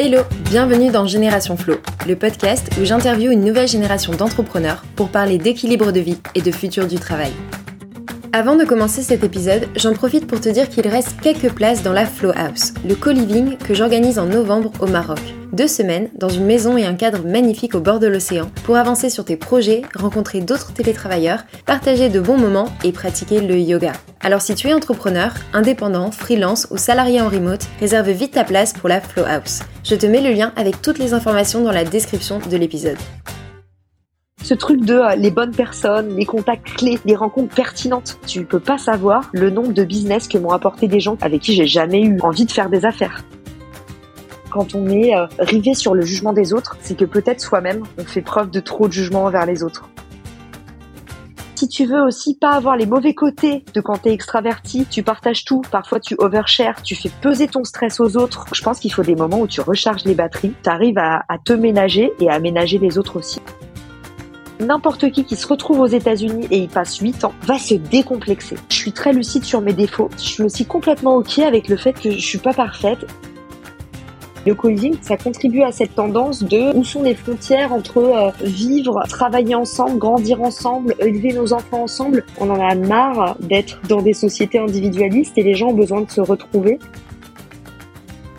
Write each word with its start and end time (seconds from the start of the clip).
Hello, 0.00 0.20
bienvenue 0.48 0.92
dans 0.92 1.06
Génération 1.06 1.56
Flow, 1.56 1.78
le 2.06 2.14
podcast 2.14 2.70
où 2.80 2.84
j'interviewe 2.84 3.32
une 3.32 3.44
nouvelle 3.44 3.66
génération 3.66 4.12
d'entrepreneurs 4.14 4.84
pour 4.94 5.08
parler 5.08 5.38
d'équilibre 5.38 5.90
de 5.90 5.98
vie 5.98 6.18
et 6.36 6.40
de 6.40 6.52
futur 6.52 6.86
du 6.86 7.00
travail. 7.00 7.32
Avant 8.34 8.56
de 8.56 8.64
commencer 8.64 9.00
cet 9.00 9.24
épisode, 9.24 9.68
j'en 9.74 9.94
profite 9.94 10.26
pour 10.26 10.38
te 10.38 10.50
dire 10.50 10.68
qu'il 10.68 10.86
reste 10.86 11.18
quelques 11.22 11.50
places 11.50 11.82
dans 11.82 11.94
la 11.94 12.04
Flow 12.04 12.32
House, 12.36 12.74
le 12.86 12.94
co-living 12.94 13.56
que 13.56 13.72
j'organise 13.72 14.18
en 14.18 14.26
novembre 14.26 14.70
au 14.80 14.86
Maroc. 14.86 15.18
Deux 15.54 15.66
semaines 15.66 16.10
dans 16.14 16.28
une 16.28 16.44
maison 16.44 16.76
et 16.76 16.84
un 16.84 16.94
cadre 16.94 17.26
magnifique 17.26 17.74
au 17.74 17.80
bord 17.80 18.00
de 18.00 18.06
l'océan 18.06 18.50
pour 18.64 18.76
avancer 18.76 19.08
sur 19.08 19.24
tes 19.24 19.36
projets, 19.36 19.80
rencontrer 19.94 20.42
d'autres 20.42 20.74
télétravailleurs, 20.74 21.44
partager 21.64 22.10
de 22.10 22.20
bons 22.20 22.36
moments 22.36 22.68
et 22.84 22.92
pratiquer 22.92 23.40
le 23.40 23.58
yoga. 23.58 23.92
Alors 24.20 24.42
si 24.42 24.54
tu 24.54 24.68
es 24.68 24.74
entrepreneur, 24.74 25.32
indépendant, 25.54 26.10
freelance 26.10 26.68
ou 26.70 26.76
salarié 26.76 27.22
en 27.22 27.30
remote, 27.30 27.66
réserve 27.80 28.10
vite 28.10 28.32
ta 28.32 28.44
place 28.44 28.74
pour 28.74 28.90
la 28.90 29.00
Flow 29.00 29.24
House. 29.26 29.60
Je 29.84 29.94
te 29.94 30.04
mets 30.04 30.20
le 30.20 30.32
lien 30.32 30.52
avec 30.56 30.82
toutes 30.82 30.98
les 30.98 31.14
informations 31.14 31.62
dans 31.62 31.72
la 31.72 31.84
description 31.84 32.40
de 32.40 32.56
l'épisode. 32.58 32.98
Ce 34.42 34.54
truc 34.54 34.84
de 34.84 34.94
euh, 34.94 35.16
les 35.16 35.30
bonnes 35.30 35.54
personnes, 35.54 36.16
les 36.16 36.24
contacts 36.24 36.64
clés, 36.76 36.98
les 37.04 37.16
rencontres 37.16 37.54
pertinentes. 37.54 38.18
Tu 38.26 38.44
peux 38.44 38.60
pas 38.60 38.78
savoir 38.78 39.28
le 39.32 39.50
nombre 39.50 39.72
de 39.72 39.84
business 39.84 40.28
que 40.28 40.38
m'ont 40.38 40.52
apporté 40.52 40.86
des 40.86 41.00
gens 41.00 41.16
avec 41.20 41.42
qui 41.42 41.54
j'ai 41.54 41.66
jamais 41.66 42.02
eu 42.02 42.20
envie 42.20 42.46
de 42.46 42.52
faire 42.52 42.70
des 42.70 42.84
affaires. 42.84 43.24
Quand 44.50 44.74
on 44.74 44.88
est 44.88 45.14
euh, 45.14 45.26
rivé 45.38 45.74
sur 45.74 45.94
le 45.94 46.02
jugement 46.02 46.32
des 46.32 46.52
autres, 46.52 46.76
c'est 46.80 46.96
que 46.96 47.04
peut-être 47.04 47.40
soi-même, 47.40 47.82
on 47.98 48.04
fait 48.04 48.22
preuve 48.22 48.50
de 48.50 48.60
trop 48.60 48.86
de 48.86 48.92
jugement 48.92 49.24
envers 49.24 49.44
les 49.44 49.62
autres. 49.62 49.90
Si 51.56 51.68
tu 51.68 51.86
veux 51.86 52.00
aussi 52.00 52.36
pas 52.36 52.52
avoir 52.52 52.76
les 52.76 52.86
mauvais 52.86 53.14
côtés 53.14 53.64
de 53.74 53.80
quand 53.80 53.98
t'es 53.98 54.12
extraverti, 54.12 54.86
tu 54.88 55.02
partages 55.02 55.44
tout, 55.44 55.60
parfois 55.72 55.98
tu 55.98 56.14
overshare, 56.16 56.82
tu 56.82 56.94
fais 56.94 57.10
peser 57.20 57.48
ton 57.48 57.64
stress 57.64 57.98
aux 57.98 58.16
autres. 58.16 58.46
Je 58.54 58.62
pense 58.62 58.78
qu'il 58.78 58.92
faut 58.92 59.02
des 59.02 59.16
moments 59.16 59.40
où 59.40 59.48
tu 59.48 59.60
recharges 59.60 60.04
les 60.04 60.14
batteries, 60.14 60.54
tu 60.62 60.70
arrives 60.70 60.98
à, 60.98 61.24
à 61.28 61.36
te 61.44 61.52
ménager 61.52 62.12
et 62.20 62.30
à 62.30 62.38
ménager 62.38 62.78
les 62.78 62.96
autres 62.96 63.18
aussi 63.18 63.40
n'importe 64.60 65.10
qui 65.10 65.24
qui 65.24 65.36
se 65.36 65.46
retrouve 65.46 65.80
aux 65.80 65.86
États-Unis 65.86 66.46
et 66.50 66.58
y 66.58 66.68
passe 66.68 66.98
8 66.98 67.24
ans 67.24 67.32
va 67.42 67.58
se 67.58 67.74
décomplexer. 67.74 68.56
Je 68.68 68.76
suis 68.76 68.92
très 68.92 69.12
lucide 69.12 69.44
sur 69.44 69.60
mes 69.60 69.72
défauts. 69.72 70.10
Je 70.16 70.22
suis 70.22 70.42
aussi 70.42 70.64
complètement 70.64 71.16
OK 71.16 71.38
avec 71.38 71.68
le 71.68 71.76
fait 71.76 71.92
que 71.92 72.10
je 72.10 72.24
suis 72.24 72.38
pas 72.38 72.52
parfaite. 72.52 73.06
Le 74.46 74.54
co 74.54 74.70
ça 75.02 75.16
contribue 75.16 75.62
à 75.62 75.72
cette 75.72 75.94
tendance 75.94 76.42
de 76.42 76.74
où 76.74 76.82
sont 76.84 77.02
les 77.02 77.14
frontières 77.14 77.72
entre 77.72 77.98
euh, 77.98 78.30
vivre, 78.40 79.02
travailler 79.08 79.54
ensemble, 79.54 79.98
grandir 79.98 80.40
ensemble, 80.40 80.94
élever 81.00 81.34
nos 81.34 81.52
enfants 81.52 81.82
ensemble. 81.82 82.24
On 82.40 82.48
en 82.48 82.60
a 82.60 82.74
marre 82.74 83.36
d'être 83.40 83.80
dans 83.88 84.00
des 84.00 84.14
sociétés 84.14 84.58
individualistes 84.58 85.36
et 85.36 85.42
les 85.42 85.54
gens 85.54 85.68
ont 85.68 85.74
besoin 85.74 86.00
de 86.00 86.10
se 86.10 86.20
retrouver. 86.20 86.78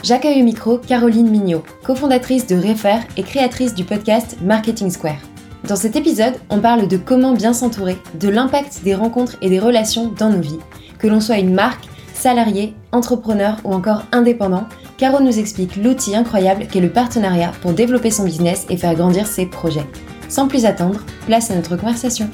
J'accueille 0.02 0.42
au 0.42 0.46
micro 0.46 0.78
Caroline 0.78 1.30
Mignot, 1.30 1.64
cofondatrice 1.84 2.48
de 2.48 2.56
Refer 2.56 3.00
et 3.18 3.22
créatrice 3.22 3.76
du 3.76 3.84
podcast 3.84 4.38
Marketing 4.42 4.90
Square. 4.90 5.29
Dans 5.70 5.76
cet 5.76 5.96
épisode, 5.96 6.34
on 6.50 6.62
parle 6.62 6.88
de 6.88 6.98
comment 6.98 7.34
bien 7.34 7.54
s'entourer, 7.54 7.96
de 8.16 8.28
l'impact 8.28 8.82
des 8.84 8.96
rencontres 8.96 9.36
et 9.44 9.50
des 9.50 9.60
relations 9.60 10.08
dans 10.08 10.32
nos 10.32 10.42
vies. 10.42 10.58
Que 10.98 11.06
l'on 11.06 11.20
soit 11.20 11.38
une 11.38 11.54
marque, 11.54 11.86
salarié, 12.16 12.74
entrepreneur 12.92 13.58
ou 13.64 13.74
encore 13.76 14.02
indépendant, 14.12 14.68
Caro 14.98 15.20
nous 15.20 15.38
explique 15.38 15.76
l'outil 15.76 16.16
incroyable 16.16 16.66
qu'est 16.66 16.80
le 16.80 16.92
partenariat 16.92 17.52
pour 17.62 17.74
développer 17.74 18.10
son 18.10 18.26
business 18.26 18.66
et 18.72 18.78
faire 18.78 18.96
grandir 18.96 19.28
ses 19.28 19.46
projets. 19.46 19.86
Sans 20.28 20.48
plus 20.48 20.66
attendre, 20.66 21.02
place 21.28 21.52
à 21.52 21.56
notre 21.56 21.78
conversation. 21.78 22.32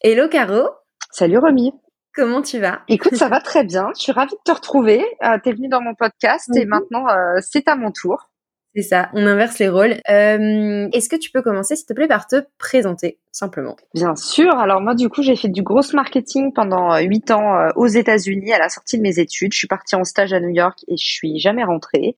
Hello 0.00 0.28
Caro 0.30 0.70
Salut 1.10 1.36
Romy 1.36 1.74
Comment 2.14 2.40
tu 2.40 2.60
vas? 2.60 2.80
Écoute, 2.88 3.16
ça 3.16 3.28
va 3.28 3.42
très 3.42 3.64
bien. 3.64 3.88
Je 3.94 4.04
suis 4.04 4.12
ravie 4.12 4.32
de 4.32 4.42
te 4.42 4.52
retrouver. 4.52 5.04
Euh, 5.22 5.36
tu 5.42 5.50
es 5.50 5.52
venue 5.52 5.68
dans 5.68 5.82
mon 5.82 5.94
podcast 5.94 6.48
et 6.56 6.64
mhm. 6.64 6.70
maintenant, 6.70 7.08
euh, 7.08 7.40
c'est 7.42 7.68
à 7.68 7.76
mon 7.76 7.90
tour. 7.90 8.31
C'est 8.74 8.82
ça, 8.82 9.10
on 9.12 9.26
inverse 9.26 9.58
les 9.58 9.68
rôles. 9.68 10.00
Euh, 10.08 10.88
Est-ce 10.92 11.10
que 11.10 11.16
tu 11.16 11.30
peux 11.30 11.42
commencer, 11.42 11.76
s'il 11.76 11.86
te 11.86 11.92
plaît, 11.92 12.08
par 12.08 12.26
te 12.26 12.36
présenter, 12.58 13.18
simplement? 13.30 13.76
Bien 13.94 14.16
sûr. 14.16 14.50
Alors 14.58 14.80
moi, 14.80 14.94
du 14.94 15.10
coup, 15.10 15.22
j'ai 15.22 15.36
fait 15.36 15.48
du 15.48 15.62
gros 15.62 15.82
marketing 15.92 16.54
pendant 16.54 16.90
euh, 16.94 17.00
huit 17.00 17.30
ans 17.30 17.54
euh, 17.54 17.68
aux 17.76 17.86
États-Unis 17.86 18.50
à 18.52 18.58
la 18.58 18.70
sortie 18.70 18.96
de 18.96 19.02
mes 19.02 19.18
études. 19.18 19.52
Je 19.52 19.58
suis 19.58 19.68
partie 19.68 19.94
en 19.94 20.04
stage 20.04 20.32
à 20.32 20.40
New 20.40 20.48
York 20.48 20.78
et 20.88 20.96
je 20.96 21.04
suis 21.04 21.38
jamais 21.38 21.64
rentrée. 21.64 22.16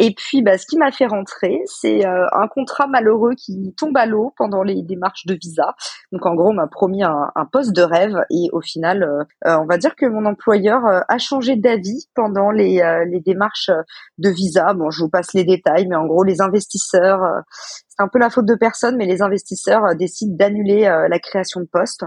Et 0.00 0.14
puis, 0.14 0.42
bah, 0.42 0.56
ce 0.56 0.64
qui 0.64 0.78
m'a 0.78 0.92
fait 0.92 1.06
rentrer, 1.06 1.60
c'est 1.66 2.06
euh, 2.06 2.24
un 2.32 2.46
contrat 2.46 2.86
malheureux 2.86 3.34
qui 3.36 3.74
tombe 3.76 3.96
à 3.96 4.06
l'eau 4.06 4.32
pendant 4.36 4.62
les 4.62 4.82
démarches 4.82 5.26
de 5.26 5.34
visa. 5.34 5.74
Donc, 6.12 6.24
en 6.24 6.36
gros, 6.36 6.50
on 6.50 6.54
m'a 6.54 6.68
promis 6.68 7.02
un, 7.02 7.32
un, 7.34 7.44
poste 7.46 7.74
de 7.74 7.82
rêve 7.82 8.14
et 8.30 8.48
au 8.52 8.60
final, 8.60 9.02
euh, 9.02 9.24
euh, 9.46 9.58
on 9.58 9.66
va 9.66 9.76
dire 9.76 9.96
que 9.96 10.06
mon 10.06 10.24
employeur 10.24 10.82
a 11.08 11.18
changé 11.18 11.56
d'avis 11.56 12.06
pendant 12.14 12.52
les, 12.52 12.80
les 13.10 13.20
démarches 13.20 13.70
de 14.18 14.28
visa. 14.30 14.72
Bon, 14.74 14.90
je 14.90 15.02
vous 15.02 15.10
passe 15.10 15.32
les 15.34 15.44
détails, 15.44 15.88
mais 15.88 15.96
en 15.96 16.06
gros, 16.06 16.22
les 16.22 16.40
investisseurs, 16.40 17.20
c'est 17.50 18.02
un 18.02 18.08
peu 18.08 18.20
la 18.20 18.30
faute 18.30 18.46
de 18.46 18.54
personne, 18.54 18.96
mais 18.96 19.06
les 19.06 19.22
investisseurs 19.22 19.96
décident 19.96 20.36
d'annuler 20.36 20.82
la 20.82 21.18
création 21.18 21.60
de 21.60 21.66
poste. 21.66 22.04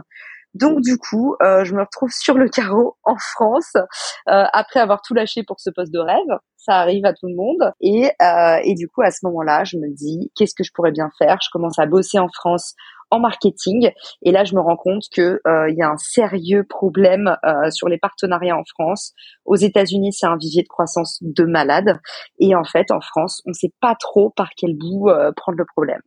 Donc 0.53 0.81
du 0.81 0.97
coup, 0.97 1.35
euh, 1.41 1.63
je 1.63 1.73
me 1.73 1.81
retrouve 1.81 2.11
sur 2.11 2.37
le 2.37 2.49
carreau 2.49 2.97
en 3.03 3.15
France 3.15 3.73
euh, 3.75 4.43
après 4.51 4.79
avoir 4.79 5.01
tout 5.01 5.13
lâché 5.13 5.43
pour 5.43 5.59
ce 5.59 5.69
poste 5.69 5.93
de 5.93 5.99
rêve. 5.99 6.39
Ça 6.57 6.75
arrive 6.75 7.05
à 7.05 7.13
tout 7.13 7.27
le 7.27 7.35
monde. 7.35 7.71
Et, 7.79 8.11
euh, 8.21 8.59
et 8.63 8.75
du 8.75 8.87
coup, 8.87 9.01
à 9.01 9.11
ce 9.11 9.25
moment-là, 9.25 9.63
je 9.63 9.77
me 9.77 9.87
dis, 9.95 10.31
qu'est-ce 10.35 10.53
que 10.53 10.63
je 10.63 10.71
pourrais 10.73 10.91
bien 10.91 11.09
faire? 11.17 11.37
Je 11.41 11.49
commence 11.51 11.79
à 11.79 11.85
bosser 11.85 12.19
en 12.19 12.27
France 12.27 12.75
en 13.09 13.19
marketing. 13.19 13.91
Et 14.21 14.31
là, 14.31 14.43
je 14.43 14.55
me 14.55 14.61
rends 14.61 14.77
compte 14.77 15.03
que 15.11 15.41
il 15.45 15.75
y 15.75 15.81
a 15.81 15.89
un 15.89 15.97
sérieux 15.97 16.63
problème 16.63 17.35
sur 17.71 17.89
les 17.89 17.97
partenariats 17.97 18.55
en 18.55 18.63
France. 18.63 19.13
Aux 19.43 19.57
États-Unis, 19.57 20.13
c'est 20.13 20.27
un 20.27 20.37
vivier 20.37 20.63
de 20.63 20.69
croissance 20.69 21.17
de 21.21 21.43
malade. 21.43 21.99
Et 22.39 22.55
en 22.55 22.63
fait, 22.63 22.91
en 22.91 23.01
France, 23.01 23.41
on 23.45 23.49
ne 23.49 23.53
sait 23.55 23.73
pas 23.81 23.95
trop 23.99 24.29
par 24.29 24.51
quel 24.55 24.77
bout 24.77 25.09
prendre 25.35 25.57
le 25.57 25.65
problème. 25.65 25.99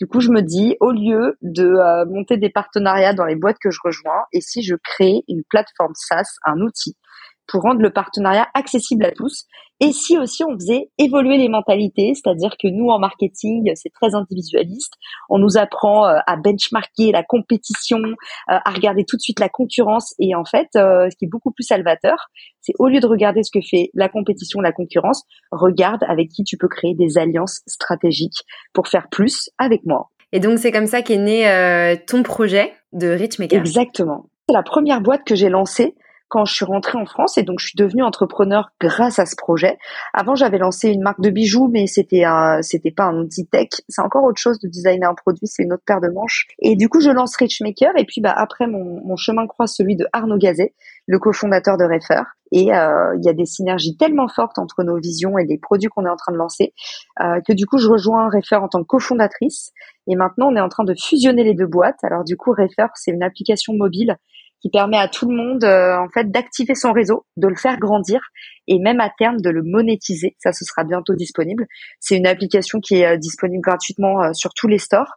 Du 0.00 0.06
coup, 0.06 0.20
je 0.20 0.30
me 0.30 0.42
dis, 0.42 0.76
au 0.80 0.90
lieu 0.92 1.36
de 1.42 1.66
euh, 1.66 2.04
monter 2.06 2.36
des 2.36 2.50
partenariats 2.50 3.14
dans 3.14 3.24
les 3.24 3.36
boîtes 3.36 3.58
que 3.60 3.70
je 3.70 3.80
rejoins, 3.82 4.24
et 4.32 4.40
si 4.40 4.62
je 4.62 4.74
crée 4.76 5.22
une 5.28 5.42
plateforme 5.48 5.94
SaaS, 5.94 6.36
un 6.44 6.60
outil? 6.60 6.96
Pour 7.48 7.62
rendre 7.62 7.80
le 7.80 7.90
partenariat 7.90 8.46
accessible 8.54 9.04
à 9.04 9.10
tous. 9.10 9.46
Et 9.80 9.92
si 9.92 10.18
aussi 10.18 10.44
on 10.44 10.54
faisait 10.54 10.90
évoluer 10.98 11.38
les 11.38 11.48
mentalités, 11.48 12.12
c'est-à-dire 12.14 12.56
que 12.60 12.66
nous 12.68 12.88
en 12.88 12.98
marketing, 12.98 13.70
c'est 13.74 13.92
très 13.92 14.14
individualiste, 14.14 14.94
on 15.28 15.38
nous 15.38 15.56
apprend 15.56 16.06
euh, 16.06 16.18
à 16.26 16.36
benchmarker 16.36 17.12
la 17.12 17.22
compétition, 17.22 17.98
euh, 17.98 18.14
à 18.46 18.70
regarder 18.70 19.04
tout 19.04 19.16
de 19.16 19.22
suite 19.22 19.38
la 19.38 19.48
concurrence. 19.48 20.14
Et 20.18 20.34
en 20.34 20.44
fait, 20.44 20.68
euh, 20.76 21.08
ce 21.10 21.16
qui 21.16 21.26
est 21.26 21.30
beaucoup 21.30 21.52
plus 21.52 21.62
salvateur, 21.62 22.28
c'est 22.60 22.74
au 22.80 22.88
lieu 22.88 22.98
de 22.98 23.06
regarder 23.06 23.42
ce 23.44 23.50
que 23.56 23.64
fait 23.64 23.90
la 23.94 24.08
compétition, 24.08 24.60
la 24.60 24.72
concurrence, 24.72 25.22
regarde 25.52 26.02
avec 26.08 26.28
qui 26.28 26.42
tu 26.42 26.56
peux 26.56 26.68
créer 26.68 26.94
des 26.94 27.16
alliances 27.16 27.60
stratégiques 27.66 28.44
pour 28.72 28.88
faire 28.88 29.08
plus 29.10 29.48
avec 29.58 29.86
moi. 29.86 30.10
Et 30.32 30.40
donc 30.40 30.58
c'est 30.58 30.72
comme 30.72 30.86
ça 30.86 31.02
qu'est 31.02 31.16
né 31.16 31.96
ton 32.06 32.22
projet 32.22 32.74
de 32.92 33.08
Richmaker. 33.08 33.58
Exactement. 33.58 34.26
C'est 34.46 34.54
la 34.54 34.62
première 34.62 35.00
boîte 35.00 35.24
que 35.24 35.34
j'ai 35.34 35.48
lancée 35.48 35.94
quand 36.28 36.44
je 36.44 36.54
suis 36.54 36.64
rentrée 36.64 36.98
en 36.98 37.06
France 37.06 37.38
et 37.38 37.42
donc 37.42 37.58
je 37.58 37.68
suis 37.68 37.76
devenue 37.76 38.02
entrepreneur 38.02 38.70
grâce 38.80 39.18
à 39.18 39.26
ce 39.26 39.34
projet. 39.36 39.78
Avant, 40.12 40.34
j'avais 40.34 40.58
lancé 40.58 40.90
une 40.90 41.02
marque 41.02 41.20
de 41.20 41.30
bijoux, 41.30 41.68
mais 41.68 41.86
c'était 41.86 42.24
un, 42.24 42.60
c'était 42.62 42.90
pas 42.90 43.04
un 43.04 43.18
outil 43.18 43.46
tech. 43.46 43.68
C'est 43.88 44.02
encore 44.02 44.24
autre 44.24 44.40
chose 44.40 44.58
de 44.60 44.68
designer 44.68 45.10
un 45.10 45.14
produit, 45.14 45.46
c'est 45.46 45.62
une 45.62 45.72
autre 45.72 45.84
paire 45.86 46.00
de 46.00 46.08
manches. 46.08 46.46
Et 46.60 46.76
du 46.76 46.88
coup, 46.88 47.00
je 47.00 47.10
lance 47.10 47.36
Richmaker 47.36 47.92
et 47.96 48.04
puis 48.04 48.20
bah 48.20 48.34
après 48.36 48.66
mon, 48.66 49.00
mon 49.04 49.16
chemin 49.16 49.46
croise 49.46 49.72
celui 49.72 49.96
de 49.96 50.06
Arnaud 50.12 50.38
Gazet, 50.38 50.74
le 51.06 51.18
cofondateur 51.18 51.78
de 51.78 51.84
Refer. 51.84 52.22
Et 52.52 52.74
euh, 52.74 53.14
il 53.16 53.24
y 53.24 53.28
a 53.28 53.32
des 53.32 53.46
synergies 53.46 53.96
tellement 53.96 54.28
fortes 54.28 54.58
entre 54.58 54.82
nos 54.82 54.98
visions 54.98 55.38
et 55.38 55.44
les 55.44 55.58
produits 55.58 55.88
qu'on 55.88 56.06
est 56.06 56.10
en 56.10 56.16
train 56.16 56.32
de 56.32 56.38
lancer 56.38 56.72
euh, 57.20 57.40
que 57.46 57.52
du 57.52 57.66
coup, 57.66 57.78
je 57.78 57.88
rejoins 57.88 58.28
Refer 58.30 58.56
en 58.56 58.68
tant 58.68 58.80
que 58.80 58.86
cofondatrice. 58.86 59.72
Et 60.06 60.16
maintenant, 60.16 60.48
on 60.50 60.56
est 60.56 60.60
en 60.60 60.68
train 60.68 60.84
de 60.84 60.94
fusionner 60.94 61.44
les 61.44 61.54
deux 61.54 61.66
boîtes. 61.66 62.02
Alors 62.02 62.24
du 62.24 62.36
coup, 62.36 62.52
Refer, 62.52 62.86
c'est 62.94 63.10
une 63.10 63.22
application 63.22 63.74
mobile 63.74 64.16
qui 64.60 64.70
permet 64.70 64.96
à 64.96 65.08
tout 65.08 65.28
le 65.28 65.36
monde 65.36 65.64
euh, 65.64 65.96
en 65.96 66.08
fait 66.08 66.30
d'activer 66.30 66.74
son 66.74 66.92
réseau, 66.92 67.26
de 67.36 67.48
le 67.48 67.54
faire 67.54 67.78
grandir 67.78 68.20
et 68.66 68.78
même 68.78 69.00
à 69.00 69.10
terme 69.10 69.40
de 69.40 69.50
le 69.50 69.62
monétiser. 69.62 70.36
Ça, 70.38 70.52
ce 70.52 70.64
sera 70.64 70.84
bientôt 70.84 71.14
disponible. 71.14 71.66
C'est 72.00 72.16
une 72.16 72.26
application 72.26 72.80
qui 72.80 72.96
est 72.96 73.06
euh, 73.06 73.16
disponible 73.16 73.62
gratuitement 73.62 74.22
euh, 74.22 74.32
sur 74.32 74.52
tous 74.54 74.68
les 74.68 74.78
stores. 74.78 75.14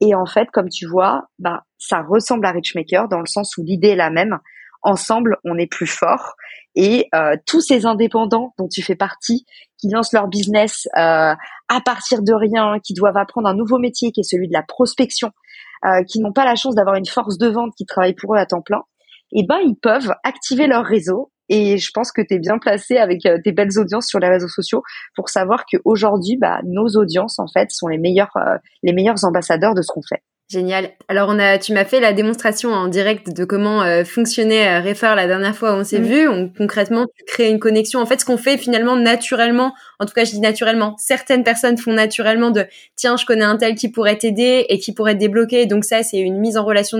Et 0.00 0.14
en 0.14 0.26
fait, 0.26 0.48
comme 0.52 0.68
tu 0.68 0.86
vois, 0.86 1.28
bah 1.38 1.62
ça 1.78 2.02
ressemble 2.02 2.44
à 2.46 2.50
Richmaker 2.50 3.08
dans 3.08 3.20
le 3.20 3.26
sens 3.26 3.56
où 3.56 3.62
l'idée 3.62 3.88
est 3.88 3.96
la 3.96 4.10
même. 4.10 4.38
Ensemble, 4.82 5.36
on 5.44 5.56
est 5.58 5.70
plus 5.70 5.86
fort. 5.86 6.34
Et 6.74 7.08
tous 7.46 7.60
ces 7.60 7.86
indépendants 7.86 8.52
dont 8.58 8.66
tu 8.66 8.82
fais 8.82 8.96
partie, 8.96 9.44
qui 9.78 9.88
lancent 9.88 10.12
leur 10.12 10.26
business 10.26 10.88
à 10.94 11.36
partir 11.84 12.22
de 12.22 12.32
rien, 12.32 12.80
qui 12.82 12.92
doivent 12.92 13.16
apprendre 13.16 13.46
un 13.46 13.54
nouveau 13.54 13.78
métier 13.78 14.10
qui 14.10 14.20
est 14.20 14.28
celui 14.28 14.48
de 14.48 14.52
la 14.52 14.64
prospection, 14.64 15.30
euh, 15.84 16.02
qui 16.04 16.20
n'ont 16.20 16.32
pas 16.32 16.44
la 16.44 16.54
chance 16.54 16.74
d'avoir 16.74 16.96
une 16.96 17.06
force 17.06 17.38
de 17.38 17.48
vente 17.48 17.72
qui 17.76 17.86
travaille 17.86 18.14
pour 18.14 18.34
eux 18.34 18.38
à 18.38 18.46
temps 18.46 18.62
plein, 18.62 18.82
eh 19.32 19.44
ben 19.46 19.58
ils 19.64 19.76
peuvent 19.76 20.12
activer 20.24 20.66
leur 20.66 20.84
réseau. 20.84 21.30
Et 21.48 21.76
je 21.76 21.90
pense 21.92 22.12
que 22.12 22.22
tu 22.22 22.34
es 22.34 22.38
bien 22.38 22.58
placé 22.58 22.96
avec 22.96 23.26
euh, 23.26 23.38
tes 23.42 23.52
belles 23.52 23.78
audiences 23.78 24.06
sur 24.06 24.18
les 24.18 24.28
réseaux 24.28 24.48
sociaux 24.48 24.82
pour 25.14 25.28
savoir 25.28 25.64
qu'aujourd'hui, 25.66 26.36
bah, 26.40 26.60
nos 26.64 26.86
audiences 26.96 27.38
en 27.38 27.46
fait 27.46 27.70
sont 27.70 27.88
les 27.88 27.98
meilleurs, 27.98 28.34
euh, 28.36 28.56
les 28.82 28.92
meilleurs 28.92 29.24
ambassadeurs 29.24 29.74
de 29.74 29.82
ce 29.82 29.88
qu'on 29.92 30.02
fait. 30.02 30.22
Génial. 30.52 30.90
Alors 31.08 31.30
on 31.30 31.38
a, 31.38 31.56
tu 31.56 31.72
m'as 31.72 31.86
fait 31.86 31.98
la 31.98 32.12
démonstration 32.12 32.72
en 32.72 32.88
direct 32.88 33.34
de 33.34 33.46
comment 33.46 33.82
euh, 33.82 34.04
fonctionnait 34.04 34.68
euh, 34.68 34.86
Refer 34.86 35.14
la 35.16 35.26
dernière 35.26 35.56
fois 35.56 35.72
où 35.72 35.76
on 35.76 35.84
s'est 35.84 35.98
mm. 35.98 36.04
vu. 36.04 36.28
On, 36.28 36.50
concrètement, 36.50 37.06
tu 37.16 37.24
crées 37.24 37.48
une 37.48 37.58
connexion. 37.58 38.00
En 38.00 38.06
fait, 38.06 38.20
ce 38.20 38.26
qu'on 38.26 38.36
fait 38.36 38.58
finalement 38.58 38.94
naturellement, 38.94 39.72
en 39.98 40.04
tout 40.04 40.12
cas 40.12 40.24
je 40.26 40.32
dis 40.32 40.40
naturellement, 40.40 40.94
certaines 40.98 41.42
personnes 41.42 41.78
font 41.78 41.94
naturellement 41.94 42.50
de 42.50 42.66
tiens, 42.96 43.16
je 43.16 43.24
connais 43.24 43.44
un 43.44 43.56
tel 43.56 43.76
qui 43.76 43.88
pourrait 43.88 44.18
t'aider 44.18 44.66
et 44.68 44.78
qui 44.78 44.92
pourrait 44.92 45.14
te 45.14 45.20
débloquer. 45.20 45.64
Donc 45.64 45.86
ça, 45.86 46.02
c'est 46.02 46.18
une 46.18 46.38
mise 46.38 46.58
en 46.58 46.64
relation 46.64 46.98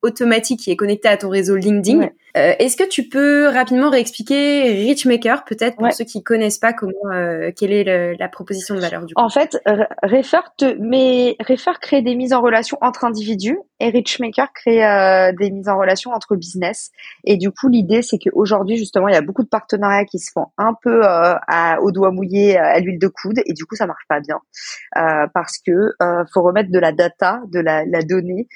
automatique 0.00 0.60
qui 0.60 0.70
est 0.70 0.76
connectée 0.76 1.08
à 1.08 1.18
ton 1.18 1.28
réseau 1.28 1.56
LinkedIn. 1.56 2.08
Euh, 2.36 2.54
est-ce 2.58 2.76
que 2.76 2.88
tu 2.88 3.08
peux 3.08 3.46
rapidement 3.46 3.90
réexpliquer 3.90 4.84
Richmaker, 4.86 5.44
peut-être 5.44 5.76
pour 5.76 5.92
ceux 5.92 6.04
qui 6.04 6.22
connaissent 6.22 6.58
pas 6.58 6.72
comment, 6.72 6.92
euh, 7.12 7.50
quelle 7.56 7.72
est 7.72 8.16
la 8.18 8.28
proposition 8.28 8.74
de 8.74 8.80
valeur 8.80 9.04
du 9.04 9.14
coup? 9.14 9.22
En 9.22 9.28
fait, 9.28 9.56
Refer, 10.02 10.40
te, 10.56 10.76
mais 10.80 11.36
Refer 11.46 11.78
crée 11.80 12.02
des 12.02 12.16
mises 12.16 12.32
en 12.32 12.40
relation 12.40 12.76
entre 12.80 13.04
individus 13.04 13.58
et 13.84 13.90
Richmaker 13.90 14.50
crée 14.54 14.82
euh, 14.82 15.32
des 15.38 15.50
mises 15.50 15.68
en 15.68 15.78
relation 15.78 16.10
entre 16.12 16.36
business. 16.36 16.90
Et 17.24 17.36
du 17.36 17.50
coup, 17.50 17.68
l'idée, 17.68 18.00
c'est 18.00 18.16
qu'aujourd'hui, 18.18 18.78
justement, 18.78 19.08
il 19.08 19.14
y 19.14 19.16
a 19.16 19.20
beaucoup 19.20 19.42
de 19.42 19.48
partenariats 19.48 20.06
qui 20.06 20.18
se 20.18 20.30
font 20.32 20.46
un 20.56 20.72
peu 20.82 21.02
à, 21.04 21.78
au 21.82 21.92
doigt 21.92 22.10
mouillé, 22.10 22.56
à 22.56 22.80
l'huile 22.80 22.98
de 22.98 23.08
coude, 23.08 23.40
et 23.44 23.52
du 23.52 23.66
coup, 23.66 23.76
ça 23.76 23.86
marche 23.86 24.04
pas 24.08 24.20
bien 24.20 24.40
parce 25.34 25.58
que 25.58 25.92
faut 26.32 26.42
remettre 26.42 26.70
de 26.70 26.78
la 26.78 26.92
data, 26.92 27.40
de 27.48 27.60
la, 27.60 27.84
la 27.84 28.02
donnée 28.02 28.48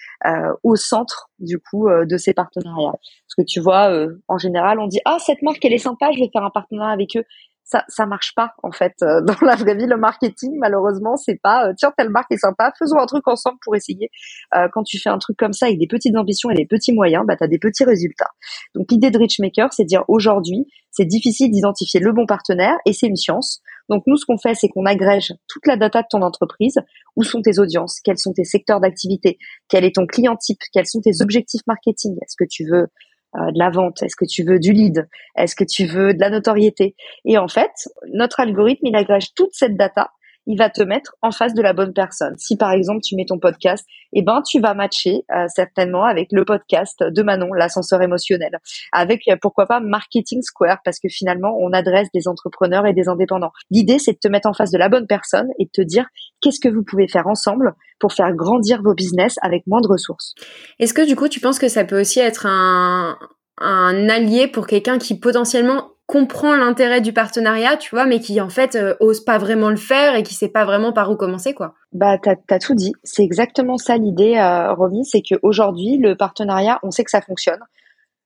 au 0.62 0.76
centre 0.76 1.30
du 1.38 1.58
coup 1.58 1.88
de 1.88 2.16
ces 2.16 2.32
partenariats. 2.32 2.92
Parce 2.92 3.34
que 3.36 3.42
tu 3.42 3.60
vois, 3.60 3.90
en 4.28 4.38
général, 4.38 4.78
on 4.80 4.86
dit 4.86 5.00
ah 5.04 5.18
cette 5.20 5.42
marque 5.42 5.64
elle 5.64 5.72
est 5.72 5.78
sympa, 5.78 6.10
je 6.12 6.20
vais 6.20 6.30
faire 6.32 6.44
un 6.44 6.50
partenariat 6.50 6.92
avec 6.92 7.16
eux 7.16 7.24
ça 7.68 7.84
ça 7.88 8.06
marche 8.06 8.34
pas 8.34 8.54
en 8.62 8.72
fait 8.72 8.94
euh, 9.02 9.20
dans 9.26 9.36
la 9.42 9.54
vraie 9.54 9.76
vie 9.76 9.86
le 9.86 9.96
marketing 9.96 10.56
malheureusement 10.58 11.16
c'est 11.16 11.38
pas 11.40 11.68
euh, 11.68 11.74
tiens 11.76 11.92
telle 11.96 12.08
marque 12.08 12.32
est 12.32 12.38
sympa 12.38 12.72
faisons 12.78 12.98
un 12.98 13.06
truc 13.06 13.28
ensemble 13.28 13.58
pour 13.62 13.76
essayer. 13.76 14.10
Euh, 14.56 14.68
quand 14.72 14.82
tu 14.82 14.98
fais 14.98 15.10
un 15.10 15.18
truc 15.18 15.36
comme 15.36 15.52
ça 15.52 15.66
avec 15.66 15.78
des 15.78 15.86
petites 15.86 16.16
ambitions 16.16 16.50
et 16.50 16.54
des 16.54 16.66
petits 16.66 16.92
moyens 16.92 17.24
bah 17.26 17.36
tu 17.36 17.44
as 17.44 17.48
des 17.48 17.58
petits 17.58 17.84
résultats. 17.84 18.30
Donc 18.74 18.90
l'idée 18.90 19.10
de 19.10 19.18
Richmaker 19.18 19.72
c'est 19.72 19.84
de 19.84 19.88
dire 19.88 20.04
aujourd'hui 20.08 20.66
c'est 20.90 21.04
difficile 21.04 21.50
d'identifier 21.50 22.00
le 22.00 22.12
bon 22.12 22.26
partenaire 22.26 22.76
et 22.86 22.92
c'est 22.92 23.06
une 23.06 23.16
science. 23.16 23.60
Donc 23.88 24.02
nous 24.06 24.16
ce 24.16 24.24
qu'on 24.24 24.38
fait 24.38 24.54
c'est 24.54 24.68
qu'on 24.68 24.86
agrège 24.86 25.34
toute 25.48 25.66
la 25.66 25.76
data 25.76 26.02
de 26.02 26.08
ton 26.10 26.22
entreprise. 26.22 26.78
Où 27.16 27.24
sont 27.24 27.42
tes 27.42 27.58
audiences? 27.58 28.00
Quels 28.04 28.18
sont 28.18 28.32
tes 28.32 28.44
secteurs 28.44 28.80
d'activité? 28.80 29.38
Quel 29.68 29.84
est 29.84 29.96
ton 29.96 30.06
client 30.06 30.36
type? 30.36 30.60
Quels 30.72 30.86
sont 30.86 31.00
tes 31.00 31.20
objectifs 31.20 31.62
marketing? 31.66 32.16
Est-ce 32.22 32.36
que 32.38 32.48
tu 32.48 32.64
veux 32.64 32.86
euh, 33.36 33.50
de 33.52 33.58
la 33.58 33.70
vente. 33.70 34.02
Est-ce 34.02 34.16
que 34.16 34.24
tu 34.24 34.42
veux 34.42 34.58
du 34.58 34.72
lead? 34.72 35.08
Est-ce 35.36 35.54
que 35.54 35.64
tu 35.64 35.84
veux 35.84 36.14
de 36.14 36.20
la 36.20 36.30
notoriété? 36.30 36.96
Et 37.24 37.36
en 37.38 37.48
fait, 37.48 37.70
notre 38.12 38.40
algorithme, 38.40 38.86
il 38.86 38.96
agrège 38.96 39.34
toute 39.34 39.50
cette 39.52 39.76
data 39.76 40.10
il 40.48 40.58
va 40.58 40.70
te 40.70 40.82
mettre 40.82 41.14
en 41.22 41.30
face 41.30 41.54
de 41.54 41.62
la 41.62 41.72
bonne 41.72 41.92
personne. 41.92 42.34
Si 42.38 42.56
par 42.56 42.72
exemple 42.72 43.00
tu 43.04 43.14
mets 43.14 43.26
ton 43.26 43.38
podcast, 43.38 43.86
eh 44.12 44.22
ben 44.22 44.42
tu 44.42 44.60
vas 44.60 44.74
matcher 44.74 45.22
euh, 45.32 45.44
certainement 45.54 46.04
avec 46.04 46.28
le 46.32 46.44
podcast 46.44 46.96
de 47.00 47.22
Manon, 47.22 47.52
l'ascenseur 47.52 48.02
émotionnel, 48.02 48.58
avec 48.90 49.20
euh, 49.28 49.36
pourquoi 49.40 49.66
pas 49.66 49.78
Marketing 49.80 50.42
Square 50.42 50.78
parce 50.84 50.98
que 50.98 51.08
finalement 51.08 51.54
on 51.60 51.72
adresse 51.72 52.08
des 52.12 52.26
entrepreneurs 52.26 52.86
et 52.86 52.94
des 52.94 53.08
indépendants. 53.08 53.52
L'idée 53.70 53.98
c'est 53.98 54.14
de 54.14 54.18
te 54.18 54.28
mettre 54.28 54.48
en 54.48 54.54
face 54.54 54.72
de 54.72 54.78
la 54.78 54.88
bonne 54.88 55.06
personne 55.06 55.48
et 55.58 55.66
de 55.66 55.70
te 55.70 55.82
dire 55.82 56.06
qu'est-ce 56.40 56.60
que 56.60 56.68
vous 56.68 56.82
pouvez 56.82 57.06
faire 57.06 57.28
ensemble 57.28 57.74
pour 58.00 58.14
faire 58.14 58.32
grandir 58.34 58.82
vos 58.82 58.94
business 58.94 59.36
avec 59.42 59.66
moins 59.66 59.82
de 59.82 59.88
ressources. 59.88 60.34
Est-ce 60.78 60.94
que 60.94 61.06
du 61.06 61.14
coup 61.14 61.28
tu 61.28 61.40
penses 61.40 61.58
que 61.58 61.68
ça 61.68 61.84
peut 61.84 62.00
aussi 62.00 62.20
être 62.20 62.46
un 62.46 63.18
un 63.60 64.08
allié 64.08 64.46
pour 64.46 64.66
quelqu'un 64.66 64.98
qui 64.98 65.18
potentiellement 65.18 65.90
comprend 66.08 66.56
l'intérêt 66.56 67.02
du 67.02 67.12
partenariat, 67.12 67.76
tu 67.76 67.90
vois, 67.94 68.06
mais 68.06 68.18
qui 68.18 68.40
en 68.40 68.48
fait 68.48 68.76
euh, 68.76 68.94
ose 68.98 69.22
pas 69.22 69.36
vraiment 69.36 69.68
le 69.68 69.76
faire 69.76 70.14
et 70.14 70.22
qui 70.22 70.32
sait 70.32 70.48
pas 70.48 70.64
vraiment 70.64 70.90
par 70.90 71.10
où 71.10 71.16
commencer, 71.16 71.52
quoi. 71.52 71.74
Bah, 71.92 72.16
t'as 72.16 72.34
as 72.48 72.58
tout 72.58 72.74
dit. 72.74 72.94
C'est 73.04 73.22
exactement 73.22 73.76
ça 73.76 73.98
l'idée, 73.98 74.36
euh, 74.36 74.72
Romy, 74.72 75.04
c'est 75.04 75.20
qu'aujourd'hui 75.20 75.98
le 75.98 76.16
partenariat, 76.16 76.80
on 76.82 76.90
sait 76.90 77.04
que 77.04 77.10
ça 77.10 77.20
fonctionne. 77.20 77.60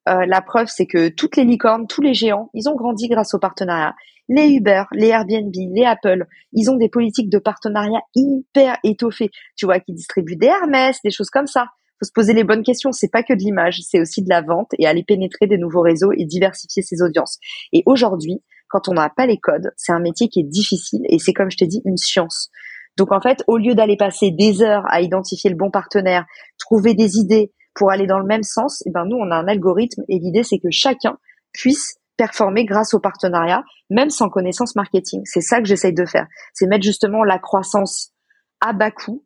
Euh, 0.08 0.24
la 0.26 0.40
preuve, 0.42 0.68
c'est 0.68 0.86
que 0.86 1.08
toutes 1.08 1.36
les 1.36 1.44
licornes, 1.44 1.88
tous 1.88 2.02
les 2.02 2.14
géants, 2.14 2.50
ils 2.54 2.68
ont 2.68 2.76
grandi 2.76 3.08
grâce 3.08 3.34
au 3.34 3.40
partenariat. 3.40 3.94
Les 4.28 4.48
Uber, 4.50 4.84
les 4.92 5.08
Airbnb, 5.08 5.52
les 5.52 5.84
Apple, 5.84 6.26
ils 6.52 6.70
ont 6.70 6.76
des 6.76 6.88
politiques 6.88 7.30
de 7.30 7.38
partenariat 7.38 8.00
hyper 8.14 8.76
étoffées. 8.84 9.32
Tu 9.56 9.66
vois, 9.66 9.80
qui 9.80 9.92
distribuent 9.92 10.36
des 10.36 10.46
Hermès, 10.46 10.98
des 11.02 11.10
choses 11.10 11.30
comme 11.30 11.48
ça 11.48 11.66
faut 12.02 12.08
se 12.08 12.12
poser 12.12 12.32
les 12.32 12.44
bonnes 12.44 12.62
questions. 12.62 12.92
C'est 12.92 13.10
pas 13.10 13.22
que 13.22 13.32
de 13.32 13.38
l'image, 13.38 13.80
c'est 13.82 14.00
aussi 14.00 14.22
de 14.22 14.28
la 14.28 14.42
vente 14.42 14.70
et 14.78 14.86
aller 14.86 15.04
pénétrer 15.04 15.46
des 15.46 15.58
nouveaux 15.58 15.82
réseaux 15.82 16.10
et 16.16 16.24
diversifier 16.24 16.82
ses 16.82 17.02
audiences. 17.02 17.38
Et 17.72 17.82
aujourd'hui, 17.86 18.42
quand 18.68 18.88
on 18.88 18.94
n'a 18.94 19.10
pas 19.10 19.26
les 19.26 19.38
codes, 19.38 19.70
c'est 19.76 19.92
un 19.92 20.00
métier 20.00 20.28
qui 20.28 20.40
est 20.40 20.48
difficile 20.48 21.02
et 21.08 21.18
c'est 21.18 21.32
comme 21.32 21.50
je 21.50 21.56
t'ai 21.56 21.66
dit 21.66 21.82
une 21.84 21.96
science. 21.96 22.50
Donc 22.96 23.12
en 23.12 23.20
fait, 23.20 23.44
au 23.46 23.56
lieu 23.56 23.74
d'aller 23.74 23.96
passer 23.96 24.30
des 24.30 24.62
heures 24.62 24.84
à 24.88 25.00
identifier 25.00 25.50
le 25.50 25.56
bon 25.56 25.70
partenaire, 25.70 26.26
trouver 26.58 26.94
des 26.94 27.16
idées 27.16 27.52
pour 27.74 27.90
aller 27.90 28.06
dans 28.06 28.18
le 28.18 28.26
même 28.26 28.42
sens, 28.42 28.82
eh 28.86 28.90
ben 28.90 29.04
nous 29.04 29.16
on 29.16 29.30
a 29.30 29.36
un 29.36 29.48
algorithme 29.48 30.02
et 30.08 30.18
l'idée 30.18 30.42
c'est 30.42 30.58
que 30.58 30.70
chacun 30.70 31.18
puisse 31.52 31.96
performer 32.16 32.64
grâce 32.64 32.94
au 32.94 33.00
partenariat, 33.00 33.64
même 33.90 34.10
sans 34.10 34.28
connaissance 34.28 34.76
marketing. 34.76 35.22
C'est 35.24 35.40
ça 35.40 35.60
que 35.60 35.66
j'essaye 35.66 35.94
de 35.94 36.04
faire. 36.04 36.26
C'est 36.52 36.66
mettre 36.66 36.84
justement 36.84 37.24
la 37.24 37.38
croissance 37.38 38.12
à 38.60 38.72
bas 38.72 38.90
coût 38.90 39.24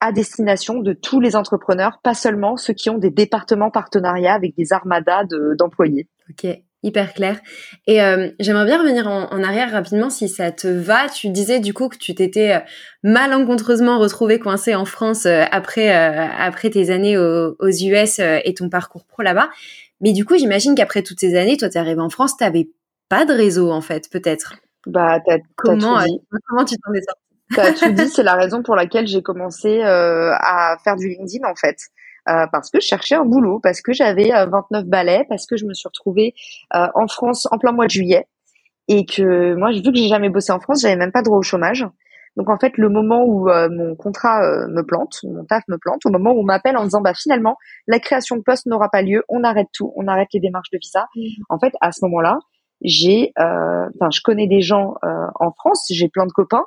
à 0.00 0.12
destination 0.12 0.80
de 0.80 0.92
tous 0.92 1.20
les 1.20 1.36
entrepreneurs, 1.36 2.00
pas 2.02 2.14
seulement 2.14 2.56
ceux 2.56 2.74
qui 2.74 2.90
ont 2.90 2.98
des 2.98 3.10
départements 3.10 3.70
partenariats 3.70 4.34
avec 4.34 4.54
des 4.56 4.72
armadas 4.72 5.24
d'employés. 5.58 6.08
ok, 6.30 6.46
hyper 6.82 7.14
clair. 7.14 7.40
Et 7.86 8.02
euh, 8.02 8.30
j'aimerais 8.38 8.66
bien 8.66 8.78
revenir 8.78 9.06
en, 9.08 9.42
arrière 9.42 9.72
rapidement 9.72 10.10
si 10.10 10.28
ça 10.28 10.52
te 10.52 10.68
va. 10.68 11.08
Tu 11.08 11.30
disais 11.30 11.60
du 11.60 11.74
coup 11.74 11.88
que 11.88 11.96
tu 11.96 12.14
t'étais 12.14 12.54
euh, 12.54 12.60
malencontreusement 13.02 13.98
retrouvé 13.98 14.38
coincé 14.38 14.74
en 14.74 14.84
France 14.84 15.26
euh, 15.26 15.44
après 15.50 15.90
après 15.90 16.70
tes 16.70 16.90
années 16.90 17.18
aux, 17.18 17.54
US 17.60 18.18
et 18.18 18.54
ton 18.54 18.68
parcours 18.68 19.04
pro 19.04 19.22
là-bas. 19.22 19.50
Mais 20.00 20.12
du 20.12 20.24
coup, 20.24 20.36
j'imagine 20.36 20.74
qu'après 20.74 21.02
toutes 21.02 21.20
ces 21.20 21.36
années, 21.36 21.56
toi, 21.56 21.68
t'es 21.70 21.78
arrivé 21.78 22.00
en 22.00 22.10
France, 22.10 22.36
t'avais 22.36 22.68
pas 23.08 23.24
de 23.24 23.32
réseau 23.32 23.70
en 23.70 23.80
fait, 23.80 24.10
peut-être. 24.10 24.54
Bah, 24.86 25.20
t'as, 25.26 25.38
comment, 25.56 25.98
tout 26.00 26.06
dit. 26.06 26.20
comment 26.46 26.64
tu 26.64 26.76
t'en 26.76 26.92
es 26.92 27.00
sorti 27.00 27.25
T'as 27.54 27.72
tout 27.72 27.92
dit, 27.92 28.08
c'est 28.08 28.22
la 28.22 28.34
raison 28.34 28.62
pour 28.62 28.74
laquelle 28.74 29.06
j'ai 29.06 29.22
commencé 29.22 29.80
euh, 29.82 30.32
à 30.32 30.76
faire 30.82 30.96
du 30.96 31.08
LinkedIn 31.08 31.48
en 31.48 31.54
fait. 31.54 31.76
Euh, 32.28 32.46
parce 32.50 32.70
que 32.70 32.80
je 32.80 32.86
cherchais 32.86 33.14
un 33.14 33.24
boulot, 33.24 33.60
parce 33.62 33.80
que 33.80 33.92
j'avais 33.92 34.30
29 34.30 34.50
euh, 34.50 34.82
balais, 34.84 35.24
parce 35.28 35.46
que 35.46 35.56
je 35.56 35.64
me 35.64 35.74
suis 35.74 35.86
retrouvée 35.86 36.34
en 36.72 37.06
France 37.06 37.46
en 37.52 37.58
plein 37.58 37.70
mois 37.70 37.86
de 37.86 37.90
juillet 37.90 38.26
et 38.88 39.04
que 39.06 39.54
moi, 39.54 39.70
vu 39.70 39.82
que 39.82 39.94
j'ai 39.94 40.08
jamais 40.08 40.28
bossé 40.28 40.52
en 40.52 40.58
France, 40.58 40.80
j'avais 40.82 40.96
même 40.96 41.12
pas 41.12 41.22
droit 41.22 41.38
au 41.38 41.42
chômage. 41.42 41.86
Donc 42.36 42.50
en 42.50 42.58
fait, 42.58 42.76
le 42.76 42.88
moment 42.88 43.24
où 43.24 43.48
mon 43.48 43.94
contrat 43.94 44.40
me 44.68 44.82
plante, 44.82 45.20
mon 45.22 45.44
taf 45.44 45.62
me 45.68 45.78
plante, 45.78 46.04
au 46.04 46.10
moment 46.10 46.32
où 46.32 46.40
on 46.40 46.44
m'appelle 46.44 46.76
en 46.76 46.84
disant 46.84 47.00
bah 47.00 47.14
finalement 47.14 47.56
la 47.86 47.98
création 48.00 48.36
de 48.36 48.42
poste 48.42 48.66
n'aura 48.66 48.90
pas 48.90 49.02
lieu, 49.02 49.22
on 49.28 49.44
arrête 49.44 49.68
tout, 49.72 49.92
on 49.96 50.06
arrête 50.08 50.28
les 50.34 50.40
démarches 50.40 50.70
de 50.72 50.78
visa. 50.80 51.06
Mmh. 51.14 51.20
En 51.48 51.58
fait, 51.60 51.72
à 51.80 51.92
ce 51.92 52.04
moment-là, 52.04 52.38
j'ai, 52.82 53.32
enfin, 53.38 54.10
je 54.12 54.20
connais 54.22 54.48
des 54.48 54.62
gens 54.62 54.94
en 55.02 55.52
France, 55.52 55.86
j'ai 55.90 56.08
plein 56.08 56.26
de 56.26 56.32
copains 56.32 56.64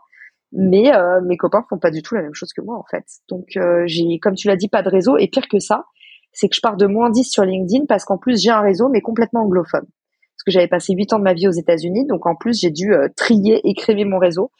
mais 0.51 0.94
euh, 0.96 1.22
mes 1.22 1.38
copains 1.38 1.63
font 1.70 1.77
pas 1.77 1.91
du 1.91 2.01
tout 2.01 2.15
la 2.15 2.22
même 2.22 2.34
chose 2.34 2.53
que 2.53 2.62
moi 2.62 2.77
en 2.77 2.86
fait. 2.89 3.06
Donc 3.29 3.46
euh, 3.58 3.84
j'ai, 3.86 4.20
comme 4.20 4.36
tu 4.36 4.48
l'as 4.48 4.56
dit, 4.56 4.68
pas 4.68 4.82
de 4.82 4.89
réseau 4.89 5.18
et 5.18 5.27
pire 5.27 5.48
que 5.48 5.60
ça, 5.60 5.86
c'est 6.32 6.50
que 6.50 6.56
je 6.56 6.62
pars 6.62 6.77
de 6.77 6.86
moins 6.86 7.10
10 7.10 7.24
sur 7.24 7.44
LinkedIn 7.44 7.86
parce 7.88 8.06
qu'en 8.06 8.18
plus 8.18 8.41
j'ai 8.41 8.50
un 8.50 8.62
réseau 8.62 8.89
mais 8.89 9.01
complètement 9.01 9.41
anglophone. 9.41 9.86
Parce 9.86 10.44
que 10.46 10.51
j'avais 10.51 10.68
passé 10.68 10.94
8 10.94 11.13
ans 11.13 11.20
de 11.20 11.24
ma 11.24 11.34
vie 11.34 11.48
aux 11.48 11.51
États-Unis, 11.51 12.06
donc 12.08 12.25
en 12.25 12.36
plus 12.36 12.60
j'ai 12.60 12.72
dû 12.72 12.94
euh, 12.94 13.08
trier 13.15 13.62
et 13.63 14.06
mon 14.06 14.20
réseau. 14.20 14.51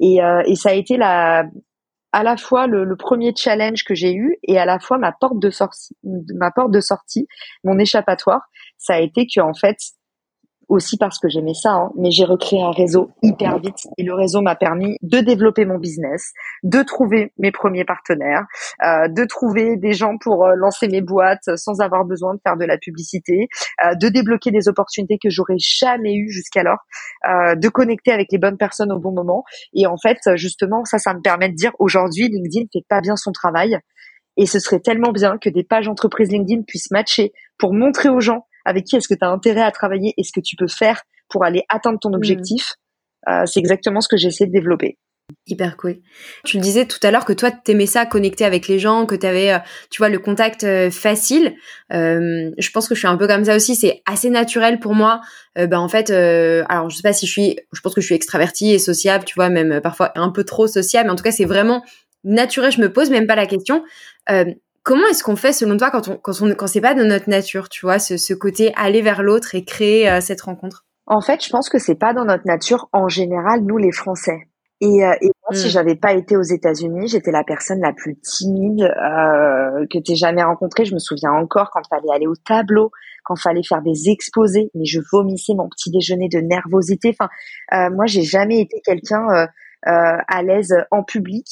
Et, 0.00 0.18
et 0.46 0.54
ça 0.54 0.68
a 0.68 0.74
été 0.74 0.96
la, 0.96 1.44
à 2.12 2.22
la 2.22 2.36
fois 2.36 2.66
le, 2.66 2.84
le 2.84 2.96
premier 2.96 3.32
challenge 3.36 3.84
que 3.84 3.94
j'ai 3.94 4.14
eu 4.14 4.38
et 4.44 4.58
à 4.58 4.64
la 4.64 4.78
fois 4.78 4.96
ma 4.96 5.12
porte 5.12 5.38
de 5.40 5.50
sortie, 5.50 5.96
ma 6.34 6.50
porte 6.50 6.70
de 6.70 6.80
sortie, 6.80 7.26
mon 7.64 7.78
échappatoire. 7.78 8.42
Ça 8.76 8.94
a 8.94 9.00
été 9.00 9.26
que 9.26 9.40
en 9.40 9.54
fait 9.54 9.76
aussi 10.68 10.98
parce 10.98 11.18
que 11.18 11.28
j'aimais 11.28 11.54
ça, 11.54 11.72
hein, 11.72 11.90
mais 11.96 12.10
j'ai 12.10 12.24
recréé 12.24 12.62
un 12.62 12.70
réseau 12.70 13.10
hyper 13.22 13.58
vite 13.58 13.88
et 13.96 14.02
le 14.02 14.14
réseau 14.14 14.40
m'a 14.42 14.54
permis 14.54 14.96
de 15.02 15.20
développer 15.20 15.64
mon 15.64 15.78
business, 15.78 16.32
de 16.62 16.82
trouver 16.82 17.32
mes 17.38 17.50
premiers 17.52 17.84
partenaires, 17.84 18.44
euh, 18.84 19.08
de 19.08 19.24
trouver 19.24 19.76
des 19.76 19.92
gens 19.92 20.16
pour 20.18 20.44
euh, 20.44 20.54
lancer 20.56 20.88
mes 20.88 21.00
boîtes 21.00 21.56
sans 21.56 21.80
avoir 21.80 22.04
besoin 22.04 22.34
de 22.34 22.40
faire 22.46 22.56
de 22.56 22.64
la 22.64 22.76
publicité, 22.76 23.48
euh, 23.84 23.94
de 23.94 24.08
débloquer 24.08 24.50
des 24.50 24.68
opportunités 24.68 25.18
que 25.22 25.30
j'aurais 25.30 25.58
jamais 25.58 26.14
eues 26.14 26.30
jusqu'alors, 26.30 26.84
euh, 27.28 27.54
de 27.54 27.68
connecter 27.68 28.12
avec 28.12 28.28
les 28.30 28.38
bonnes 28.38 28.58
personnes 28.58 28.92
au 28.92 28.98
bon 28.98 29.12
moment. 29.12 29.44
Et 29.74 29.86
en 29.86 29.96
fait, 29.96 30.18
justement, 30.34 30.84
ça, 30.84 30.98
ça 30.98 31.14
me 31.14 31.20
permet 31.20 31.48
de 31.48 31.54
dire 31.54 31.72
aujourd'hui, 31.78 32.28
LinkedIn 32.28 32.66
fait 32.72 32.84
pas 32.88 33.00
bien 33.00 33.16
son 33.16 33.32
travail. 33.32 33.78
Et 34.36 34.46
ce 34.46 34.60
serait 34.60 34.80
tellement 34.80 35.10
bien 35.10 35.36
que 35.38 35.48
des 35.48 35.64
pages 35.64 35.88
entreprises 35.88 36.30
LinkedIn 36.30 36.62
puissent 36.62 36.92
matcher 36.92 37.32
pour 37.58 37.74
montrer 37.74 38.08
aux 38.08 38.20
gens 38.20 38.46
avec 38.64 38.84
qui 38.84 38.96
est-ce 38.96 39.08
que 39.08 39.14
tu 39.14 39.24
as 39.24 39.30
intérêt 39.30 39.62
à 39.62 39.70
travailler 39.70 40.14
et 40.16 40.22
ce 40.22 40.32
que 40.32 40.40
tu 40.40 40.56
peux 40.56 40.68
faire 40.68 41.02
pour 41.28 41.44
aller 41.44 41.64
atteindre 41.68 41.98
ton 42.00 42.10
hmm. 42.10 42.14
objectif. 42.14 42.74
Euh, 43.28 43.44
c'est 43.46 43.60
exactement 43.60 44.00
ce 44.00 44.08
que 44.08 44.16
j'essaie 44.16 44.46
de 44.46 44.52
développer. 44.52 44.96
Hyper 45.46 45.76
cool. 45.76 45.96
Tu 46.44 46.56
le 46.56 46.62
disais 46.62 46.86
tout 46.86 47.00
à 47.02 47.10
l'heure 47.10 47.26
que 47.26 47.34
toi 47.34 47.50
t'aimais 47.50 47.84
ça 47.84 48.06
connecter 48.06 48.46
avec 48.46 48.66
les 48.66 48.78
gens, 48.78 49.04
que 49.04 49.14
tu 49.14 49.26
avais 49.26 49.52
euh, 49.52 49.58
tu 49.90 49.98
vois 49.98 50.08
le 50.08 50.18
contact 50.18 50.64
euh, 50.64 50.90
facile. 50.90 51.54
je 51.90 52.70
pense 52.70 52.88
que 52.88 52.94
je 52.94 53.00
suis 53.00 53.08
un 53.08 53.16
peu 53.18 53.26
comme 53.26 53.44
ça 53.44 53.54
aussi, 53.54 53.76
c'est 53.76 54.00
assez 54.06 54.30
naturel 54.30 54.80
pour 54.80 54.94
moi. 54.94 55.20
ben 55.54 55.78
en 55.78 55.88
fait 55.88 56.10
alors 56.10 56.88
je 56.88 56.96
sais 56.96 57.02
pas 57.02 57.12
si 57.12 57.26
je 57.26 57.32
suis 57.32 57.56
je 57.74 57.80
pense 57.82 57.94
que 57.94 58.00
je 58.00 58.06
suis 58.06 58.14
extravertie 58.14 58.70
et 58.72 58.78
sociable, 58.78 59.24
tu 59.26 59.34
vois 59.34 59.50
même 59.50 59.82
parfois 59.82 60.12
un 60.14 60.30
peu 60.30 60.44
trop 60.44 60.66
sociable, 60.66 61.08
mais 61.08 61.12
en 61.12 61.16
tout 61.16 61.24
cas 61.24 61.32
c'est 61.32 61.44
vraiment 61.44 61.84
naturel, 62.24 62.72
je 62.72 62.80
me 62.80 62.90
pose 62.90 63.10
même 63.10 63.26
pas 63.26 63.36
la 63.36 63.46
question. 63.46 63.84
Comment 64.88 65.06
est-ce 65.10 65.22
qu'on 65.22 65.36
fait 65.36 65.52
selon 65.52 65.76
toi 65.76 65.90
quand 65.90 66.08
on 66.08 66.16
quand 66.16 66.40
on 66.40 66.54
quand 66.54 66.66
c'est 66.66 66.80
pas 66.80 66.94
de 66.94 67.04
notre 67.04 67.28
nature, 67.28 67.68
tu 67.68 67.84
vois, 67.84 67.98
ce, 67.98 68.16
ce 68.16 68.32
côté 68.32 68.72
aller 68.74 69.02
vers 69.02 69.22
l'autre 69.22 69.54
et 69.54 69.64
créer 69.64 70.18
cette 70.22 70.40
rencontre? 70.40 70.86
En 71.06 71.20
fait, 71.20 71.44
je 71.44 71.50
pense 71.50 71.68
que 71.68 71.78
c'est 71.78 71.94
pas 71.94 72.14
dans 72.14 72.24
notre 72.24 72.46
nature 72.46 72.88
en 72.92 73.08
général, 73.08 73.60
nous 73.60 73.76
les 73.76 73.92
Français. 73.92 74.48
Et, 74.80 75.04
euh, 75.04 75.12
et 75.20 75.30
moi, 75.42 75.54
si 75.54 75.66
mm. 75.66 75.70
j'avais 75.70 75.96
pas 75.96 76.12
été 76.12 76.36
aux 76.36 76.42
États-Unis, 76.42 77.08
j'étais 77.08 77.32
la 77.32 77.42
personne 77.42 77.80
la 77.80 77.92
plus 77.92 78.16
timide 78.20 78.82
euh, 78.82 79.86
que 79.90 79.98
t'aies 79.98 80.14
jamais 80.14 80.42
rencontrée. 80.42 80.84
Je 80.84 80.94
me 80.94 81.00
souviens 81.00 81.32
encore 81.32 81.70
quand 81.70 81.82
fallait 81.88 82.14
aller 82.14 82.26
au 82.26 82.36
tableau, 82.36 82.90
quand 83.24 83.36
fallait 83.36 83.64
faire 83.64 83.82
des 83.82 84.08
exposés, 84.08 84.70
mais 84.74 84.84
je 84.84 85.00
vomissais 85.12 85.54
mon 85.54 85.68
petit 85.68 85.90
déjeuner 85.90 86.28
de 86.28 86.38
nervosité. 86.38 87.14
Enfin, 87.18 87.28
euh, 87.72 87.90
moi, 87.94 88.06
j'ai 88.06 88.22
jamais 88.22 88.60
été 88.60 88.80
quelqu'un 88.84 89.26
euh, 89.30 89.46
euh 89.88 90.18
à 90.28 90.42
l'aise 90.42 90.74
en 90.90 91.02
public. 91.02 91.46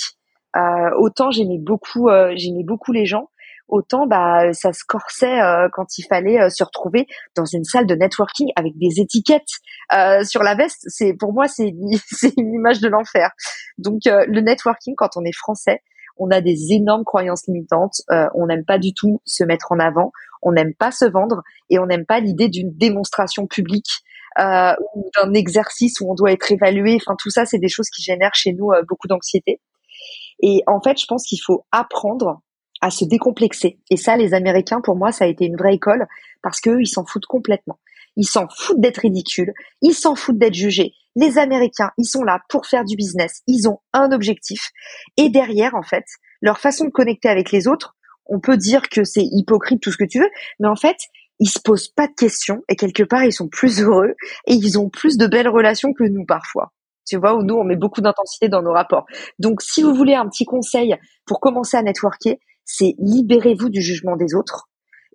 Euh, 0.57 0.91
autant 0.99 1.31
j'aimais 1.31 1.59
beaucoup, 1.59 2.09
j'aimais 2.35 2.65
beaucoup 2.65 2.93
les 2.93 3.07
gens, 3.07 3.29
autant 3.69 4.07
bah 4.07 4.53
ça 4.53 4.73
se 4.73 4.85
corsait 4.87 5.41
euh, 5.41 5.69
quand 5.73 5.99
il 5.99 6.05
fallait 6.05 6.41
euh, 6.41 6.49
se 6.49 6.63
retrouver 6.63 7.07
dans 7.35 7.45
une 7.45 7.65
salle 7.65 7.87
de 7.87 7.95
networking 7.95 8.49
avec 8.57 8.77
des 8.79 9.01
étiquettes 9.01 9.61
euh, 9.93 10.23
sur 10.25 10.43
la 10.43 10.55
veste. 10.55 10.85
C'est 10.87 11.15
pour 11.15 11.33
moi 11.33 11.49
c'est 11.49 11.75
c'est 12.11 12.33
une 12.37 12.55
image 12.55 12.81
de 12.81 12.89
l'enfer. 12.89 13.31
Donc 13.79 14.03
le 14.05 14.41
networking 14.41 14.95
quand 14.97 15.17
on 15.17 15.25
est 15.25 15.37
français, 15.37 15.83
on 16.17 16.31
a 16.31 16.41
des 16.41 16.73
énormes 16.73 17.05
croyances 17.05 17.47
limitantes. 17.47 18.01
on 18.35 18.47
n'aime 18.47 18.65
pas 18.65 18.79
du 18.79 18.95
tout 18.95 19.21
se 19.25 19.45
mettre 19.45 19.73
en 19.73 19.79
avant. 19.79 20.13
On 20.43 20.53
n'aime 20.53 20.75
pas 20.75 20.91
se 20.91 21.05
vendre 21.05 21.43
et 21.71 21.79
on 21.79 21.87
n'aime 21.87 22.07
pas 22.07 22.21
l'idée 22.21 22.49
d'une 22.49 22.73
démonstration 22.73 23.47
publique 23.47 23.91
euh, 24.39 24.73
ou 24.95 25.11
d'un 25.17 25.33
exercice 25.35 26.01
où 26.01 26.11
on 26.11 26.15
doit 26.15 26.33
être 26.33 26.51
évalué. 26.51 26.97
Enfin, 26.97 27.17
tout 27.19 27.31
ça, 27.31 27.45
c'est 27.45 27.59
des 27.59 27.69
choses 27.69 27.91
qui 27.91 28.03
génèrent 28.03 28.35
chez 28.35 28.53
nous 28.53 28.71
beaucoup 28.89 29.09
d'anxiété. 29.09 29.61
Et 30.41 30.63
en 30.67 30.81
fait, 30.81 31.01
je 31.01 31.07
pense 31.07 31.27
qu'il 31.27 31.41
faut 31.41 31.65
apprendre 31.73 32.41
à 32.81 32.91
se 32.91 33.05
décomplexer. 33.05 33.79
Et 33.91 33.97
ça, 33.97 34.17
les 34.17 34.35
Américains, 34.35 34.81
pour 34.81 34.97
moi, 34.97 35.13
ça 35.13 35.25
a 35.25 35.29
été 35.29 35.47
une 35.47 35.57
vraie 35.57 35.75
école 35.75 36.07
parce 36.43 36.61
qu'eux, 36.61 36.81
ils 36.81 36.89
s'en 36.89 37.05
foutent 37.05 37.27
complètement. 37.27 37.79
Ils 38.17 38.27
s'en 38.27 38.47
foutent 38.49 38.81
d'être 38.81 38.99
ridicules. 38.99 39.53
Ils 39.83 39.95
s'en 39.95 40.15
foutent 40.15 40.39
d'être 40.39 40.55
jugés. 40.55 40.93
Les 41.17 41.39
Américains, 41.39 41.91
ils 41.99 42.07
sont 42.07 42.25
là 42.25 42.41
pour 42.49 42.67
faire 42.67 42.85
du 42.85 42.97
business. 42.97 43.43
Ils 43.47 43.69
ont 43.69 43.81
un 43.93 44.13
objectif. 44.13 44.71
Et 45.17 45.29
derrière, 45.29 45.75
en 45.75 45.83
fait, 45.83 46.05
leur 46.41 46.59
façon 46.59 46.85
de 46.85 46.91
connecter 46.91 47.29
avec 47.29 47.53
les 47.53 47.69
autres, 47.69 47.97
on 48.27 48.41
peut 48.41 48.57
dire 48.57 48.89
que 48.89 49.05
c'est 49.05 49.25
hypocrite, 49.25 49.81
tout 49.81 49.93
ce 49.93 49.97
que 49.97 50.05
tu 50.05 50.19
veux, 50.19 50.31
mais 50.61 50.69
en 50.69 50.77
fait, 50.77 50.97
ils 51.39 51.49
se 51.49 51.61
posent 51.61 51.89
pas 51.89 52.09
de 52.09 52.15
questions 52.15 52.63
et 52.69 52.77
quelque 52.77 53.03
part, 53.03 53.25
ils 53.25 53.33
sont 53.33 53.49
plus 53.49 53.81
heureux 53.81 54.15
et 54.47 54.55
ils 54.55 54.79
ont 54.79 54.89
plus 54.89 55.17
de 55.17 55.27
belles 55.27 55.49
relations 55.49 55.93
que 55.93 56.05
nous 56.05 56.25
parfois 56.25 56.73
tu 57.07 57.17
vois, 57.17 57.35
où 57.35 57.43
nous, 57.43 57.55
on 57.55 57.65
met 57.65 57.77
beaucoup 57.77 58.01
d'intensité 58.01 58.49
dans 58.49 58.63
nos 58.63 58.73
rapports. 58.73 59.07
Donc, 59.39 59.63
si 59.63 59.83
vous 59.83 59.95
voulez 59.95 60.15
un 60.15 60.29
petit 60.29 60.45
conseil 60.45 60.97
pour 61.25 61.41
commencer 61.41 61.77
à 61.77 61.83
networker, 61.83 62.39
c'est 62.65 62.95
libérez-vous 62.99 63.69
du 63.69 63.81
jugement 63.81 64.17
des 64.17 64.35
autres 64.35 64.69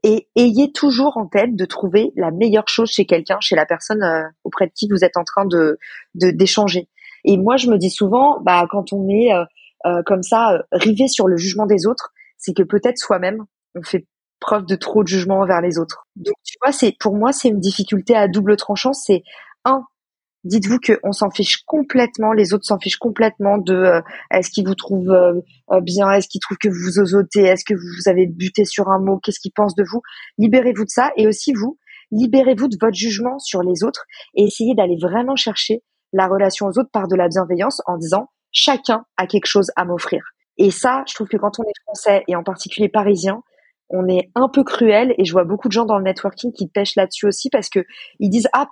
et 0.04 0.28
ayez 0.36 0.72
toujours 0.72 1.18
en 1.18 1.28
tête 1.28 1.56
de 1.56 1.66
trouver 1.66 2.12
la 2.16 2.32
meilleure 2.32 2.68
chose 2.68 2.90
chez 2.90 3.06
quelqu'un, 3.06 3.38
chez 3.40 3.56
la 3.56 3.66
personne 3.66 4.02
euh, 4.02 4.24
auprès 4.44 4.68
de 4.68 4.72
qui 4.74 4.88
vous 4.90 5.04
êtes 5.04 5.18
en 5.18 5.24
train 5.24 5.46
de 5.46 5.78
d'échanger. 6.16 6.90
et 7.24 7.38
moi, 7.38 7.58
je 7.58 7.68
me 7.68 7.78
dis 7.78 7.92
souvent, 7.92 8.40
bah, 8.42 8.66
quand 8.70 8.94
on 8.94 9.08
est 9.10 9.34
euh, 9.34 9.44
euh, 9.86 10.02
comme 10.06 10.24
ça 10.24 10.64
rivé 10.72 11.08
sur 11.08 11.28
le 11.28 11.38
jugement 11.38 11.66
des 11.66 11.86
autres, 11.86 12.14
c'est 12.38 12.54
que 12.54 12.64
peut-être 12.64 12.98
soi-même 12.98 13.46
on 13.76 13.84
fait 13.84 14.06
preuve 14.40 14.66
de 14.66 14.76
trop 14.76 15.04
de 15.04 15.08
jugement 15.08 15.40
envers 15.40 15.62
les 15.62 15.78
autres. 15.78 16.08
Donc, 16.16 16.34
tu 16.44 16.58
vois, 16.62 16.72
c'est 16.72 16.96
pour 17.00 17.16
moi, 17.16 17.32
c'est 17.32 17.50
une 17.50 17.60
difficulté 17.60 18.16
à 18.16 18.28
double 18.28 18.58
tranchant. 18.58 18.94
C'est 18.94 19.24
un, 19.66 19.84
dites-vous 20.44 20.80
qu'on 20.80 21.12
s'en 21.12 21.30
fiche 21.30 21.64
complètement, 21.66 22.34
les 22.34 22.54
autres 22.54 22.66
s'en 22.66 22.80
fichent 22.80 22.98
complètement 22.98 23.58
de 23.58 23.74
euh, 23.74 24.02
est-ce 24.32 24.50
qu'ils 24.50 24.66
vous 24.66 24.76
trouvent 24.76 25.12
euh, 25.12 25.34
euh, 25.72 25.82
bien, 25.82 26.12
est-ce 26.12 26.28
qu'ils 26.28 26.42
trouvent 26.42 26.58
que 26.58 26.70
vous 26.70 27.00
osotez, 27.00 27.44
est-ce 27.44 27.66
que 27.66 27.74
vous 27.74 28.10
avez 28.10 28.28
buté 28.28 28.66
sur 28.66 28.90
un 28.90 29.00
mot, 29.00 29.20
qu'est-ce 29.20 29.40
qu'ils 29.40 29.54
pensent 29.54 29.76
de 29.76 29.84
vous. 29.84 30.02
Libérez-vous 30.38 30.86
de 30.86 30.90
ça 30.90 31.12
et 31.18 31.28
aussi 31.28 31.54
vous, 31.54 31.78
libérez-vous 32.12 32.68
de 32.68 32.78
votre 32.80 32.96
jugement 32.96 33.40
sur 33.40 33.62
les 33.62 33.84
autres 33.84 34.06
et 34.36 34.44
essayez 34.44 34.76
d'aller 34.76 34.98
vraiment 35.02 35.36
chercher 35.36 35.84
la 36.14 36.28
relation 36.28 36.68
aux 36.68 36.78
autres 36.80 36.92
par 36.92 37.08
de 37.08 37.16
la 37.16 37.28
bienveillance 37.28 37.82
en 37.86 37.98
disant 37.98 38.30
chacun 38.52 39.06
a 39.18 39.28
quelque 39.28 39.48
chose 39.48 39.72
à 39.76 39.86
m'offrir. 39.86 40.24
Et 40.58 40.72
ça, 40.72 41.04
je 41.08 41.16
trouve 41.16 41.28
que 41.28 41.38
quand 41.38 41.60
on 41.60 41.64
est 41.64 41.82
français 41.86 42.24
et 42.28 42.36
en 42.36 42.44
particulier 42.44 42.90
parisien, 42.90 43.42
on 43.92 44.08
est 44.08 44.30
un 44.36 44.50
peu 44.50 44.64
cruel 44.64 45.14
et 45.18 45.26
je 45.26 45.32
vois 45.32 45.44
beaucoup 45.44 45.68
de 45.68 45.74
gens 45.74 45.86
dans 45.86 45.98
le 45.98 46.04
networking 46.04 46.52
qui 46.52 46.68
pêchent 46.68 46.96
là-dessus 46.96 47.28
aussi 47.28 47.50
parce 47.50 47.70
que 47.70 47.80
ils 48.20 48.30
disent 48.30 48.48
ah 48.54 48.68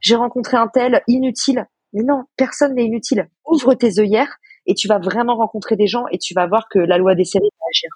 j'ai 0.00 0.14
rencontré 0.14 0.56
un 0.56 0.68
tel 0.68 1.02
inutile 1.06 1.66
mais 1.92 2.02
non 2.02 2.24
personne 2.36 2.74
n'est 2.74 2.84
inutile 2.84 3.28
ouvre 3.46 3.74
tes 3.74 3.98
œillères 3.98 4.38
et 4.66 4.74
tu 4.74 4.88
vas 4.88 4.98
vraiment 4.98 5.36
rencontrer 5.36 5.76
des 5.76 5.86
gens 5.86 6.04
et 6.12 6.18
tu 6.18 6.34
vas 6.34 6.46
voir 6.46 6.68
que 6.70 6.78
la 6.78 6.98
loi 6.98 7.14
des 7.14 7.24
séries 7.24 7.48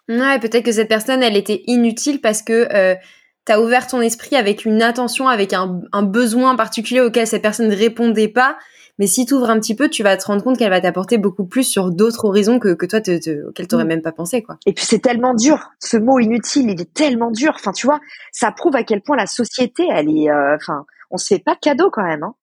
va 0.09 0.19
agir. 0.19 0.23
Ouais, 0.23 0.39
peut-être 0.41 0.65
que 0.65 0.73
cette 0.73 0.89
personne, 0.89 1.23
elle 1.23 1.37
était 1.37 1.63
inutile 1.67 2.21
parce 2.21 2.43
que 2.43 2.67
euh, 2.75 2.97
tu 3.47 3.53
as 3.53 3.61
ouvert 3.61 3.87
ton 3.87 4.01
esprit 4.01 4.37
avec 4.37 4.65
une 4.65 4.83
intention, 4.83 5.29
avec 5.29 5.53
un, 5.53 5.81
un, 5.93 6.03
besoin 6.03 6.57
particulier 6.57 7.01
auquel 7.01 7.27
cette 7.27 7.43
personne 7.43 7.69
ne 7.69 7.77
répondait 7.77 8.29
pas 8.29 8.57
mais 8.99 9.07
si 9.07 9.27
tu 9.27 9.35
ouvres 9.35 9.51
un 9.51 9.59
petit 9.59 9.75
peu, 9.75 9.89
tu 9.89 10.03
vas 10.03 10.17
te 10.17 10.27
rendre 10.27 10.43
compte 10.45 10.57
qu'elle 10.57 10.71
va 10.71 10.81
t'apporter 10.81 11.19
beaucoup 11.19 11.45
plus 11.45 11.65
sur 11.65 11.91
d'autres 11.91 12.25
horizons 12.25 12.59
que, 12.61 12.75
que 12.75 12.87
toi, 12.87 13.01
te, 13.01 13.19
te, 13.19 13.49
auxquels 13.49 13.67
t'aurais 13.67 13.85
mm. 13.85 13.89
même 13.89 14.03
pas 14.03 14.13
pensé, 14.13 14.43
quoi. 14.43 14.57
Et 14.67 14.73
puis 14.73 14.85
c'est 14.85 15.01
tellement 15.01 15.35
dur. 15.35 15.73
Ce 15.81 15.97
mot 15.97 16.19
inutile, 16.21 16.71
il 16.71 16.81
est 16.81 16.93
tellement 16.95 17.31
dur. 17.31 17.53
Enfin, 17.57 17.73
tu 17.73 17.87
vois, 17.87 18.01
ça 18.33 18.53
prouve 18.53 18.77
à 18.77 18.85
quel 18.85 19.03
point 19.03 19.17
la 19.17 19.27
société, 19.27 19.85
elle 19.91 20.09
est, 20.09 20.31
euh, 20.31 20.55
enfin, 20.55 20.85
on 21.11 21.17
se 21.17 21.27
fait 21.27 21.41
pas 21.41 21.55
de 21.55 21.61
cadeaux 21.61 21.91
quand 21.91 22.05
même, 22.05 22.23
hein. 22.23 22.35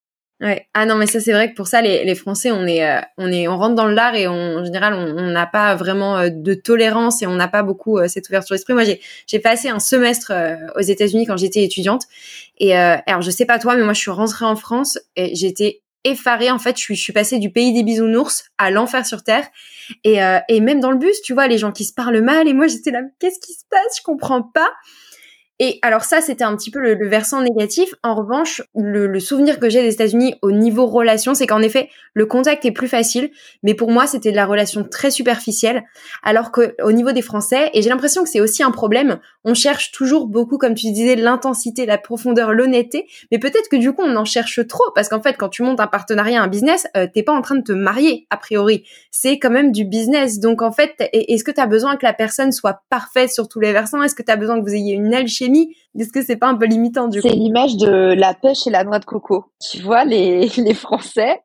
Ouais. 0.42 0.66
Ah 0.74 0.86
non, 0.86 0.96
mais 0.96 1.06
ça 1.06 1.20
c'est 1.20 1.32
vrai 1.32 1.50
que 1.50 1.54
pour 1.54 1.68
ça, 1.68 1.80
les, 1.80 2.04
les 2.04 2.14
Français, 2.16 2.50
on 2.50 2.66
est, 2.66 2.84
euh, 2.84 3.00
on 3.16 3.30
est, 3.30 3.46
on 3.46 3.56
rentre 3.56 3.76
dans 3.76 3.86
l'art 3.86 4.16
et 4.16 4.26
on, 4.26 4.58
en 4.58 4.64
général, 4.64 4.92
on 4.94 5.30
n'a 5.30 5.46
pas 5.46 5.76
vraiment 5.76 6.18
euh, 6.18 6.30
de 6.30 6.54
tolérance 6.54 7.22
et 7.22 7.26
on 7.26 7.36
n'a 7.36 7.48
pas 7.48 7.62
beaucoup 7.62 7.98
cette 8.08 8.28
ouverture 8.28 8.54
d'esprit. 8.54 8.74
Moi, 8.74 8.84
j'ai, 8.84 9.00
j'ai 9.28 9.38
passé 9.38 9.68
un 9.68 9.78
semestre 9.78 10.32
aux 10.76 10.80
États-Unis 10.80 11.26
quand 11.26 11.36
j'étais 11.36 11.62
étudiante 11.62 12.02
et 12.58 12.74
alors 12.74 13.22
je 13.22 13.30
sais 13.30 13.46
pas 13.46 13.58
toi, 13.58 13.76
mais 13.76 13.84
moi 13.84 13.92
je 13.92 14.00
suis 14.00 14.10
rentrée 14.10 14.44
en 14.44 14.56
France 14.56 14.98
et 15.16 15.34
j'étais 15.34 15.82
effarée 16.04 16.50
en 16.50 16.58
fait 16.58 16.76
je 16.76 16.82
suis 16.82 16.94
je 16.96 17.02
suis 17.02 17.12
passée 17.12 17.38
du 17.38 17.50
pays 17.50 17.72
des 17.72 17.82
bisounours 17.82 18.44
à 18.58 18.70
l'enfer 18.70 19.06
sur 19.06 19.22
terre 19.22 19.46
et 20.04 20.22
euh, 20.22 20.38
et 20.48 20.60
même 20.60 20.80
dans 20.80 20.90
le 20.90 20.98
bus 20.98 21.22
tu 21.22 21.32
vois 21.32 21.46
les 21.46 21.58
gens 21.58 21.72
qui 21.72 21.84
se 21.84 21.94
parlent 21.94 22.20
mal 22.20 22.48
et 22.48 22.54
moi 22.54 22.66
j'étais 22.66 22.90
là 22.90 23.02
qu'est-ce 23.20 23.38
qui 23.38 23.52
se 23.52 23.64
passe? 23.70 23.98
Je 23.98 24.02
comprends 24.02 24.42
pas 24.42 24.70
et 25.58 25.78
alors 25.82 26.04
ça, 26.04 26.20
c'était 26.20 26.44
un 26.44 26.56
petit 26.56 26.70
peu 26.70 26.80
le, 26.80 27.08
versant 27.08 27.42
négatif. 27.42 27.94
En 28.02 28.14
revanche, 28.14 28.62
le, 28.74 29.20
souvenir 29.20 29.60
que 29.60 29.68
j'ai 29.68 29.82
des 29.82 29.92
États-Unis 29.92 30.34
au 30.42 30.50
niveau 30.50 30.86
relation, 30.86 31.34
c'est 31.34 31.46
qu'en 31.46 31.60
effet, 31.60 31.88
le 32.14 32.26
contact 32.26 32.64
est 32.64 32.72
plus 32.72 32.88
facile. 32.88 33.30
Mais 33.62 33.74
pour 33.74 33.90
moi, 33.90 34.06
c'était 34.06 34.30
de 34.30 34.36
la 34.36 34.46
relation 34.46 34.82
très 34.82 35.10
superficielle. 35.10 35.84
Alors 36.22 36.52
qu'au 36.52 36.92
niveau 36.92 37.12
des 37.12 37.22
Français, 37.22 37.70
et 37.74 37.82
j'ai 37.82 37.90
l'impression 37.90 38.24
que 38.24 38.30
c'est 38.30 38.40
aussi 38.40 38.62
un 38.62 38.70
problème, 38.70 39.20
on 39.44 39.54
cherche 39.54 39.92
toujours 39.92 40.26
beaucoup, 40.26 40.58
comme 40.58 40.74
tu 40.74 40.90
disais, 40.90 41.16
l'intensité, 41.16 41.84
la 41.84 41.98
profondeur, 41.98 42.52
l'honnêteté. 42.52 43.06
Mais 43.30 43.38
peut-être 43.38 43.68
que 43.70 43.76
du 43.76 43.92
coup, 43.92 44.02
on 44.02 44.16
en 44.16 44.24
cherche 44.24 44.66
trop. 44.66 44.90
Parce 44.94 45.08
qu'en 45.08 45.20
fait, 45.20 45.34
quand 45.36 45.48
tu 45.48 45.62
montes 45.62 45.80
un 45.80 45.86
partenariat, 45.86 46.42
un 46.42 46.48
business, 46.48 46.86
euh, 46.96 47.06
t'es 47.12 47.22
pas 47.22 47.32
en 47.32 47.42
train 47.42 47.56
de 47.56 47.62
te 47.62 47.72
marier, 47.72 48.26
a 48.30 48.36
priori. 48.36 48.84
C'est 49.10 49.38
quand 49.38 49.50
même 49.50 49.70
du 49.70 49.84
business. 49.84 50.40
Donc 50.40 50.62
en 50.62 50.72
fait, 50.72 50.94
est-ce 51.12 51.44
que 51.44 51.50
tu 51.50 51.60
as 51.60 51.66
besoin 51.66 51.96
que 51.96 52.06
la 52.06 52.14
personne 52.14 52.52
soit 52.52 52.82
parfaite 52.88 53.30
sur 53.30 53.48
tous 53.48 53.60
les 53.60 53.72
versants? 53.72 54.02
Est-ce 54.02 54.14
que 54.14 54.22
tu 54.22 54.32
as 54.32 54.36
besoin 54.36 54.58
que 54.58 54.64
vous 54.64 54.74
ayez 54.74 54.94
une 54.94 55.12
alchimie 55.14 55.41
est-ce 55.44 56.12
que 56.12 56.22
c'est 56.22 56.36
pas 56.36 56.48
un 56.48 56.56
peu 56.56 56.66
limitant 56.66 57.08
du 57.08 57.20
coup 57.20 57.28
C'est 57.28 57.34
l'image 57.34 57.76
de 57.76 58.14
la 58.14 58.34
pêche 58.34 58.66
et 58.66 58.70
la 58.70 58.84
noix 58.84 58.98
de 58.98 59.04
coco. 59.04 59.46
Tu 59.60 59.80
vois, 59.80 60.04
les, 60.04 60.48
les 60.56 60.74
Français, 60.74 61.40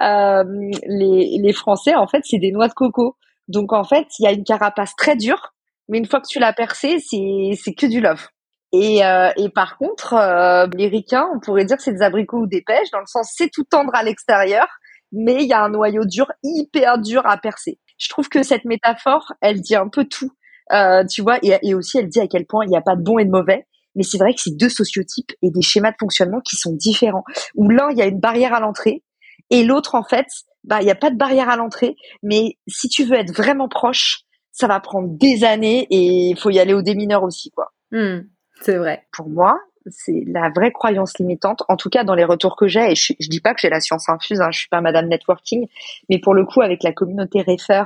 euh, 0.00 0.44
les, 0.86 1.38
les 1.42 1.52
Français, 1.52 1.94
en 1.94 2.06
fait, 2.06 2.22
c'est 2.24 2.38
des 2.38 2.52
noix 2.52 2.68
de 2.68 2.74
coco. 2.74 3.16
Donc, 3.48 3.72
en 3.72 3.84
fait, 3.84 4.06
il 4.18 4.24
y 4.24 4.26
a 4.26 4.32
une 4.32 4.44
carapace 4.44 4.94
très 4.96 5.16
dure, 5.16 5.54
mais 5.88 5.98
une 5.98 6.06
fois 6.06 6.20
que 6.20 6.28
tu 6.28 6.38
l'as 6.38 6.52
percée, 6.52 6.98
c'est, 6.98 7.52
c'est 7.62 7.74
que 7.74 7.86
du 7.86 8.00
love. 8.00 8.26
Et, 8.72 9.04
euh, 9.04 9.30
et 9.36 9.48
par 9.48 9.78
contre, 9.78 10.14
euh, 10.14 10.66
les 10.74 10.88
ricains, 10.88 11.26
on 11.34 11.40
pourrait 11.40 11.64
dire 11.64 11.78
que 11.78 11.82
c'est 11.82 11.94
des 11.94 12.02
abricots 12.02 12.40
ou 12.40 12.46
des 12.46 12.62
pêches, 12.62 12.90
dans 12.92 13.00
le 13.00 13.06
sens 13.06 13.32
c'est 13.34 13.48
tout 13.50 13.64
tendre 13.64 13.94
à 13.94 14.02
l'extérieur, 14.02 14.66
mais 15.10 15.42
il 15.42 15.48
y 15.48 15.54
a 15.54 15.62
un 15.62 15.70
noyau 15.70 16.04
dur, 16.04 16.30
hyper 16.42 16.98
dur 16.98 17.26
à 17.26 17.38
percer. 17.38 17.78
Je 17.96 18.10
trouve 18.10 18.28
que 18.28 18.42
cette 18.42 18.66
métaphore, 18.66 19.32
elle 19.40 19.60
dit 19.62 19.74
un 19.74 19.88
peu 19.88 20.04
tout. 20.04 20.30
Euh, 20.72 21.04
tu 21.04 21.22
vois, 21.22 21.38
et, 21.42 21.56
et, 21.62 21.74
aussi 21.74 21.98
elle 21.98 22.08
dit 22.08 22.20
à 22.20 22.26
quel 22.26 22.44
point 22.46 22.64
il 22.64 22.68
n'y 22.68 22.76
a 22.76 22.82
pas 22.82 22.96
de 22.96 23.02
bon 23.02 23.18
et 23.18 23.24
de 23.24 23.30
mauvais. 23.30 23.66
Mais 23.94 24.02
c'est 24.02 24.18
vrai 24.18 24.34
que 24.34 24.40
c'est 24.40 24.56
deux 24.56 24.68
sociotypes 24.68 25.32
et 25.42 25.50
des 25.50 25.62
schémas 25.62 25.90
de 25.90 25.96
fonctionnement 25.98 26.40
qui 26.40 26.56
sont 26.56 26.72
différents. 26.72 27.24
Où 27.54 27.68
l'un, 27.68 27.90
il 27.90 27.98
y 27.98 28.02
a 28.02 28.06
une 28.06 28.20
barrière 28.20 28.54
à 28.54 28.60
l'entrée, 28.60 29.02
et 29.50 29.64
l'autre, 29.64 29.94
en 29.94 30.02
fait, 30.02 30.26
bah, 30.64 30.80
il 30.80 30.84
n'y 30.84 30.90
a 30.90 30.96
pas 30.96 31.10
de 31.10 31.16
barrière 31.16 31.48
à 31.48 31.56
l'entrée. 31.56 31.96
Mais 32.22 32.58
si 32.66 32.88
tu 32.88 33.04
veux 33.04 33.16
être 33.16 33.34
vraiment 33.34 33.68
proche, 33.68 34.20
ça 34.52 34.66
va 34.66 34.80
prendre 34.80 35.08
des 35.10 35.44
années 35.44 35.86
et 35.90 36.30
il 36.30 36.38
faut 36.38 36.50
y 36.50 36.58
aller 36.58 36.74
au 36.74 36.82
démineur 36.82 37.22
aussi, 37.22 37.50
quoi. 37.50 37.72
Hmm, 37.90 38.20
c'est 38.60 38.76
vrai. 38.76 39.06
Pour 39.12 39.28
moi, 39.28 39.58
c'est 39.86 40.24
la 40.26 40.50
vraie 40.50 40.72
croyance 40.72 41.18
limitante. 41.18 41.62
En 41.68 41.76
tout 41.76 41.88
cas, 41.88 42.04
dans 42.04 42.14
les 42.14 42.24
retours 42.24 42.56
que 42.56 42.66
j'ai, 42.66 42.92
et 42.92 42.94
je, 42.94 43.14
je 43.18 43.28
dis 43.28 43.40
pas 43.40 43.54
que 43.54 43.60
j'ai 43.60 43.70
la 43.70 43.80
science 43.80 44.08
infuse, 44.08 44.40
hein, 44.40 44.50
je 44.50 44.58
suis 44.58 44.68
pas 44.68 44.80
Madame 44.80 45.08
Networking, 45.08 45.66
mais 46.08 46.18
pour 46.18 46.34
le 46.34 46.44
coup, 46.44 46.60
avec 46.60 46.82
la 46.82 46.92
communauté 46.92 47.42
Refer, 47.42 47.84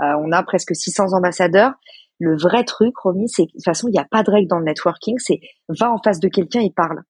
euh, 0.00 0.14
on 0.22 0.30
a 0.32 0.42
presque 0.42 0.74
600 0.74 1.14
ambassadeurs 1.14 1.72
le 2.20 2.36
vrai 2.36 2.64
truc, 2.64 2.96
Romy, 2.98 3.28
c'est 3.28 3.46
de 3.46 3.50
toute 3.50 3.64
façon, 3.64 3.88
il 3.88 3.92
n'y 3.92 3.98
a 3.98 4.04
pas 4.04 4.22
de 4.22 4.30
règle 4.30 4.46
dans 4.46 4.58
le 4.58 4.66
networking, 4.66 5.16
c'est 5.18 5.40
va 5.68 5.90
en 5.90 5.96
face 6.02 6.20
de 6.20 6.28
quelqu'un 6.28 6.60
et 6.60 6.70
parle. 6.70 7.00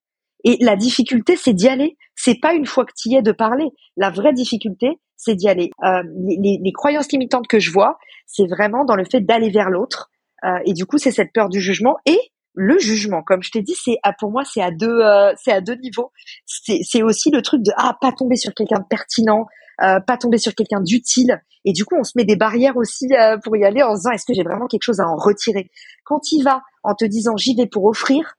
Et 0.44 0.56
la 0.60 0.76
difficulté, 0.76 1.36
c'est 1.36 1.52
d'y 1.52 1.68
aller. 1.68 1.98
c'est 2.14 2.38
pas 2.40 2.54
une 2.54 2.64
fois 2.64 2.84
que 2.86 2.92
tu 2.96 3.10
y 3.10 3.16
es 3.16 3.22
de 3.22 3.32
parler. 3.32 3.66
La 3.96 4.10
vraie 4.10 4.32
difficulté, 4.32 4.98
c'est 5.16 5.34
d'y 5.34 5.48
aller. 5.48 5.70
Euh, 5.84 6.02
les, 6.26 6.72
croyances 6.72 7.10
limitantes 7.12 7.48
que 7.48 7.58
je 7.58 7.72
vois, 7.72 7.98
c'est 8.26 8.46
vraiment 8.46 8.84
dans 8.84 8.94
le 8.94 9.04
fait 9.04 9.20
d'aller 9.20 9.50
vers 9.50 9.68
l'autre. 9.68 10.10
Euh, 10.44 10.58
et 10.64 10.72
du 10.72 10.86
coup, 10.86 10.96
c'est 10.96 11.10
cette 11.10 11.32
peur 11.34 11.48
du 11.48 11.60
jugement 11.60 11.96
et 12.06 12.18
le 12.54 12.78
jugement. 12.78 13.22
Comme 13.22 13.42
je 13.42 13.50
t'ai 13.50 13.62
dit, 13.62 13.74
c'est 13.74 13.98
pour 14.18 14.30
moi, 14.30 14.44
c'est 14.44 14.62
à 14.62 14.70
deux, 14.70 15.00
euh, 15.00 15.32
c'est 15.36 15.52
à 15.52 15.60
deux 15.60 15.74
niveaux. 15.74 16.12
C'est 16.46 17.02
aussi 17.02 17.30
le 17.30 17.42
truc 17.42 17.62
de 17.62 17.72
ah 17.76 17.96
pas 18.00 18.12
tomber 18.12 18.36
sur 18.36 18.54
quelqu'un 18.54 18.78
de 18.78 18.86
pertinent, 18.88 19.46
euh, 19.82 20.00
pas 20.00 20.16
tomber 20.16 20.38
sur 20.38 20.54
quelqu'un 20.54 20.80
d'utile. 20.80 21.42
Et 21.64 21.72
du 21.72 21.84
coup, 21.84 21.96
on 21.98 22.04
se 22.04 22.12
met 22.16 22.24
des 22.24 22.36
barrières 22.36 22.76
aussi 22.76 23.06
euh, 23.12 23.36
pour 23.38 23.56
y 23.56 23.64
aller 23.64 23.82
en 23.82 23.94
se 23.94 24.00
disant 24.00 24.10
est-ce 24.10 24.26
que 24.26 24.34
j'ai 24.34 24.42
vraiment 24.42 24.66
quelque 24.66 24.82
chose 24.82 25.00
à 25.00 25.06
en 25.06 25.16
retirer? 25.16 25.70
Quand 26.04 26.32
il 26.32 26.42
va 26.42 26.62
en 26.82 26.94
te 26.94 27.04
disant 27.04 27.36
j'y 27.36 27.54
vais 27.54 27.66
pour 27.66 27.84
offrir, 27.84 28.36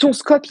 ton 0.00 0.14
scope, 0.14 0.46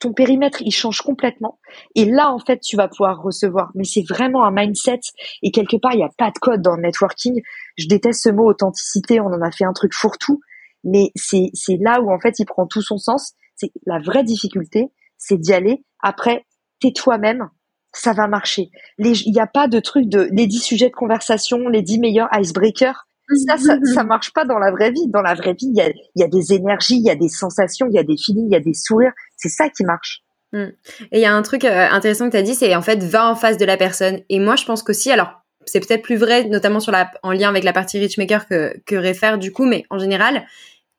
ton 0.00 0.12
périmètre, 0.12 0.62
il 0.62 0.70
change 0.70 1.02
complètement. 1.02 1.58
Et 1.96 2.04
là, 2.04 2.32
en 2.32 2.38
fait, 2.38 2.60
tu 2.60 2.76
vas 2.76 2.86
pouvoir 2.86 3.20
recevoir. 3.20 3.72
Mais 3.74 3.82
c'est 3.82 4.04
vraiment 4.08 4.44
un 4.44 4.52
mindset. 4.52 5.00
Et 5.42 5.50
quelque 5.50 5.76
part, 5.76 5.92
il 5.94 5.96
n'y 5.96 6.04
a 6.04 6.10
pas 6.16 6.30
de 6.30 6.38
code 6.38 6.62
dans 6.62 6.76
le 6.76 6.82
networking. 6.82 7.42
Je 7.76 7.88
déteste 7.88 8.22
ce 8.22 8.28
mot 8.28 8.48
authenticité. 8.48 9.20
On 9.20 9.26
en 9.26 9.42
a 9.42 9.50
fait 9.50 9.64
un 9.64 9.72
truc 9.72 9.92
fourre-tout. 9.92 10.40
Mais 10.84 11.10
c'est, 11.16 11.50
c'est 11.54 11.76
là 11.80 12.00
où, 12.00 12.12
en 12.12 12.20
fait, 12.20 12.38
il 12.38 12.44
prend 12.44 12.68
tout 12.68 12.82
son 12.82 12.96
sens. 12.96 13.32
C'est 13.56 13.72
la 13.84 13.98
vraie 13.98 14.22
difficulté, 14.22 14.92
c'est 15.18 15.38
d'y 15.38 15.52
aller. 15.52 15.84
Après, 16.00 16.46
t'es 16.80 16.92
toi-même. 16.92 17.48
Ça 17.94 18.12
va 18.12 18.26
marcher. 18.26 18.70
Il 18.98 19.32
n'y 19.32 19.40
a 19.40 19.46
pas 19.46 19.68
de 19.68 19.80
truc 19.80 20.08
de 20.08 20.28
les 20.32 20.46
10 20.46 20.60
sujets 20.60 20.90
de 20.90 20.94
conversation, 20.94 21.68
les 21.68 21.82
10 21.82 22.00
meilleurs 22.00 22.28
icebreakers. 22.32 23.06
Ça, 23.46 23.56
ça, 23.56 23.78
ça 23.94 24.04
marche 24.04 24.32
pas 24.32 24.44
dans 24.44 24.58
la 24.58 24.70
vraie 24.70 24.90
vie. 24.90 25.08
Dans 25.08 25.22
la 25.22 25.34
vraie 25.34 25.54
vie, 25.54 25.70
il 25.74 25.76
y 25.76 25.80
a, 25.80 25.90
y 26.16 26.22
a 26.22 26.28
des 26.28 26.52
énergies, 26.52 26.96
il 26.96 27.06
y 27.06 27.10
a 27.10 27.14
des 27.14 27.28
sensations, 27.28 27.86
il 27.88 27.94
y 27.94 27.98
a 27.98 28.02
des 28.02 28.16
feelings, 28.16 28.48
il 28.50 28.52
y 28.52 28.56
a 28.56 28.60
des 28.60 28.74
sourires. 28.74 29.12
C'est 29.36 29.48
ça 29.48 29.68
qui 29.70 29.84
marche. 29.84 30.22
Hmm. 30.52 30.70
Et 31.10 31.18
il 31.18 31.20
y 31.20 31.24
a 31.24 31.34
un 31.34 31.42
truc 31.42 31.64
euh, 31.64 31.88
intéressant 31.90 32.26
que 32.26 32.32
tu 32.32 32.36
as 32.36 32.42
dit, 32.42 32.54
c'est 32.54 32.74
en 32.74 32.82
fait 32.82 33.02
va 33.02 33.30
en 33.30 33.36
face 33.36 33.56
de 33.56 33.64
la 33.64 33.76
personne. 33.76 34.20
Et 34.28 34.40
moi, 34.40 34.56
je 34.56 34.64
pense 34.64 34.82
qu'aussi, 34.82 35.10
alors 35.10 35.44
c'est 35.66 35.80
peut-être 35.80 36.02
plus 36.02 36.16
vrai, 36.16 36.44
notamment 36.44 36.80
sur 36.80 36.92
la, 36.92 37.10
en 37.22 37.32
lien 37.32 37.48
avec 37.48 37.64
la 37.64 37.72
partie 37.72 37.98
Richmaker 37.98 38.46
que, 38.46 38.74
que 38.86 38.96
Refer 38.96 39.38
du 39.38 39.52
coup, 39.52 39.64
mais 39.64 39.84
en 39.90 39.98
général, 39.98 40.46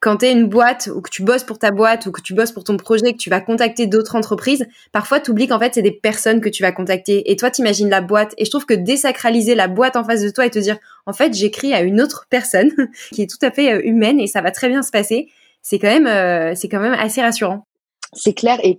quand 0.05 0.17
tu 0.17 0.27
es 0.27 0.31
une 0.31 0.47
boîte 0.47 0.87
ou 0.93 1.01
que 1.01 1.09
tu 1.09 1.23
bosses 1.23 1.43
pour 1.43 1.57
ta 1.57 1.71
boîte 1.71 2.05
ou 2.05 2.11
que 2.11 2.21
tu 2.21 2.35
bosses 2.35 2.51
pour 2.51 2.63
ton 2.63 2.77
projet, 2.77 3.13
que 3.13 3.17
tu 3.17 3.31
vas 3.31 3.41
contacter 3.41 3.87
d'autres 3.87 4.15
entreprises, 4.15 4.67
parfois 4.91 5.19
tu 5.19 5.31
oublies 5.31 5.47
qu'en 5.47 5.57
fait 5.57 5.73
c'est 5.73 5.81
des 5.81 5.91
personnes 5.91 6.41
que 6.41 6.49
tu 6.49 6.61
vas 6.61 6.71
contacter 6.71 7.31
et 7.31 7.35
toi 7.35 7.49
tu 7.49 7.61
imagines 7.61 7.89
la 7.89 8.01
boîte 8.01 8.35
et 8.37 8.45
je 8.45 8.51
trouve 8.51 8.67
que 8.67 8.75
désacraliser 8.75 9.55
la 9.55 9.67
boîte 9.67 9.95
en 9.95 10.03
face 10.03 10.21
de 10.21 10.29
toi 10.29 10.45
et 10.45 10.51
te 10.51 10.59
dire 10.59 10.77
en 11.07 11.13
fait 11.13 11.33
j'écris 11.33 11.73
à 11.73 11.81
une 11.81 11.99
autre 11.99 12.27
personne 12.29 12.69
qui 13.11 13.23
est 13.23 13.27
tout 13.27 13.43
à 13.43 13.49
fait 13.49 13.73
euh, 13.73 13.81
humaine 13.83 14.19
et 14.19 14.27
ça 14.27 14.41
va 14.41 14.51
très 14.51 14.69
bien 14.69 14.83
se 14.83 14.91
passer, 14.91 15.27
c'est 15.63 15.79
quand 15.79 15.87
même 15.87 16.05
euh, 16.05 16.53
c'est 16.53 16.69
quand 16.69 16.79
même 16.79 16.93
assez 16.93 17.23
rassurant. 17.23 17.65
C'est 18.13 18.33
clair 18.33 18.59
et, 18.61 18.77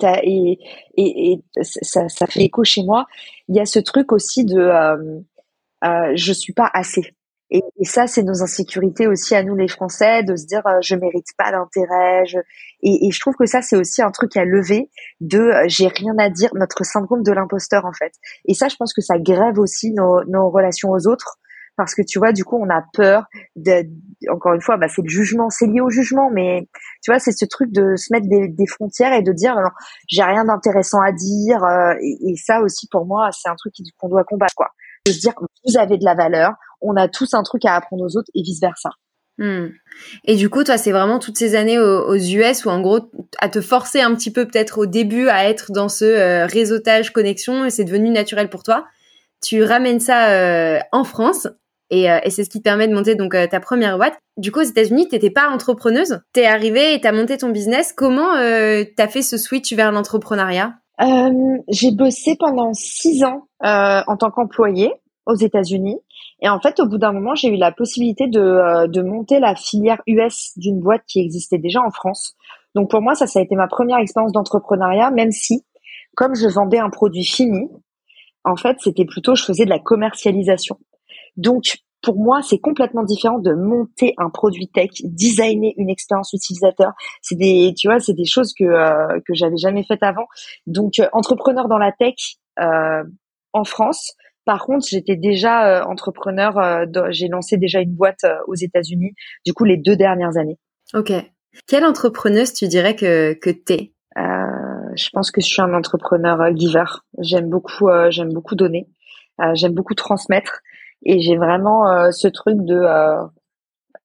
ça, 1.63 2.27
fait 2.29 2.45
écho 2.45 2.63
chez 2.63 2.85
moi. 2.85 3.07
Il 3.49 3.57
y 3.57 3.61
a 3.61 3.67
ce 3.67 3.81
truc 3.81 4.13
aussi 4.13 4.45
de 4.45 4.57
euh, 4.57 5.21
euh, 5.85 6.13
je 6.15 6.33
suis 6.33 6.53
pas 6.53 6.71
assez. 6.73 7.16
Et, 7.51 7.63
ça, 7.83 8.07
c'est 8.07 8.23
nos 8.23 8.43
insécurités 8.43 9.07
aussi 9.07 9.35
à 9.37 9.45
nous 9.45 9.55
les 9.55 9.69
Français, 9.69 10.25
de 10.25 10.35
se 10.35 10.47
dire 10.47 10.67
euh, 10.67 10.79
je 10.83 10.97
mérite 10.97 11.27
pas 11.39 11.53
d'intérêt. 11.53 12.25
Et, 12.83 13.07
et, 13.07 13.11
je 13.11 13.21
trouve 13.21 13.35
que 13.37 13.47
ça, 13.47 13.63
c'est 13.63 13.77
aussi 13.77 14.03
un 14.03 14.11
truc 14.11 14.37
à 14.37 14.45
lever 14.45 14.91
de 15.21 15.39
euh, 15.39 15.65
j'ai 15.69 15.87
rien 15.87 16.15
à 16.19 16.29
dire, 16.29 16.51
notre 16.55 16.85
syndrome 16.85 17.23
de 17.23 17.33
l'imposteur 17.33 17.85
en 17.85 17.93
fait. 17.93 18.13
Et 18.47 18.55
ça, 18.55 18.69
je 18.69 18.77
pense 18.77 18.93
que 18.93 19.01
ça 19.01 19.19
grève 19.19 19.59
aussi 19.59 19.93
nos, 19.93 20.25
nos 20.25 20.51
relations 20.51 20.91
aux 20.91 21.07
autres 21.07 21.39
parce 21.77 21.95
que 21.95 22.03
tu 22.03 22.19
vois, 22.19 22.33
du 22.33 22.43
coup, 22.45 22.57
on 22.57 22.71
a 22.71 22.83
peur 22.95 23.25
de, 23.55 23.87
encore 24.33 24.55
une 24.55 24.63
fois, 24.63 24.79
bah, 24.79 24.89
c'est 24.89 25.03
le 25.03 25.09
jugement, 25.09 25.51
c'est 25.51 25.67
lié 25.67 25.81
au 25.81 25.91
jugement, 25.91 26.31
mais 26.33 26.69
tu 27.03 27.11
vois, 27.11 27.19
c'est 27.19 27.33
ce 27.33 27.45
truc 27.45 27.71
de 27.71 27.97
se 27.97 28.13
mettre 28.13 28.27
des, 28.29 28.49
des 28.49 28.67
frontières 28.67 29.13
et 29.13 29.23
de 29.23 29.33
dire, 29.33 29.57
j'ai 30.09 30.23
rien 30.23 30.47
d'intéressant 30.47 31.01
à 31.01 31.13
dire, 31.13 31.63
euh, 31.65 31.93
et, 32.01 32.31
et, 32.31 32.37
ça 32.37 32.61
aussi, 32.63 32.89
pour 32.91 33.05
moi, 33.05 33.29
c'est 33.33 33.49
un 33.49 33.57
truc 33.57 33.75
qu'on 33.99 34.09
doit 34.09 34.25
combattre, 34.25 34.55
quoi. 34.57 34.71
De 35.05 35.13
se 35.13 35.21
dire, 35.21 35.35
vous 35.39 35.79
avez 35.79 35.99
de 35.99 36.05
la 36.05 36.15
valeur, 36.15 36.55
on 36.81 36.97
a 36.97 37.09
tous 37.09 37.35
un 37.35 37.43
truc 37.43 37.65
à 37.65 37.75
apprendre 37.75 38.05
aux 38.05 38.17
autres 38.17 38.31
et 38.35 38.43
vice 38.43 38.61
versa. 38.61 38.91
Hmm. 39.39 39.67
Et 40.25 40.35
du 40.37 40.49
coup, 40.49 40.65
toi, 40.65 40.79
c'est 40.79 40.93
vraiment 40.93 41.19
toutes 41.19 41.37
ces 41.37 41.55
années 41.57 41.79
aux, 41.79 42.17
US 42.17 42.65
où, 42.65 42.71
en 42.71 42.81
gros, 42.81 43.01
à 43.39 43.49
te 43.49 43.61
forcer 43.61 44.01
un 44.01 44.15
petit 44.15 44.31
peu, 44.31 44.47
peut-être 44.47 44.79
au 44.79 44.87
début, 44.87 45.29
à 45.29 45.49
être 45.49 45.73
dans 45.73 45.89
ce 45.89 46.05
euh, 46.05 46.47
réseautage, 46.47 47.13
connexion, 47.13 47.65
et 47.65 47.71
c'est 47.71 47.85
devenu 47.85 48.11
naturel 48.11 48.49
pour 48.49 48.63
toi. 48.63 48.87
Tu 49.45 49.63
ramènes 49.63 50.01
ça 50.01 50.31
euh, 50.31 50.79
en 50.91 51.05
France, 51.05 51.49
et, 51.91 52.11
euh, 52.11 52.19
et 52.25 52.31
c'est 52.31 52.45
ce 52.45 52.51
qui 52.51 52.59
te 52.59 52.65
permet 52.65 52.89
de 52.89 52.95
monter 52.95 53.15
donc 53.15 53.33
ta 53.33 53.61
première 53.61 53.99
boîte. 53.99 54.19
Du 54.39 54.53
coup, 54.53 54.61
aux 54.61 54.65
États-Unis, 54.65 55.09
t'étais 55.09 55.31
pas 55.31 55.51
entrepreneuse. 55.51 56.21
T'es 56.33 56.47
arrivée 56.47 56.95
et 56.95 57.01
t'as 57.01 57.13
monté 57.13 57.37
ton 57.37 57.51
business. 57.51 57.93
Comment 57.95 58.35
t'as 58.35 59.09
fait 59.09 59.23
ce 59.23 59.37
switch 59.37 59.73
vers 59.75 59.93
l'entrepreneuriat? 59.93 60.75
J'ai 61.69 61.93
bossé 61.93 62.37
pendant 62.39 62.73
six 62.73 63.23
ans 63.23 63.47
en 63.61 64.17
tant 64.17 64.31
qu'employée 64.31 64.93
aux 65.27 65.37
États-Unis. 65.37 65.99
Et 66.41 66.49
en 66.49 66.61
fait, 66.61 66.81
au 66.81 66.87
bout 66.87 66.99
d'un 66.99 67.13
moment, 67.13 67.35
j'ai 67.35 67.49
eu 67.49 67.57
la 67.57 67.73
possibilité 67.73 68.29
de, 68.29 68.41
euh, 68.41 68.87
de 68.89 69.03
monter 69.03 69.41
la 69.41 69.55
filière 69.55 70.03
US 70.07 70.53
d'une 70.57 70.81
boîte 70.81 71.03
qui 71.07 71.21
existait 71.21 71.59
déjà 71.59 71.81
en 71.81 71.91
France. 71.91 72.35
Donc 72.75 72.91
pour 72.91 73.01
moi, 73.01 73.15
ça, 73.15 73.27
ça 73.27 73.39
a 73.39 73.43
été 73.43 73.57
ma 73.57 73.69
première 73.69 73.99
expérience 73.99 74.33
d'entrepreneuriat, 74.33 75.11
même 75.11 75.33
si, 75.33 75.65
comme 76.15 76.35
je 76.35 76.47
vendais 76.47 76.79
un 76.79 76.91
produit 76.91 77.25
fini, 77.25 77.71
en 78.45 78.57
fait, 78.57 78.77
c'était 78.81 79.07
plutôt, 79.07 79.35
je 79.35 79.45
faisais 79.45 79.65
de 79.65 79.71
la 79.71 79.79
commercialisation. 79.79 80.79
Donc 81.37 81.79
pour 82.03 82.17
moi, 82.17 82.41
c'est 82.43 82.59
complètement 82.59 83.03
différent 83.03 83.39
de 83.39 83.53
monter 83.53 84.15
un 84.19 84.31
produit 84.31 84.69
tech, 84.69 84.91
designer 85.03 85.75
une 85.77 85.91
expérience 85.91 86.33
utilisateur. 86.33 86.93
C'est 87.21 87.35
des, 87.35 87.75
tu 87.77 87.89
vois, 87.89 87.99
c'est 87.99 88.15
des 88.15 88.25
choses 88.25 88.55
que 88.57 88.65
euh, 88.65 89.19
que 89.27 89.35
j'avais 89.35 89.57
jamais 89.57 89.83
faites 89.83 90.03
avant. 90.03 90.27
Donc, 90.69 91.01
euh, 91.01 91.09
entrepreneur 91.13 91.67
dans 91.67 91.79
la 91.79 91.91
tech 91.91 92.15
euh, 92.61 93.03
en 93.53 93.65
France, 93.65 94.15
par 94.47 94.65
contre, 94.65 94.87
j'étais 94.89 95.17
déjà 95.17 95.67
euh, 95.67 95.85
entrepreneur. 95.85 96.57
Euh, 96.57 96.87
j'ai 97.11 97.27
lancé 97.27 97.59
déjà 97.59 97.81
une 97.81 97.95
boîte 97.95 98.23
euh, 98.25 98.37
aux 98.47 98.55
États-Unis. 98.55 99.13
Du 99.45 99.53
coup, 99.53 99.65
les 99.65 99.77
deux 99.77 99.97
dernières 99.97 100.39
années. 100.39 100.57
Ok. 100.95 101.13
Quelle 101.67 101.85
entrepreneuse 101.85 102.55
tu 102.55 102.69
dirais 102.69 102.95
que 102.95 103.35
que 103.35 103.51
t'es? 103.51 103.93
Je 104.95 105.11
pense 105.13 105.31
que 105.31 105.43
je 105.43 105.47
suis 105.47 105.61
un 105.61 105.75
entrepreneur 105.75 106.39
giver. 106.57 106.85
J'aime 107.19 107.51
beaucoup, 107.51 107.89
j'aime 108.09 108.33
beaucoup 108.33 108.55
donner. 108.55 108.89
j'aime 109.55 109.75
beaucoup 109.75 109.95
transmettre. 109.95 110.61
Et 111.05 111.21
j'ai 111.21 111.37
vraiment 111.37 112.11
ce 112.13 112.29
truc 112.29 112.57
de 112.65 112.83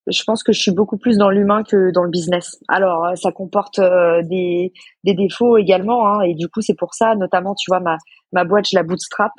je 0.08 0.24
pense 0.24 0.44
que 0.44 0.52
je 0.52 0.60
suis 0.60 0.72
beaucoup 0.72 0.98
plus 0.98 1.18
dans 1.18 1.30
l'humain 1.30 1.64
que 1.64 1.92
dans 1.92 2.04
le 2.04 2.10
business. 2.10 2.58
Alors, 2.68 3.16
ça 3.16 3.32
comporte 3.32 3.80
des, 3.80 4.74
des 5.04 5.14
défauts 5.14 5.58
également, 5.58 6.08
hein, 6.08 6.22
et 6.22 6.34
du 6.34 6.50
coup, 6.50 6.62
c'est 6.62 6.78
pour 6.78 6.94
ça, 6.94 7.16
notamment, 7.16 7.54
tu 7.56 7.70
vois, 7.70 7.80
ma, 7.80 7.98
ma 8.34 8.44
boîte, 8.44 8.66
je 8.70 8.76
la 8.76 8.84
bootstrap. 8.84 9.32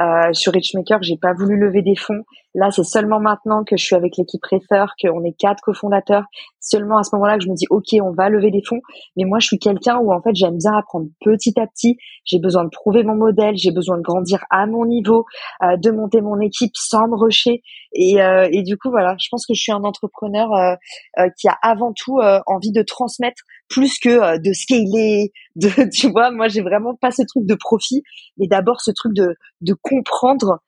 Euh, 0.00 0.32
sur 0.32 0.52
Richmaker, 0.52 1.02
j'ai 1.02 1.16
pas 1.16 1.32
voulu 1.32 1.58
lever 1.58 1.82
des 1.82 1.96
fonds. 1.96 2.22
Là, 2.54 2.70
c'est 2.70 2.84
seulement 2.84 3.20
maintenant 3.20 3.64
que 3.64 3.76
je 3.76 3.84
suis 3.84 3.96
avec 3.96 4.16
l'équipe 4.16 4.44
Refer, 4.44 4.86
qu'on 5.00 5.24
est 5.24 5.32
quatre 5.32 5.60
cofondateurs. 5.60 6.24
Seulement 6.60 6.98
à 6.98 7.02
ce 7.02 7.14
moment-là 7.14 7.36
que 7.36 7.44
je 7.44 7.48
me 7.48 7.54
dis, 7.54 7.66
OK, 7.70 7.88
on 8.02 8.12
va 8.12 8.28
lever 8.28 8.50
des 8.50 8.62
fonds. 8.66 8.80
Mais 9.16 9.24
moi, 9.24 9.38
je 9.38 9.46
suis 9.46 9.58
quelqu'un 9.58 9.98
où, 9.98 10.12
en 10.12 10.20
fait, 10.22 10.34
j'aime 10.34 10.56
bien 10.56 10.72
apprendre 10.72 11.06
petit 11.24 11.58
à 11.58 11.66
petit. 11.66 11.96
J'ai 12.24 12.38
besoin 12.38 12.64
de 12.64 12.70
prouver 12.70 13.02
mon 13.02 13.14
modèle. 13.14 13.56
J'ai 13.56 13.72
besoin 13.72 13.96
de 13.96 14.02
grandir 14.02 14.44
à 14.50 14.66
mon 14.66 14.86
niveau, 14.86 15.24
euh, 15.62 15.76
de 15.76 15.90
monter 15.90 16.20
mon 16.20 16.40
équipe 16.40 16.72
sans 16.74 17.08
me 17.08 17.16
rusher. 17.16 17.62
Et, 17.92 18.20
euh, 18.20 18.48
et, 18.50 18.62
du 18.62 18.76
coup, 18.76 18.90
voilà, 18.90 19.16
je 19.18 19.28
pense 19.30 19.46
que 19.46 19.54
je 19.54 19.60
suis 19.60 19.72
un 19.72 19.84
entrepreneur 19.84 20.52
euh, 20.52 20.74
euh, 21.18 21.28
qui 21.38 21.48
a 21.48 21.56
avant 21.62 21.92
tout 21.92 22.20
envie 22.46 22.72
de 22.72 22.82
transmettre 22.82 23.42
plus 23.68 23.98
que 23.98 24.38
de 24.38 24.52
scaler. 24.52 25.32
De, 25.56 25.68
tu 25.92 26.10
vois, 26.10 26.30
moi, 26.30 26.48
j'ai 26.48 26.62
vraiment 26.62 26.94
pas 26.94 27.10
ce 27.10 27.22
truc 27.22 27.46
de 27.46 27.54
profit, 27.54 28.02
mais 28.36 28.46
d'abord 28.46 28.80
ce 28.80 28.90
truc 28.90 29.14
de, 29.14 29.34
de 29.60 29.74
comprendre 29.80 30.60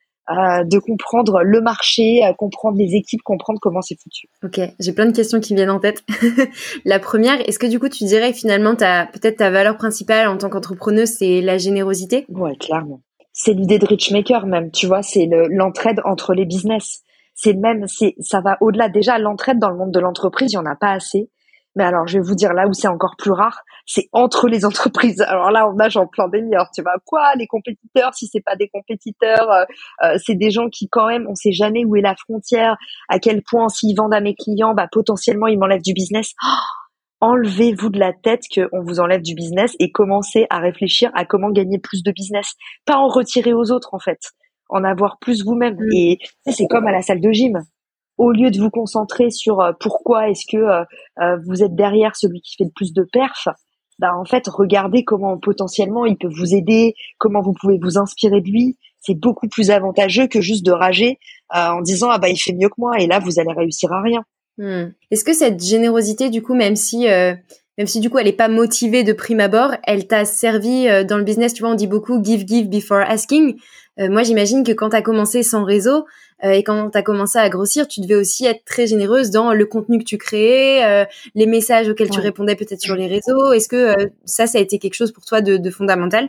de 0.64 0.78
comprendre 0.78 1.42
le 1.42 1.60
marché, 1.60 2.22
à 2.22 2.32
comprendre 2.34 2.78
les 2.78 2.94
équipes, 2.94 3.20
comprendre 3.22 3.58
comment 3.60 3.80
c'est 3.80 3.96
foutu. 4.00 4.28
Ok, 4.44 4.60
j'ai 4.78 4.92
plein 4.92 5.06
de 5.06 5.12
questions 5.12 5.40
qui 5.40 5.54
viennent 5.54 5.70
en 5.70 5.80
tête. 5.80 6.04
la 6.84 6.98
première, 6.98 7.40
est-ce 7.48 7.58
que 7.58 7.66
du 7.66 7.80
coup 7.80 7.88
tu 7.88 8.04
dirais 8.04 8.32
que 8.32 8.38
finalement 8.38 8.76
peut-être 8.76 9.38
ta 9.38 9.50
valeur 9.50 9.76
principale 9.76 10.28
en 10.28 10.38
tant 10.38 10.48
qu'entrepreneuse, 10.48 11.08
c'est 11.08 11.40
la 11.40 11.58
générosité? 11.58 12.26
Ouais, 12.28 12.56
clairement. 12.56 13.02
C'est 13.32 13.54
l'idée 13.54 13.78
de 13.78 13.86
Richmaker 13.86 14.46
même, 14.46 14.70
tu 14.70 14.86
vois, 14.86 15.02
c'est 15.02 15.28
l'entraide 15.50 16.00
entre 16.04 16.34
les 16.34 16.44
business. 16.44 17.02
C'est 17.34 17.54
même, 17.54 17.86
c'est, 17.86 18.14
ça 18.20 18.40
va 18.40 18.58
au-delà. 18.60 18.88
Déjà, 18.88 19.18
l'entraide 19.18 19.58
dans 19.58 19.70
le 19.70 19.76
monde 19.76 19.92
de 19.92 20.00
l'entreprise, 20.00 20.52
il 20.52 20.56
y 20.56 20.58
en 20.58 20.66
a 20.66 20.76
pas 20.76 20.92
assez. 20.92 21.30
Mais 21.80 21.86
alors, 21.86 22.06
je 22.06 22.18
vais 22.18 22.22
vous 22.22 22.34
dire 22.34 22.52
là 22.52 22.68
où 22.68 22.74
c'est 22.74 22.88
encore 22.88 23.14
plus 23.16 23.30
rare, 23.30 23.62
c'est 23.86 24.10
entre 24.12 24.48
les 24.48 24.66
entreprises. 24.66 25.22
Alors 25.22 25.50
là, 25.50 25.66
on 25.66 25.76
nage 25.76 25.96
en 25.96 26.06
plein 26.06 26.28
délire. 26.28 26.66
Tu 26.74 26.82
vois 26.82 26.96
quoi 27.06 27.32
Les 27.36 27.46
compétiteurs, 27.46 28.12
si 28.12 28.26
c'est 28.26 28.42
pas 28.42 28.54
des 28.54 28.68
compétiteurs, 28.68 29.50
euh, 29.50 29.64
euh, 30.04 30.18
c'est 30.22 30.34
des 30.34 30.50
gens 30.50 30.68
qui 30.68 30.90
quand 30.90 31.06
même, 31.06 31.26
on 31.26 31.34
sait 31.34 31.52
jamais 31.52 31.86
où 31.86 31.96
est 31.96 32.02
la 32.02 32.14
frontière, 32.16 32.76
à 33.08 33.18
quel 33.18 33.42
point 33.42 33.70
s'ils 33.70 33.96
vendent 33.96 34.12
à 34.12 34.20
mes 34.20 34.34
clients, 34.34 34.74
bah 34.74 34.88
potentiellement 34.92 35.46
ils 35.46 35.58
m'enlèvent 35.58 35.80
du 35.80 35.94
business. 35.94 36.34
Oh 36.44 36.48
Enlevez-vous 37.22 37.88
de 37.88 37.98
la 37.98 38.12
tête 38.12 38.42
qu'on 38.54 38.82
vous 38.82 39.00
enlève 39.00 39.22
du 39.22 39.34
business 39.34 39.74
et 39.78 39.90
commencez 39.90 40.46
à 40.50 40.58
réfléchir 40.58 41.10
à 41.14 41.24
comment 41.24 41.48
gagner 41.48 41.78
plus 41.78 42.02
de 42.02 42.12
business, 42.12 42.56
pas 42.84 42.98
en 42.98 43.08
retirer 43.08 43.54
aux 43.54 43.70
autres 43.70 43.94
en 43.94 43.98
fait, 44.00 44.18
en 44.68 44.84
avoir 44.84 45.18
plus 45.18 45.42
vous-même. 45.46 45.76
Mm. 45.76 45.92
Et 45.94 46.18
c'est 46.50 46.66
comme 46.66 46.86
à 46.86 46.92
la 46.92 47.00
salle 47.00 47.22
de 47.22 47.32
gym 47.32 47.62
au 48.20 48.32
lieu 48.32 48.50
de 48.50 48.60
vous 48.60 48.70
concentrer 48.70 49.30
sur 49.30 49.60
euh, 49.60 49.72
pourquoi 49.80 50.28
est-ce 50.28 50.44
que 50.50 50.84
vous 51.46 51.62
êtes 51.62 51.74
derrière 51.74 52.16
celui 52.16 52.40
qui 52.40 52.56
fait 52.56 52.64
le 52.64 52.72
plus 52.74 52.92
de 52.92 53.02
perf, 53.12 53.48
bah 54.00 54.16
en 54.16 54.24
fait 54.24 54.48
regardez 54.48 55.04
comment 55.04 55.38
potentiellement 55.38 56.06
il 56.06 56.16
peut 56.16 56.30
vous 56.34 56.54
aider, 56.54 56.94
comment 57.18 57.42
vous 57.42 57.52
pouvez 57.52 57.78
vous 57.80 57.98
inspirer 57.98 58.40
de 58.40 58.48
lui. 58.48 58.78
C'est 58.98 59.14
beaucoup 59.14 59.46
plus 59.48 59.70
avantageux 59.70 60.26
que 60.26 60.40
juste 60.40 60.64
de 60.64 60.72
rager 60.72 61.18
euh, 61.54 61.68
en 61.68 61.82
disant 61.82 62.08
ah 62.10 62.18
bah 62.18 62.30
il 62.30 62.38
fait 62.38 62.54
mieux 62.54 62.68
que 62.68 62.78
moi 62.78 62.98
et 62.98 63.06
là 63.06 63.18
vous 63.18 63.38
allez 63.38 63.52
réussir 63.52 63.92
à 63.92 64.00
rien. 64.00 64.24
Hmm. 64.56 64.92
Est-ce 65.10 65.24
que 65.24 65.34
cette 65.34 65.62
générosité 65.62 66.30
du 66.30 66.42
coup 66.42 66.54
même 66.54 66.76
si 66.76 67.08
euh, 67.08 67.34
même 67.76 67.86
si 67.86 68.00
du 68.00 68.08
coup 68.08 68.18
elle 68.18 68.28
est 68.28 68.32
pas 68.32 68.48
motivée 68.48 69.04
de 69.04 69.12
prime 69.12 69.40
abord, 69.40 69.72
elle 69.84 70.06
t'a 70.06 70.24
servi 70.24 70.88
euh, 70.88 71.04
dans 71.04 71.18
le 71.18 71.24
business, 71.24 71.52
tu 71.52 71.62
vois, 71.62 71.72
on 71.72 71.76
dit 71.76 71.86
beaucoup 71.86 72.22
give 72.24 72.46
give 72.46 72.68
before 72.68 73.02
asking. 73.06 73.56
moi 73.98 74.22
j'imagine 74.22 74.64
que 74.64 74.72
quand 74.72 74.90
tu 74.90 74.96
as 74.96 75.02
commencé 75.02 75.42
sans 75.42 75.64
réseau, 75.64 75.92
euh, 75.94 76.04
et 76.42 76.62
quand 76.62 76.90
tu 76.90 76.98
as 76.98 77.02
commencé 77.02 77.38
à 77.38 77.48
grossir, 77.48 77.86
tu 77.86 78.00
devais 78.00 78.14
aussi 78.14 78.46
être 78.46 78.64
très 78.64 78.86
généreuse 78.86 79.30
dans 79.30 79.52
le 79.52 79.66
contenu 79.66 79.98
que 79.98 80.04
tu 80.04 80.16
créais, 80.16 80.84
euh, 80.84 81.04
les 81.34 81.46
messages 81.46 81.88
auxquels 81.88 82.10
tu 82.10 82.20
répondais 82.20 82.56
peut-être 82.56 82.80
sur 82.80 82.96
les 82.96 83.06
réseaux. 83.06 83.52
Est-ce 83.52 83.68
que 83.68 83.76
euh, 83.76 84.06
ça, 84.24 84.46
ça 84.46 84.58
a 84.58 84.60
été 84.60 84.78
quelque 84.78 84.94
chose 84.94 85.12
pour 85.12 85.24
toi 85.24 85.42
de, 85.42 85.58
de 85.58 85.70
fondamental? 85.70 86.28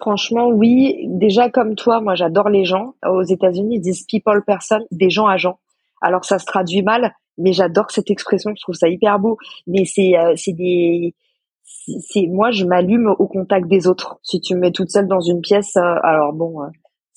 Franchement, 0.00 0.48
oui. 0.48 1.06
Déjà 1.06 1.48
comme 1.48 1.74
toi, 1.74 2.00
moi 2.00 2.14
j'adore 2.14 2.50
les 2.50 2.64
gens. 2.64 2.94
Aux 3.06 3.22
États-Unis, 3.22 3.76
ils 3.76 3.80
disent 3.80 4.04
people 4.04 4.42
person, 4.46 4.80
des 4.90 5.10
gens 5.10 5.26
agents. 5.26 5.58
Alors 6.00 6.24
ça 6.24 6.38
se 6.38 6.44
traduit 6.44 6.82
mal, 6.82 7.14
mais 7.38 7.52
j'adore 7.52 7.90
cette 7.90 8.10
expression. 8.10 8.52
Je 8.54 8.62
trouve 8.62 8.76
ça 8.76 8.88
hyper 8.88 9.18
beau. 9.18 9.38
Mais 9.66 9.84
c'est 9.86 10.12
c'est 10.36 10.52
des 10.52 11.14
c'est 11.64 12.26
moi 12.28 12.52
je 12.52 12.64
m'allume 12.64 13.12
au 13.18 13.26
contact 13.26 13.66
des 13.66 13.88
autres. 13.88 14.20
Si 14.22 14.40
tu 14.40 14.54
me 14.54 14.60
mets 14.60 14.70
toute 14.70 14.90
seule 14.90 15.08
dans 15.08 15.20
une 15.20 15.40
pièce, 15.40 15.76
alors 15.76 16.32
bon, 16.32 16.60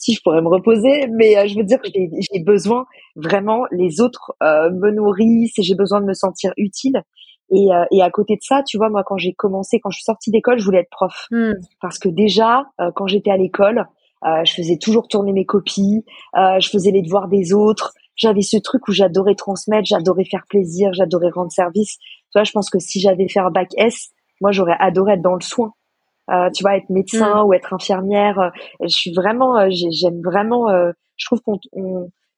si 0.01 0.13
je 0.13 0.21
pourrais 0.23 0.41
me 0.41 0.47
reposer, 0.47 1.07
mais 1.11 1.37
euh, 1.37 1.47
je 1.47 1.55
veux 1.55 1.63
dire 1.63 1.79
que 1.79 1.87
j'ai 1.93 2.43
besoin 2.43 2.85
vraiment, 3.15 3.65
les 3.71 4.01
autres 4.01 4.33
euh, 4.41 4.71
me 4.71 4.89
nourrissent 4.89 5.57
et 5.59 5.61
j'ai 5.61 5.75
besoin 5.75 6.01
de 6.01 6.07
me 6.07 6.13
sentir 6.13 6.51
utile. 6.57 7.03
Et, 7.51 7.71
euh, 7.71 7.85
et 7.91 8.01
à 8.01 8.09
côté 8.09 8.35
de 8.35 8.41
ça, 8.41 8.63
tu 8.63 8.77
vois, 8.77 8.89
moi 8.89 9.03
quand 9.05 9.17
j'ai 9.17 9.33
commencé, 9.33 9.79
quand 9.79 9.91
je 9.91 9.97
suis 9.97 10.05
sortie 10.05 10.31
d'école, 10.31 10.57
je 10.57 10.65
voulais 10.65 10.79
être 10.79 10.89
prof. 10.89 11.27
Hmm. 11.29 11.53
Parce 11.81 11.99
que 11.99 12.09
déjà, 12.09 12.65
quand 12.95 13.05
j'étais 13.05 13.29
à 13.29 13.37
l'école, 13.37 13.85
je 14.23 14.53
faisais 14.53 14.77
toujours 14.77 15.07
tourner 15.07 15.33
mes 15.33 15.45
copies, 15.45 16.03
je 16.35 16.69
faisais 16.69 16.91
les 16.91 17.01
devoirs 17.01 17.27
des 17.27 17.53
autres. 17.53 17.93
J'avais 18.15 18.41
ce 18.41 18.57
truc 18.57 18.87
où 18.87 18.91
j'adorais 18.91 19.35
transmettre, 19.35 19.85
j'adorais 19.85 20.25
faire 20.25 20.45
plaisir, 20.47 20.93
j'adorais 20.93 21.29
rendre 21.29 21.51
service. 21.51 21.97
Tu 21.97 22.05
vois, 22.35 22.43
je 22.43 22.51
pense 22.51 22.69
que 22.69 22.79
si 22.79 22.99
j'avais 22.99 23.27
fait 23.27 23.39
un 23.39 23.51
bac 23.51 23.69
S, 23.77 24.09
moi 24.39 24.51
j'aurais 24.51 24.77
adoré 24.79 25.13
être 25.13 25.21
dans 25.21 25.35
le 25.35 25.41
soin. 25.41 25.73
Euh, 26.31 26.49
tu 26.51 26.63
vois, 26.63 26.77
être 26.77 26.89
médecin 26.89 27.43
mm. 27.43 27.47
ou 27.47 27.53
être 27.53 27.73
infirmière. 27.73 28.39
Euh, 28.39 28.49
je 28.81 28.95
suis 28.95 29.13
vraiment, 29.13 29.57
euh, 29.57 29.67
j'aime 29.69 30.21
vraiment. 30.21 30.67
je 31.17 31.25
trouve 31.25 31.41
qu'on 31.41 31.59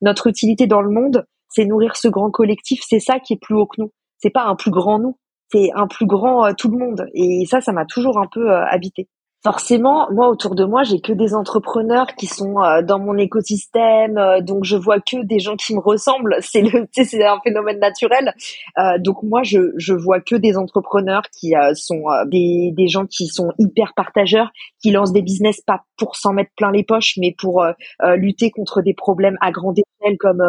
notre 0.01 0.27
utilité 0.27 0.67
dans 0.67 0.81
le 0.81 0.89
monde, 0.89 1.25
c'est 1.47 1.65
nourrir 1.65 1.95
ce 1.95 2.09
grand 2.09 2.29
collectif. 2.29 2.81
C'est 2.85 2.99
ça 2.99 3.19
qui 3.19 3.33
est 3.33 3.41
plus 3.41 3.55
haut 3.55 3.67
que 3.67 3.81
nous. 3.81 3.91
C'est 4.17 4.31
pas 4.31 4.43
un 4.43 4.55
plus 4.55 4.71
grand 4.71 4.99
nous, 4.99 5.17
c'est 5.49 5.69
un 5.75 5.87
plus 5.87 6.05
grand 6.05 6.53
tout 6.55 6.69
le 6.69 6.77
monde. 6.77 7.05
Et 7.13 7.45
ça, 7.45 7.61
ça 7.61 7.71
m'a 7.71 7.85
toujours 7.85 8.19
un 8.19 8.27
peu 8.31 8.51
habité 8.51 9.07
forcément, 9.43 10.07
moi 10.11 10.29
autour 10.29 10.55
de 10.55 10.63
moi, 10.63 10.83
j'ai 10.83 11.01
que 11.01 11.11
des 11.11 11.35
entrepreneurs 11.35 12.07
qui 12.15 12.27
sont 12.27 12.61
euh, 12.61 12.81
dans 12.81 12.97
mon 12.97 13.17
écosystème, 13.17 14.17
euh, 14.17 14.41
donc 14.41 14.63
je 14.63 14.77
vois 14.77 14.99
que 14.99 15.23
des 15.23 15.39
gens 15.39 15.55
qui 15.57 15.75
me 15.75 15.79
ressemblent. 15.79 16.37
C'est 16.39 16.63
un 17.25 17.39
phénomène 17.43 17.79
naturel. 17.79 18.33
Euh, 18.77 18.97
donc 18.99 19.21
moi, 19.23 19.43
je 19.43 19.73
je 19.77 19.93
vois 19.93 20.21
que 20.21 20.35
des 20.35 20.57
entrepreneurs 20.57 21.23
qui 21.37 21.53
sont 21.73 22.03
des 22.27 22.87
gens 22.87 23.05
qui 23.05 23.27
sont 23.27 23.51
hyper 23.59 23.93
partageurs, 23.95 24.51
qui 24.81 24.91
lancent 24.91 25.13
des 25.13 25.21
business 25.21 25.61
pas 25.61 25.83
pour 25.97 26.15
s'en 26.15 26.33
mettre 26.33 26.51
plein 26.55 26.71
les 26.71 26.83
poches, 26.83 27.15
mais 27.17 27.35
pour 27.37 27.65
lutter 28.15 28.51
contre 28.51 28.81
des 28.81 28.93
problèmes 28.93 29.37
à 29.41 29.51
comme 30.19 30.43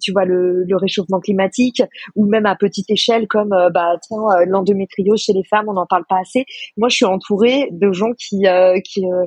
tu 0.00 0.12
vois 0.12 0.24
le, 0.24 0.64
le 0.64 0.76
réchauffement 0.76 1.20
climatique, 1.20 1.82
ou 2.14 2.26
même 2.26 2.46
à 2.46 2.56
petite 2.56 2.90
échelle 2.90 3.26
comme 3.28 3.50
bah 3.72 3.94
tiens 4.02 4.44
l'endométriose 4.46 5.20
chez 5.20 5.32
les 5.32 5.44
femmes, 5.44 5.66
on 5.68 5.74
n'en 5.74 5.86
parle 5.86 6.04
pas 6.08 6.20
assez. 6.20 6.44
Moi, 6.76 6.88
je 6.88 6.96
suis 6.96 7.04
entourée 7.04 7.68
de 7.72 7.92
gens 7.92 8.12
qui 8.18 8.46
euh, 8.46 8.78
qui 8.84 9.04
euh, 9.04 9.26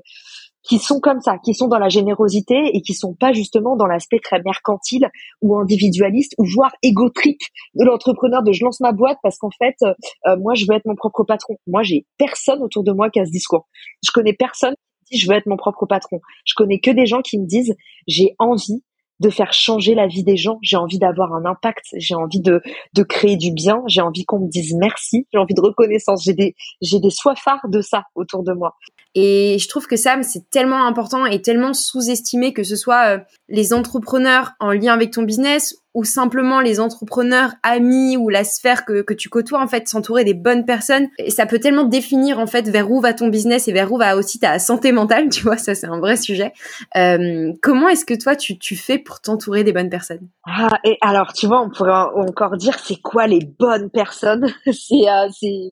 qui 0.63 0.77
sont 0.77 0.99
comme 0.99 1.21
ça, 1.21 1.37
qui 1.43 1.53
sont 1.53 1.67
dans 1.67 1.79
la 1.79 1.89
générosité 1.89 2.55
et 2.73 2.81
qui 2.81 2.93
sont 2.93 3.15
pas 3.15 3.31
justement 3.31 3.75
dans 3.77 3.87
l'aspect 3.87 4.19
très 4.19 4.41
mercantile 4.43 5.09
ou 5.41 5.57
individualiste 5.57 6.33
ou 6.37 6.45
voire 6.45 6.71
égotrique 6.83 7.41
de 7.75 7.85
l'entrepreneur 7.85 8.43
de 8.43 8.51
je 8.51 8.63
lance 8.63 8.79
ma 8.81 8.91
boîte 8.91 9.17
parce 9.23 9.37
qu'en 9.37 9.49
fait 9.57 9.75
euh, 9.83 10.37
moi 10.37 10.53
je 10.55 10.65
veux 10.67 10.75
être 10.75 10.85
mon 10.85 10.95
propre 10.95 11.23
patron. 11.23 11.55
Moi 11.65 11.83
j'ai 11.83 12.05
personne 12.17 12.61
autour 12.61 12.83
de 12.83 12.91
moi 12.91 13.09
qui 13.09 13.19
a 13.19 13.25
ce 13.25 13.31
discours. 13.31 13.67
Je 14.05 14.11
connais 14.11 14.33
personne 14.33 14.75
qui 15.05 15.15
dit 15.15 15.21
je 15.21 15.29
veux 15.29 15.37
être 15.37 15.47
mon 15.47 15.57
propre 15.57 15.85
patron. 15.85 16.19
Je 16.45 16.53
connais 16.55 16.79
que 16.79 16.91
des 16.91 17.05
gens 17.05 17.21
qui 17.21 17.39
me 17.39 17.47
disent 17.47 17.73
j'ai 18.07 18.35
envie 18.37 18.83
de 19.19 19.29
faire 19.29 19.53
changer 19.53 19.95
la 19.95 20.07
vie 20.07 20.23
des 20.23 20.37
gens. 20.37 20.59
J'ai 20.61 20.77
envie 20.77 20.99
d'avoir 20.99 21.33
un 21.33 21.45
impact. 21.45 21.85
J'ai 21.97 22.15
envie 22.15 22.39
de, 22.39 22.61
de 22.93 23.03
créer 23.03 23.37
du 23.37 23.51
bien. 23.51 23.81
J'ai 23.87 24.01
envie 24.01 24.25
qu'on 24.25 24.39
me 24.39 24.49
dise 24.49 24.75
merci. 24.75 25.27
J'ai 25.33 25.39
envie 25.39 25.53
de 25.53 25.61
reconnaissance. 25.61 26.23
J'ai 26.23 26.33
des, 26.33 26.55
j'ai 26.81 26.99
des 26.99 27.09
soifards 27.09 27.67
de 27.67 27.81
ça 27.81 28.03
autour 28.15 28.43
de 28.43 28.53
moi. 28.53 28.75
Et 29.15 29.57
je 29.59 29.67
trouve 29.67 29.87
que 29.87 29.95
ça, 29.95 30.21
c'est 30.21 30.49
tellement 30.49 30.85
important 30.85 31.25
et 31.25 31.41
tellement 31.41 31.73
sous-estimé 31.73 32.53
que 32.53 32.63
ce 32.63 32.75
soit 32.75 33.15
euh, 33.15 33.19
les 33.47 33.73
entrepreneurs 33.73 34.51
en 34.59 34.71
lien 34.71 34.93
avec 34.93 35.11
ton 35.11 35.23
business 35.23 35.75
ou 35.95 36.03
simplement 36.03 36.61
les 36.61 36.79
entrepreneurs 36.79 37.53
amis 37.63 38.15
ou 38.15 38.29
la 38.29 38.43
sphère 38.43 38.85
que, 38.85 39.01
que 39.01 39.13
tu 39.13 39.27
côtoies 39.29 39.61
en 39.61 39.67
fait 39.67 39.87
s'entourer 39.87 40.23
des 40.23 40.35
bonnes 40.35 40.65
personnes. 40.65 41.07
Et 41.17 41.31
ça 41.31 41.45
peut 41.47 41.59
tellement 41.59 41.83
définir 41.83 42.39
en 42.39 42.45
fait 42.45 42.69
vers 42.69 42.91
où 42.91 43.01
va 43.01 43.13
ton 43.13 43.27
business 43.27 43.67
et 43.67 43.73
vers 43.73 43.91
où 43.91 43.97
va 43.97 44.15
aussi 44.15 44.39
ta 44.39 44.59
santé 44.59 44.91
mentale 44.91 45.29
tu 45.31 45.43
vois 45.43 45.57
ça 45.57 45.73
c'est 45.73 45.87
un 45.87 45.99
vrai 45.99 46.15
sujet. 46.15 46.53
Euh, 46.95 47.51
comment 47.61 47.89
est-ce 47.89 48.05
que 48.05 48.13
toi 48.13 48.35
tu, 48.35 48.57
tu 48.59 48.75
fais 48.75 48.99
pour 48.99 49.19
t'entourer 49.19 49.63
des 49.63 49.73
bonnes 49.73 49.89
personnes? 49.89 50.27
Ah 50.45 50.77
et 50.83 50.97
alors 51.01 51.33
tu 51.33 51.47
vois 51.47 51.61
on 51.61 51.69
pourrait 51.69 51.91
encore 51.91 52.55
dire 52.57 52.77
c'est 52.77 53.01
quoi 53.01 53.25
les 53.25 53.39
bonnes 53.39 53.89
personnes? 53.89 54.45
C'est 54.71 55.09
euh, 55.09 55.27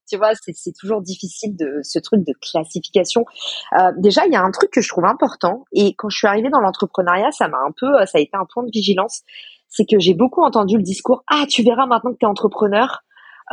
tu 0.09 0.17
vois 0.17 0.31
c'est 0.35 0.73
toujours 0.77 1.01
difficile 1.01 1.55
de 1.55 1.79
ce 1.83 1.99
truc 1.99 2.25
de 2.25 2.33
classification. 2.41 3.25
Euh, 3.79 3.91
déjà 3.97 4.25
il 4.25 4.33
y 4.33 4.35
a 4.35 4.41
un 4.41 4.51
truc 4.51 4.71
que 4.71 4.81
je 4.81 4.89
trouve 4.89 5.05
important 5.05 5.65
et 5.71 5.93
quand 5.95 6.09
je 6.09 6.17
suis 6.17 6.27
arrivée 6.27 6.49
dans 6.49 6.59
l'entrepreneuriat 6.59 7.31
ça 7.31 7.47
m'a 7.47 7.59
un 7.59 7.71
peu 7.79 7.87
ça 8.05 8.17
a 8.17 8.19
été 8.19 8.31
un 8.33 8.45
point 8.45 8.63
de 8.63 8.71
vigilance 8.73 9.21
c'est 9.77 9.85
que 9.85 9.99
j'ai 9.99 10.15
beaucoup 10.15 10.41
entendu 10.41 10.75
le 10.75 10.81
discours 10.81 11.23
ah 11.27 11.45
tu 11.47 11.61
verras 11.61 11.85
maintenant 11.85 12.11
que 12.11 12.17
tu 12.19 12.25
es 12.25 12.29
entrepreneur. 12.29 13.03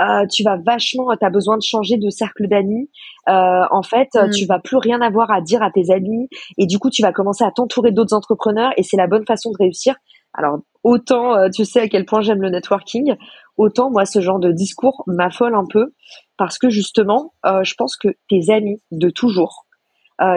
Euh, 0.00 0.26
tu 0.26 0.42
vas 0.42 0.56
vachement 0.56 1.14
tu 1.16 1.24
as 1.24 1.30
besoin 1.30 1.56
de 1.56 1.62
changer 1.62 1.98
de 1.98 2.08
cercle 2.08 2.48
d'amis. 2.48 2.90
Euh, 3.28 3.62
en 3.70 3.82
fait 3.82 4.08
mm. 4.14 4.30
tu 4.30 4.46
vas 4.46 4.58
plus 4.58 4.78
rien 4.78 5.00
avoir 5.02 5.30
à 5.30 5.42
dire 5.42 5.62
à 5.62 5.70
tes 5.70 5.92
amis. 5.92 6.28
Et 6.56 6.66
du 6.66 6.78
coup 6.78 6.88
tu 6.88 7.02
vas 7.02 7.12
commencer 7.12 7.44
à 7.44 7.50
t'entourer 7.50 7.92
d'autres 7.92 8.16
entrepreneurs. 8.16 8.72
Et 8.78 8.82
c'est 8.82 8.96
la 8.96 9.06
bonne 9.06 9.26
façon 9.26 9.50
de 9.50 9.56
réussir 9.58 9.94
alors 10.32 10.58
autant 10.82 11.36
euh, 11.36 11.48
tu 11.54 11.64
sais 11.64 11.80
à 11.80 11.88
quel 11.88 12.06
point 12.06 12.22
j'aime 12.22 12.42
le 12.42 12.50
networking 12.50 13.14
autant 13.56 13.90
moi 13.90 14.04
ce 14.04 14.20
genre 14.20 14.40
de 14.40 14.50
discours 14.50 15.04
m'affole 15.06 15.54
un 15.54 15.66
peu. 15.70 15.92
Parce 16.38 16.58
que 16.58 16.70
justement 16.70 17.34
je 17.44 17.74
pense 17.74 17.96
que 17.96 18.08
tes 18.30 18.50
amis 18.50 18.80
de 18.90 19.10
toujours 19.10 19.66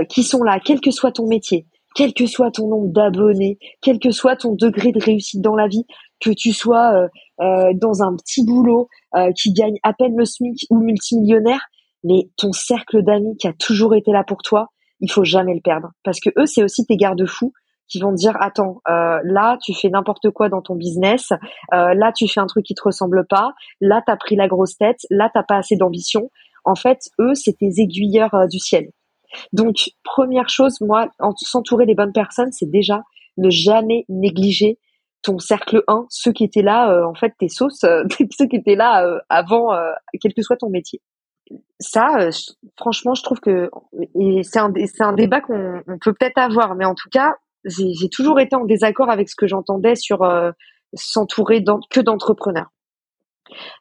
qui 0.09 0.23
sont 0.23 0.43
là 0.43 0.59
quel 0.63 0.81
que 0.81 0.91
soit 0.91 1.13
ton 1.13 1.27
métier 1.27 1.65
quel 1.97 2.13
que 2.13 2.27
soit 2.27 2.51
ton 2.51 2.67
nombre 2.67 2.93
d'abonnés, 2.93 3.57
quel 3.81 3.97
que 3.97 4.11
soit 4.11 4.35
ton 4.35 4.53
degré 4.53 4.91
de 4.91 5.03
réussite 5.03 5.41
dans 5.41 5.55
la 5.55 5.67
vie, 5.67 5.83
que 6.21 6.29
tu 6.29 6.53
sois 6.53 6.93
euh, 6.93 7.07
euh, 7.41 7.73
dans 7.73 8.03
un 8.03 8.15
petit 8.15 8.45
boulot 8.45 8.87
euh, 9.15 9.31
qui 9.31 9.51
gagne 9.51 9.77
à 9.81 9.93
peine 9.93 10.15
le 10.15 10.23
SMIC 10.23 10.67
ou 10.69 10.77
multimillionnaire, 10.77 11.65
mais 12.03 12.29
ton 12.37 12.51
cercle 12.53 13.01
d'amis 13.01 13.35
qui 13.37 13.47
a 13.47 13.53
toujours 13.53 13.95
été 13.95 14.11
là 14.11 14.23
pour 14.23 14.43
toi, 14.43 14.67
il 14.99 15.11
faut 15.11 15.23
jamais 15.23 15.55
le 15.55 15.61
perdre. 15.61 15.89
Parce 16.03 16.19
que 16.19 16.29
eux, 16.37 16.45
c'est 16.45 16.63
aussi 16.63 16.85
tes 16.85 16.97
garde-fous 16.97 17.51
qui 17.87 17.99
vont 17.99 18.11
te 18.11 18.17
dire 18.17 18.35
attends 18.41 18.81
là 18.85 19.57
tu 19.63 19.73
fais 19.73 19.87
n'importe 19.87 20.29
quoi 20.31 20.49
dans 20.49 20.61
ton 20.61 20.75
business 20.75 21.31
là 21.71 22.11
tu 22.13 22.27
fais 22.27 22.41
un 22.41 22.45
truc 22.45 22.65
qui 22.65 22.75
te 22.75 22.81
ressemble 22.83 23.25
pas 23.25 23.53
là 23.79 24.03
t'as 24.05 24.17
pris 24.17 24.35
la 24.35 24.49
grosse 24.49 24.75
tête 24.75 24.97
là 25.09 25.31
t'as 25.33 25.43
pas 25.43 25.55
assez 25.55 25.77
d'ambition 25.77 26.29
en 26.65 26.75
fait 26.75 26.99
eux 27.21 27.33
c'est 27.33 27.53
tes 27.53 27.71
aiguilleurs 27.77 28.35
du 28.49 28.59
ciel 28.59 28.89
donc, 29.53 29.89
première 30.03 30.49
chose, 30.49 30.79
moi, 30.81 31.09
s'entourer 31.37 31.85
des 31.85 31.95
bonnes 31.95 32.13
personnes, 32.13 32.51
c'est 32.51 32.69
déjà 32.69 33.03
ne 33.37 33.49
jamais 33.49 34.05
négliger 34.09 34.79
ton 35.23 35.39
cercle 35.39 35.83
1, 35.87 36.05
ceux 36.09 36.31
qui 36.31 36.43
étaient 36.43 36.61
là, 36.61 36.91
euh, 36.91 37.05
en 37.05 37.13
fait, 37.13 37.33
tes 37.37 37.49
sauces, 37.49 37.83
euh, 37.83 38.03
ceux 38.37 38.47
qui 38.47 38.55
étaient 38.55 38.75
là 38.75 39.05
euh, 39.05 39.19
avant, 39.29 39.75
quel 40.21 40.33
que 40.33 40.41
soit 40.41 40.57
ton 40.57 40.69
métier. 40.69 41.01
Ça, 41.79 42.29
franchement, 42.77 43.13
je 43.13 43.23
trouve 43.23 43.39
que 43.39 43.69
c'est 44.43 44.59
un, 44.59 44.73
c'est 44.85 45.03
un 45.03 45.13
débat 45.13 45.39
qu'on 45.41 45.81
peut 46.01 46.13
peut-être 46.13 46.37
avoir, 46.37 46.75
mais 46.75 46.85
en 46.85 46.95
tout 46.95 47.09
cas, 47.09 47.35
j'ai 47.65 48.09
toujours 48.09 48.39
été 48.39 48.55
en 48.55 48.65
désaccord 48.65 49.09
avec 49.09 49.29
ce 49.29 49.35
que 49.35 49.47
j'entendais 49.47 49.95
sur 49.95 50.27
s'entourer 50.93 51.63
que 51.89 52.01
d'entrepreneurs. 52.01 52.69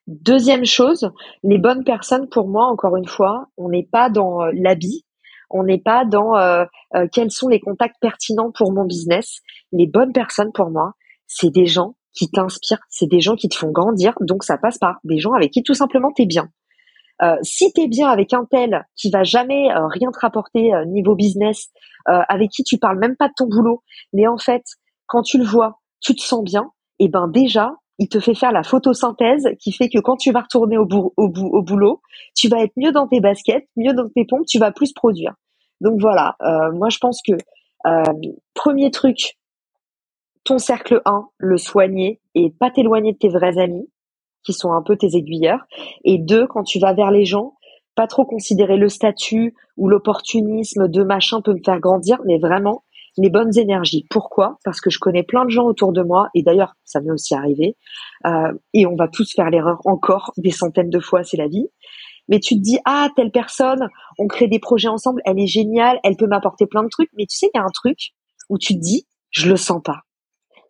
Deuxième 0.06 0.64
chose, 0.64 1.10
les 1.42 1.58
bonnes 1.58 1.82
personnes, 1.82 2.28
pour 2.28 2.46
moi, 2.46 2.66
encore 2.66 2.96
une 2.96 3.08
fois, 3.08 3.46
on 3.56 3.68
n'est 3.68 3.88
pas 3.90 4.10
dans 4.10 4.44
l'habit, 4.52 5.04
on 5.50 5.64
n'est 5.64 5.80
pas 5.80 6.04
dans 6.04 6.36
euh, 6.36 6.64
euh, 6.94 7.06
quels 7.12 7.30
sont 7.30 7.48
les 7.48 7.60
contacts 7.60 7.96
pertinents 8.00 8.50
pour 8.52 8.72
mon 8.72 8.84
business. 8.84 9.40
Les 9.72 9.86
bonnes 9.86 10.12
personnes 10.12 10.52
pour 10.52 10.70
moi, 10.70 10.92
c'est 11.26 11.50
des 11.50 11.66
gens 11.66 11.96
qui 12.12 12.30
t'inspirent, 12.30 12.80
c'est 12.88 13.08
des 13.08 13.20
gens 13.20 13.36
qui 13.36 13.48
te 13.48 13.56
font 13.56 13.70
grandir, 13.70 14.14
donc 14.20 14.42
ça 14.42 14.56
passe 14.56 14.78
par 14.78 14.96
des 15.04 15.18
gens 15.18 15.32
avec 15.32 15.50
qui 15.50 15.62
tout 15.62 15.74
simplement 15.74 16.12
t'es 16.12 16.26
bien. 16.26 16.48
Euh, 17.22 17.36
si 17.42 17.72
t'es 17.72 17.88
bien 17.88 18.08
avec 18.08 18.32
un 18.32 18.46
tel 18.50 18.86
qui 18.94 19.10
va 19.10 19.22
jamais 19.22 19.70
euh, 19.70 19.86
rien 19.86 20.10
te 20.10 20.18
rapporter 20.20 20.72
niveau 20.86 21.14
business, 21.14 21.68
avec 22.06 22.50
qui 22.50 22.62
tu 22.62 22.78
parles 22.78 23.00
même 23.00 23.16
pas 23.16 23.26
de 23.26 23.32
ton 23.36 23.48
boulot, 23.48 23.82
mais 24.12 24.28
en 24.28 24.38
fait 24.38 24.62
quand 25.06 25.22
tu 25.22 25.38
le 25.38 25.44
vois, 25.44 25.80
tu 26.00 26.14
te 26.14 26.22
sens 26.22 26.44
bien, 26.44 26.70
et 27.00 27.08
ben 27.08 27.26
déjà 27.26 27.72
il 27.98 28.08
te 28.08 28.20
fait 28.20 28.34
faire 28.34 28.52
la 28.52 28.62
photosynthèse 28.62 29.48
qui 29.58 29.72
fait 29.72 29.88
que 29.88 29.98
quand 29.98 30.16
tu 30.16 30.32
vas 30.32 30.42
retourner 30.42 30.76
au, 30.76 30.86
au, 31.16 31.62
boulot, 31.62 32.00
tu 32.34 32.48
vas 32.48 32.62
être 32.62 32.72
mieux 32.76 32.92
dans 32.92 33.08
tes 33.08 33.20
baskets, 33.20 33.66
mieux 33.76 33.94
dans 33.94 34.08
tes 34.08 34.24
pompes, 34.24 34.46
tu 34.46 34.58
vas 34.58 34.70
plus 34.70 34.92
produire. 34.92 35.34
Donc 35.80 36.00
voilà, 36.00 36.36
euh, 36.42 36.72
moi 36.72 36.88
je 36.90 36.98
pense 36.98 37.20
que 37.26 37.32
euh, 37.86 38.02
premier 38.54 38.90
truc, 38.90 39.38
ton 40.44 40.58
cercle 40.58 41.00
1, 41.04 41.28
le 41.38 41.56
soigner 41.56 42.20
et 42.34 42.50
pas 42.50 42.70
t'éloigner 42.70 43.12
de 43.12 43.18
tes 43.18 43.28
vrais 43.28 43.58
amis 43.58 43.88
qui 44.44 44.52
sont 44.52 44.72
un 44.72 44.82
peu 44.82 44.96
tes 44.96 45.16
aiguilleurs. 45.16 45.66
Et 46.04 46.18
deux, 46.18 46.46
quand 46.46 46.62
tu 46.62 46.78
vas 46.78 46.92
vers 46.92 47.10
les 47.10 47.24
gens, 47.24 47.54
pas 47.96 48.06
trop 48.06 48.24
considérer 48.24 48.76
le 48.76 48.88
statut 48.88 49.54
ou 49.76 49.88
l'opportunisme 49.88 50.86
de 50.86 51.02
machin 51.02 51.40
peut 51.40 51.54
me 51.54 51.62
faire 51.64 51.80
grandir, 51.80 52.20
mais 52.24 52.38
vraiment 52.38 52.84
les 53.16 53.30
bonnes 53.30 53.56
énergies. 53.56 54.06
Pourquoi? 54.10 54.58
Parce 54.64 54.80
que 54.80 54.90
je 54.90 54.98
connais 54.98 55.22
plein 55.22 55.44
de 55.44 55.50
gens 55.50 55.64
autour 55.64 55.92
de 55.92 56.02
moi, 56.02 56.28
et 56.34 56.42
d'ailleurs, 56.42 56.74
ça 56.84 57.00
m'est 57.00 57.10
aussi 57.10 57.34
arrivé, 57.34 57.76
euh, 58.26 58.52
et 58.74 58.86
on 58.86 58.96
va 58.96 59.08
tous 59.08 59.32
faire 59.34 59.50
l'erreur 59.50 59.80
encore 59.84 60.32
des 60.36 60.50
centaines 60.50 60.90
de 60.90 61.00
fois, 61.00 61.22
c'est 61.22 61.36
la 61.36 61.48
vie. 61.48 61.68
Mais 62.28 62.40
tu 62.40 62.56
te 62.56 62.60
dis, 62.60 62.78
ah, 62.84 63.08
telle 63.14 63.30
personne, 63.30 63.88
on 64.18 64.26
crée 64.26 64.48
des 64.48 64.58
projets 64.58 64.88
ensemble, 64.88 65.22
elle 65.24 65.38
est 65.38 65.46
géniale, 65.46 65.98
elle 66.02 66.16
peut 66.16 66.26
m'apporter 66.26 66.66
plein 66.66 66.82
de 66.82 66.88
trucs, 66.88 67.10
mais 67.16 67.26
tu 67.26 67.36
sais, 67.36 67.48
il 67.54 67.58
y 67.58 67.60
a 67.60 67.64
un 67.64 67.70
truc 67.70 67.98
où 68.48 68.58
tu 68.58 68.74
te 68.74 68.80
dis, 68.80 69.06
je 69.30 69.48
le 69.48 69.56
sens 69.56 69.80
pas. 69.82 70.00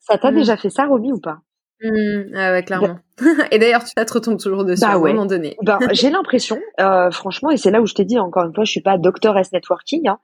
Ça 0.01 0.19
t'a 0.19 0.31
mmh. 0.31 0.35
déjà 0.35 0.57
fait 0.57 0.71
ça, 0.71 0.87
Romy, 0.87 1.13
ou 1.13 1.21
pas? 1.21 1.39
Mmh, 1.83 2.35
ah 2.35 2.53
ouais, 2.53 2.63
clairement. 2.63 2.99
et 3.51 3.59
d'ailleurs, 3.59 3.85
tu 3.85 3.93
te 3.95 4.13
retombes 4.13 4.39
toujours 4.39 4.65
dessus 4.65 4.81
bah 4.81 4.93
à 4.93 4.95
un 4.95 4.99
moment 4.99 5.27
donné. 5.27 5.57
Ben, 5.63 5.79
j'ai 5.93 6.11
l'impression, 6.11 6.59
euh, 6.81 7.11
franchement, 7.11 7.51
et 7.51 7.57
c'est 7.57 7.71
là 7.71 7.81
où 7.81 7.87
je 7.87 7.95
t'ai 7.95 8.05
dit 8.05 8.19
encore 8.19 8.45
une 8.45 8.55
fois, 8.55 8.65
je 8.65 8.71
suis 8.71 8.83
pas 8.83 8.99
docteur 8.99 9.37
S 9.37 9.53
networking. 9.53 10.09
Hein, 10.09 10.19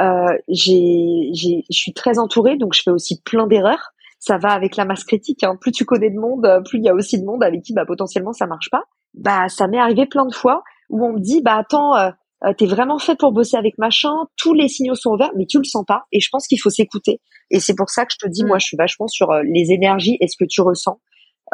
euh, 0.00 0.36
j'ai, 0.48 1.30
j'ai, 1.32 1.64
je 1.70 1.76
suis 1.76 1.92
très 1.92 2.18
entourée, 2.18 2.56
donc 2.56 2.74
je 2.74 2.82
fais 2.82 2.90
aussi 2.90 3.20
plein 3.22 3.46
d'erreurs. 3.46 3.92
Ça 4.18 4.38
va 4.38 4.50
avec 4.50 4.76
la 4.76 4.84
masse 4.84 5.04
critique. 5.04 5.44
Hein. 5.44 5.56
Plus 5.60 5.72
tu 5.72 5.84
connais 5.84 6.10
de 6.10 6.18
monde, 6.18 6.46
plus 6.68 6.78
il 6.78 6.84
y 6.84 6.88
a 6.88 6.94
aussi 6.94 7.20
de 7.20 7.24
monde 7.24 7.44
avec 7.44 7.62
qui, 7.62 7.72
bah, 7.74 7.84
potentiellement, 7.86 8.32
ça 8.32 8.46
marche 8.46 8.70
pas. 8.70 8.82
Bah, 9.14 9.48
ça 9.48 9.68
m'est 9.68 9.78
arrivé 9.78 10.06
plein 10.06 10.26
de 10.26 10.34
fois 10.34 10.62
où 10.88 11.04
on 11.04 11.12
me 11.12 11.20
dit, 11.20 11.42
bah, 11.42 11.56
attends, 11.56 11.94
euh, 11.96 12.10
euh, 12.44 12.52
t'es 12.52 12.66
vraiment 12.66 12.98
fait 12.98 13.16
pour 13.16 13.32
bosser 13.32 13.56
avec 13.56 13.78
machin, 13.78 14.12
tous 14.36 14.52
les 14.52 14.68
signaux 14.68 14.94
sont 14.94 15.10
ouverts, 15.10 15.32
mais 15.36 15.46
tu 15.46 15.58
le 15.58 15.64
sens 15.64 15.84
pas. 15.86 16.02
Et 16.12 16.20
je 16.20 16.28
pense 16.30 16.46
qu'il 16.46 16.60
faut 16.60 16.70
s'écouter. 16.70 17.20
Et 17.50 17.60
c'est 17.60 17.74
pour 17.74 17.88
ça 17.88 18.04
que 18.04 18.12
je 18.12 18.18
te 18.18 18.30
dis, 18.30 18.44
mm. 18.44 18.48
moi, 18.48 18.58
je 18.58 18.66
suis 18.66 18.76
vachement 18.76 19.08
sur 19.08 19.30
euh, 19.30 19.42
les 19.44 19.72
énergies 19.72 20.18
et 20.20 20.28
ce 20.28 20.36
que 20.36 20.44
tu 20.48 20.60
ressens 20.60 21.00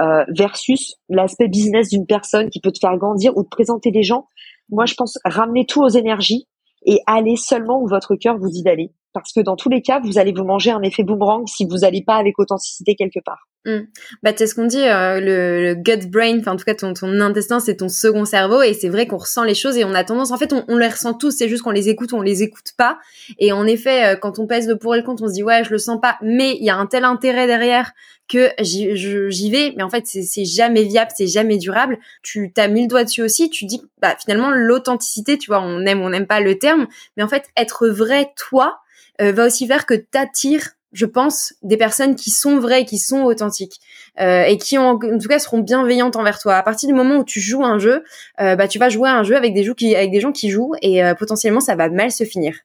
euh, 0.00 0.24
versus 0.28 0.94
l'aspect 1.08 1.48
business 1.48 1.88
d'une 1.90 2.06
personne 2.06 2.50
qui 2.50 2.60
peut 2.60 2.72
te 2.72 2.78
faire 2.80 2.96
grandir 2.96 3.36
ou 3.36 3.44
te 3.44 3.48
présenter 3.48 3.90
des 3.90 4.02
gens. 4.02 4.26
Moi, 4.70 4.86
je 4.86 4.94
pense 4.94 5.18
ramener 5.24 5.66
tout 5.66 5.82
aux 5.82 5.88
énergies 5.88 6.48
et 6.86 7.00
aller 7.06 7.36
seulement 7.36 7.80
où 7.80 7.88
votre 7.88 8.16
cœur 8.16 8.38
vous 8.38 8.50
dit 8.50 8.62
d'aller. 8.62 8.92
Parce 9.12 9.32
que 9.32 9.40
dans 9.40 9.56
tous 9.56 9.68
les 9.68 9.82
cas, 9.82 10.00
vous 10.00 10.18
allez 10.18 10.32
vous 10.32 10.44
manger 10.44 10.70
un 10.70 10.82
effet 10.82 11.04
boomerang 11.04 11.46
si 11.46 11.66
vous 11.66 11.78
n'allez 11.78 12.02
pas 12.02 12.16
avec 12.16 12.38
authenticité 12.38 12.94
quelque 12.94 13.20
part. 13.24 13.48
Mm. 13.64 13.82
Bah, 14.22 14.32
c'est 14.36 14.46
ce 14.46 14.54
qu'on 14.54 14.66
dit, 14.66 14.82
euh, 14.82 15.20
le, 15.20 15.74
gut 15.74 16.08
brain, 16.08 16.38
enfin 16.40 16.52
en 16.52 16.56
tout 16.56 16.64
cas 16.64 16.74
ton, 16.74 16.94
ton 16.94 17.20
intestin, 17.20 17.60
c'est 17.60 17.76
ton 17.76 17.88
second 17.88 18.24
cerveau, 18.24 18.62
et 18.62 18.74
c'est 18.74 18.88
vrai 18.88 19.06
qu'on 19.06 19.18
ressent 19.18 19.44
les 19.44 19.54
choses 19.54 19.76
et 19.76 19.84
on 19.84 19.94
a 19.94 20.02
tendance, 20.02 20.32
en 20.32 20.36
fait, 20.36 20.52
on, 20.52 20.64
on 20.68 20.76
les 20.76 20.88
ressent 20.88 21.14
tous, 21.14 21.30
c'est 21.30 21.48
juste 21.48 21.62
qu'on 21.62 21.70
les 21.70 21.88
écoute 21.88 22.12
ou 22.12 22.16
on 22.16 22.22
les 22.22 22.42
écoute 22.42 22.72
pas. 22.76 22.98
Et 23.38 23.52
en 23.52 23.66
effet, 23.66 24.14
euh, 24.14 24.16
quand 24.16 24.38
on 24.38 24.46
pèse 24.46 24.66
le 24.66 24.76
pour 24.76 24.94
et 24.94 24.98
le 24.98 25.04
contre, 25.04 25.22
on 25.22 25.28
se 25.28 25.34
dit 25.34 25.44
ouais, 25.44 25.62
je 25.64 25.70
le 25.70 25.78
sens 25.78 26.00
pas, 26.00 26.18
mais 26.22 26.56
il 26.56 26.64
y 26.64 26.70
a 26.70 26.76
un 26.76 26.86
tel 26.86 27.04
intérêt 27.04 27.46
derrière 27.46 27.92
que 28.28 28.50
j'y 28.60 29.50
vais, 29.50 29.74
mais 29.76 29.82
en 29.82 29.90
fait 29.90 30.06
c'est 30.06 30.44
jamais 30.44 30.84
viable, 30.84 31.10
c'est 31.14 31.26
jamais 31.26 31.58
durable. 31.58 31.98
Tu 32.22 32.50
t'as 32.54 32.68
mis 32.68 32.82
le 32.82 32.88
doigt 32.88 33.04
dessus 33.04 33.20
aussi, 33.22 33.50
tu 33.50 33.66
dis 33.66 33.82
bah 34.00 34.16
finalement 34.18 34.50
l'authenticité, 34.50 35.36
tu 35.36 35.50
vois, 35.50 35.60
on 35.60 35.84
aime, 35.84 36.00
on 36.00 36.08
n'aime 36.08 36.26
pas 36.26 36.40
le 36.40 36.58
terme, 36.58 36.86
mais 37.16 37.22
en 37.22 37.28
fait 37.28 37.44
être 37.56 37.88
vrai 37.88 38.32
toi 38.36 38.78
euh, 39.20 39.32
va 39.32 39.46
aussi 39.46 39.66
faire 39.66 39.84
que 39.84 39.94
t'attires 39.94 40.70
je 40.92 41.06
pense, 41.06 41.54
des 41.62 41.76
personnes 41.76 42.14
qui 42.14 42.30
sont 42.30 42.58
vraies, 42.58 42.84
qui 42.84 42.98
sont 42.98 43.22
authentiques 43.22 43.80
euh, 44.20 44.42
et 44.42 44.58
qui 44.58 44.76
en, 44.76 44.98
tout 44.98 45.28
cas 45.28 45.38
seront 45.38 45.58
bienveillantes 45.58 46.16
envers 46.16 46.38
toi. 46.38 46.56
À 46.56 46.62
partir 46.62 46.86
du 46.88 46.94
moment 46.94 47.16
où 47.18 47.24
tu 47.24 47.40
joues 47.40 47.64
un 47.64 47.78
jeu, 47.78 48.04
euh, 48.40 48.56
bah 48.56 48.68
tu 48.68 48.78
vas 48.78 48.90
jouer 48.90 49.08
un 49.08 49.22
jeu 49.22 49.36
avec 49.36 49.54
des, 49.54 49.74
qui, 49.74 49.96
avec 49.96 50.10
des 50.10 50.20
gens 50.20 50.32
qui 50.32 50.50
jouent 50.50 50.74
et 50.82 51.02
euh, 51.02 51.14
potentiellement 51.14 51.60
ça 51.60 51.76
va 51.76 51.88
mal 51.88 52.10
se 52.12 52.24
finir. 52.24 52.56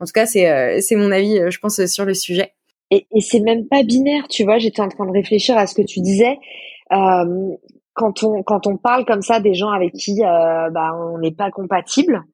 En 0.00 0.04
tout 0.04 0.12
cas, 0.12 0.26
c'est 0.26 0.80
c'est 0.82 0.96
mon 0.96 1.10
avis, 1.10 1.40
je 1.48 1.58
pense, 1.58 1.84
sur 1.86 2.04
le 2.04 2.12
sujet. 2.12 2.52
Et, 2.90 3.06
et 3.14 3.20
c'est 3.20 3.40
même 3.40 3.66
pas 3.66 3.82
binaire, 3.82 4.28
tu 4.28 4.44
vois. 4.44 4.58
J'étais 4.58 4.82
en 4.82 4.88
train 4.88 5.06
de 5.06 5.12
réfléchir 5.12 5.56
à 5.56 5.66
ce 5.66 5.74
que 5.74 5.82
tu 5.82 6.00
disais. 6.00 6.38
quand 6.90 8.22
on 8.22 8.42
quand 8.42 8.66
on 8.66 8.76
parle 8.76 9.06
comme 9.06 9.22
ça 9.22 9.40
des 9.40 9.54
gens 9.54 9.70
avec 9.70 9.94
qui 9.94 10.20
bah, 10.20 10.92
on 11.00 11.18
n'est 11.18 11.32
pas 11.32 11.50
compatible, 11.50 12.24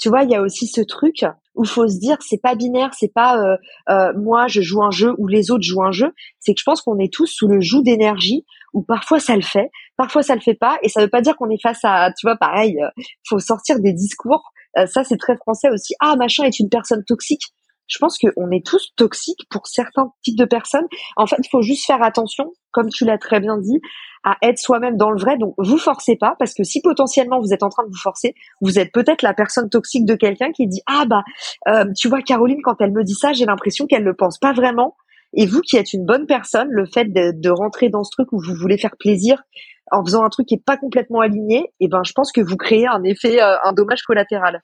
tu 0.00 0.08
vois, 0.08 0.22
il 0.22 0.30
y 0.30 0.34
a 0.34 0.40
aussi 0.40 0.66
ce 0.66 0.80
truc 0.80 1.24
où 1.54 1.64
faut 1.64 1.86
se 1.88 1.98
dire 1.98 2.16
c'est 2.20 2.40
pas 2.42 2.54
binaire, 2.54 2.90
c'est 2.94 3.12
pas 3.12 3.38
euh, 3.38 3.56
euh, 3.88 4.12
moi 4.16 4.46
je 4.48 4.60
joue 4.60 4.82
un 4.82 4.90
jeu 4.90 5.14
ou 5.18 5.26
les 5.26 5.50
autres 5.50 5.62
jouent 5.62 5.84
un 5.84 5.92
jeu. 5.92 6.12
C'est 6.40 6.54
que 6.54 6.60
je 6.60 6.64
pense 6.64 6.82
qu'on 6.82 6.98
est 6.98 7.12
tous 7.12 7.26
sous 7.26 7.48
le 7.48 7.60
joug 7.60 7.82
d'énergie 7.82 8.44
où 8.72 8.82
parfois 8.82 9.20
ça 9.20 9.36
le 9.36 9.42
fait, 9.42 9.70
parfois 9.96 10.22
ça 10.22 10.34
le 10.34 10.40
fait 10.40 10.54
pas, 10.54 10.78
et 10.82 10.88
ça 10.88 11.00
veut 11.00 11.08
pas 11.08 11.20
dire 11.20 11.36
qu'on 11.36 11.50
est 11.50 11.62
face 11.62 11.80
à, 11.84 12.10
tu 12.18 12.26
vois, 12.26 12.36
pareil, 12.36 12.76
euh, 12.82 13.02
faut 13.28 13.38
sortir 13.38 13.78
des 13.80 13.92
discours. 13.92 14.52
ça 14.86 15.04
c'est 15.04 15.16
très 15.16 15.36
français 15.36 15.68
aussi. 15.70 15.94
Ah 16.00 16.16
machin 16.16 16.44
est 16.44 16.58
une 16.58 16.68
personne 16.68 17.04
toxique. 17.04 17.42
Je 17.86 17.98
pense 17.98 18.18
qu'on 18.18 18.50
est 18.50 18.64
tous 18.64 18.92
toxiques 18.96 19.46
pour 19.50 19.66
certains 19.66 20.12
types 20.22 20.38
de 20.38 20.44
personnes. 20.44 20.86
En 21.16 21.26
fait, 21.26 21.36
il 21.38 21.48
faut 21.50 21.62
juste 21.62 21.86
faire 21.86 22.02
attention, 22.02 22.52
comme 22.72 22.88
tu 22.88 23.04
l'as 23.04 23.18
très 23.18 23.40
bien 23.40 23.58
dit, 23.58 23.80
à 24.24 24.36
être 24.42 24.58
soi-même 24.58 24.96
dans 24.96 25.10
le 25.10 25.20
vrai. 25.20 25.36
Donc, 25.36 25.54
vous 25.58 25.76
forcez 25.76 26.16
pas, 26.16 26.34
parce 26.38 26.54
que 26.54 26.64
si 26.64 26.80
potentiellement 26.80 27.40
vous 27.40 27.52
êtes 27.52 27.62
en 27.62 27.68
train 27.68 27.84
de 27.84 27.90
vous 27.90 28.00
forcer, 28.00 28.34
vous 28.60 28.78
êtes 28.78 28.90
peut-être 28.92 29.22
la 29.22 29.34
personne 29.34 29.68
toxique 29.68 30.06
de 30.06 30.14
quelqu'un 30.14 30.50
qui 30.52 30.66
dit 30.66 30.80
ah 30.86 31.04
bah 31.06 31.22
euh, 31.68 31.84
tu 31.96 32.08
vois 32.08 32.22
Caroline 32.22 32.62
quand 32.62 32.76
elle 32.80 32.92
me 32.92 33.04
dit 33.04 33.14
ça, 33.14 33.32
j'ai 33.32 33.44
l'impression 33.44 33.86
qu'elle 33.86 34.04
ne 34.04 34.12
pense 34.12 34.38
pas 34.38 34.52
vraiment. 34.52 34.96
Et 35.36 35.46
vous 35.46 35.60
qui 35.60 35.76
êtes 35.76 35.92
une 35.92 36.06
bonne 36.06 36.26
personne, 36.26 36.68
le 36.70 36.86
fait 36.86 37.06
de, 37.06 37.50
rentrer 37.50 37.88
dans 37.88 38.04
ce 38.04 38.10
truc 38.12 38.32
où 38.32 38.38
vous 38.40 38.54
voulez 38.54 38.78
faire 38.78 38.96
plaisir 38.98 39.42
en 39.90 40.04
faisant 40.04 40.24
un 40.24 40.28
truc 40.28 40.46
qui 40.46 40.54
est 40.54 40.64
pas 40.64 40.76
complètement 40.76 41.20
aligné, 41.20 41.58
et 41.58 41.84
eh 41.86 41.88
ben 41.88 42.02
je 42.04 42.12
pense 42.12 42.32
que 42.32 42.40
vous 42.40 42.56
créez 42.56 42.86
un 42.86 43.02
effet, 43.02 43.42
euh, 43.42 43.56
un 43.64 43.72
dommage 43.72 44.02
collatéral. 44.02 44.62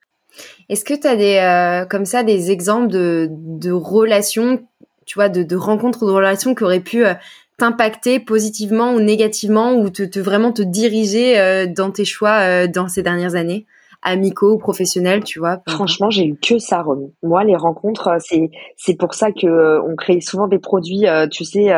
Est-ce 0.68 0.84
que 0.84 0.94
tu 0.94 1.06
as 1.06 1.16
des 1.16 1.36
euh, 1.36 1.86
comme 1.86 2.04
ça 2.04 2.22
des 2.22 2.50
exemples 2.50 2.88
de, 2.88 3.28
de 3.30 3.70
relations, 3.70 4.60
tu 5.06 5.14
vois, 5.14 5.28
de, 5.28 5.42
de 5.42 5.56
rencontres, 5.56 6.06
de 6.06 6.10
relations 6.10 6.54
qui 6.54 6.64
auraient 6.64 6.80
pu 6.80 7.04
t'impacter 7.60 8.18
positivement 8.18 8.94
ou 8.94 9.00
négativement 9.00 9.74
ou 9.74 9.90
te, 9.90 10.18
vraiment 10.18 10.50
te 10.50 10.62
diriger 10.62 11.38
euh, 11.38 11.66
dans 11.66 11.90
tes 11.90 12.06
choix 12.06 12.40
euh, 12.40 12.66
dans 12.66 12.88
ces 12.88 13.02
dernières 13.02 13.34
années? 13.34 13.66
Amicaux 14.02 14.58
professionnels, 14.58 15.24
tu 15.24 15.38
vois 15.38 15.62
Franchement, 15.68 16.10
j'ai 16.10 16.26
eu 16.26 16.36
que 16.36 16.58
ça, 16.58 16.82
Romy. 16.82 17.12
Moi, 17.22 17.44
les 17.44 17.56
rencontres, 17.56 18.08
euh, 18.08 18.16
c'est 18.18 18.50
c'est 18.76 18.96
pour 18.96 19.14
ça 19.14 19.32
que 19.32 19.80
on 19.80 19.94
crée 19.96 20.20
souvent 20.20 20.48
des 20.48 20.58
produits. 20.58 21.06
tu 21.30 21.44
sais, 21.44 21.72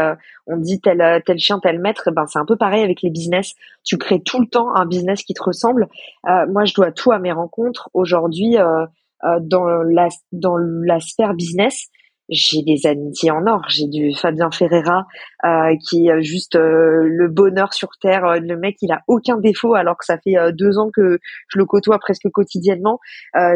on 0.47 0.57
dit 0.57 0.81
tel 0.81 1.23
tel 1.27 1.39
chien, 1.39 1.59
tel 1.61 1.81
maître. 1.81 2.11
Ben 2.13 2.27
c'est 2.27 2.39
un 2.39 2.47
peu 2.47 2.57
pareil 2.57 2.83
avec 2.83 3.03
les 3.03 3.11
business. 3.11 3.55
Tu 3.85 3.99
crées 3.99 4.23
tout 4.23 4.41
le 4.41 4.47
temps 4.47 4.75
un 4.75 4.87
business 4.87 5.23
qui 5.23 5.35
te 5.35 5.43
ressemble. 5.43 5.89
moi, 6.25 6.65
je 6.65 6.75
dois 6.75 6.93
tout 6.93 7.13
à 7.13 7.19
mes 7.19 7.33
rencontres 7.33 7.91
aujourd'hui 7.95 8.57
dans 9.41 9.65
la 9.65 10.09
dans 10.33 10.57
la 10.57 11.01
sphère 11.01 11.35
business 11.35 11.89
j'ai 12.33 12.63
des 12.63 12.87
amitiés 12.87 13.31
en 13.31 13.47
or. 13.47 13.63
J'ai 13.69 13.87
du 13.87 14.15
Fabien 14.15 14.51
Ferreira 14.51 15.07
euh, 15.45 15.77
qui 15.89 16.09
est 16.09 16.23
juste 16.23 16.57
euh, 16.57 17.07
le 17.07 17.29
bonheur 17.29 17.75
sur 17.75 17.91
terre. 18.01 18.25
Euh, 18.25 18.39
le 18.41 18.57
mec, 18.57 18.77
il 18.81 18.91
a 18.91 19.03
aucun 19.07 19.37
défaut 19.39 19.75
alors 19.75 19.99
que 19.99 20.05
ça 20.05 20.17
fait 20.19 20.35
deux 20.53 20.79
ans 20.79 20.91
que 20.93 21.19
je 21.49 21.59
le 21.59 21.67
côtoie 21.67 21.99
presque 21.99 22.29
quotidiennement. 22.33 22.99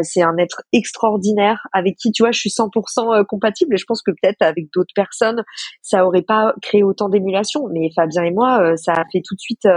c'est 0.01 0.21
un 0.21 0.37
être 0.37 0.61
extraordinaire 0.73 1.67
avec 1.73 1.95
qui, 1.95 2.11
tu 2.11 2.23
vois, 2.23 2.31
je 2.31 2.39
suis 2.39 2.49
100% 2.49 3.25
compatible. 3.25 3.73
Et 3.73 3.77
je 3.77 3.85
pense 3.85 4.01
que 4.01 4.11
peut-être 4.11 4.41
avec 4.41 4.67
d'autres 4.73 4.93
personnes, 4.95 5.43
ça 5.81 6.05
aurait 6.05 6.21
pas 6.21 6.53
créé 6.61 6.83
autant 6.83 7.09
d'émulation. 7.09 7.67
Mais 7.71 7.89
Fabien 7.95 8.23
et 8.23 8.31
moi, 8.31 8.75
ça 8.77 8.93
a 8.93 9.03
fait 9.11 9.21
tout 9.25 9.35
de 9.35 9.39
suite 9.39 9.67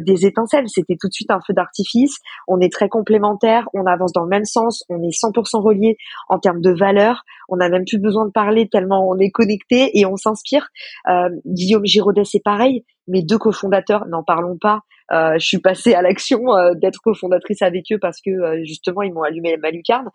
des 0.00 0.26
étincelles. 0.26 0.68
C'était 0.68 0.96
tout 1.00 1.08
de 1.08 1.12
suite 1.12 1.30
un 1.30 1.40
feu 1.46 1.54
d'artifice. 1.54 2.16
On 2.48 2.60
est 2.60 2.72
très 2.72 2.88
complémentaires. 2.88 3.68
On 3.74 3.86
avance 3.86 4.12
dans 4.12 4.22
le 4.22 4.28
même 4.28 4.44
sens. 4.44 4.84
On 4.88 5.02
est 5.02 5.14
100% 5.14 5.62
reliés 5.62 5.96
en 6.28 6.38
termes 6.38 6.60
de 6.60 6.70
valeurs. 6.70 7.22
On 7.48 7.56
n'a 7.56 7.68
même 7.68 7.84
plus 7.84 7.98
besoin 7.98 8.23
de 8.26 8.30
parler 8.30 8.68
tellement 8.68 9.08
on 9.08 9.18
est 9.18 9.30
connecté 9.30 9.98
et 9.98 10.06
on 10.06 10.16
s'inspire. 10.16 10.68
Euh, 11.08 11.28
Guillaume 11.46 11.84
Giraudet, 11.84 12.24
c'est 12.24 12.42
pareil. 12.42 12.84
Mes 13.08 13.22
deux 13.22 13.38
cofondateurs, 13.38 14.06
n'en 14.06 14.22
parlons 14.22 14.56
pas. 14.58 14.80
Euh, 15.12 15.34
je 15.34 15.46
suis 15.46 15.58
passée 15.58 15.94
à 15.94 16.00
l'action 16.00 16.56
euh, 16.56 16.72
d'être 16.74 17.00
cofondatrice 17.02 17.60
avec 17.62 17.84
eux 17.92 17.98
parce 18.00 18.20
que 18.24 18.64
justement 18.64 19.02
ils 19.02 19.12
m'ont 19.12 19.22
allumé 19.22 19.56
ma 19.58 19.70
lucarne. 19.70 20.08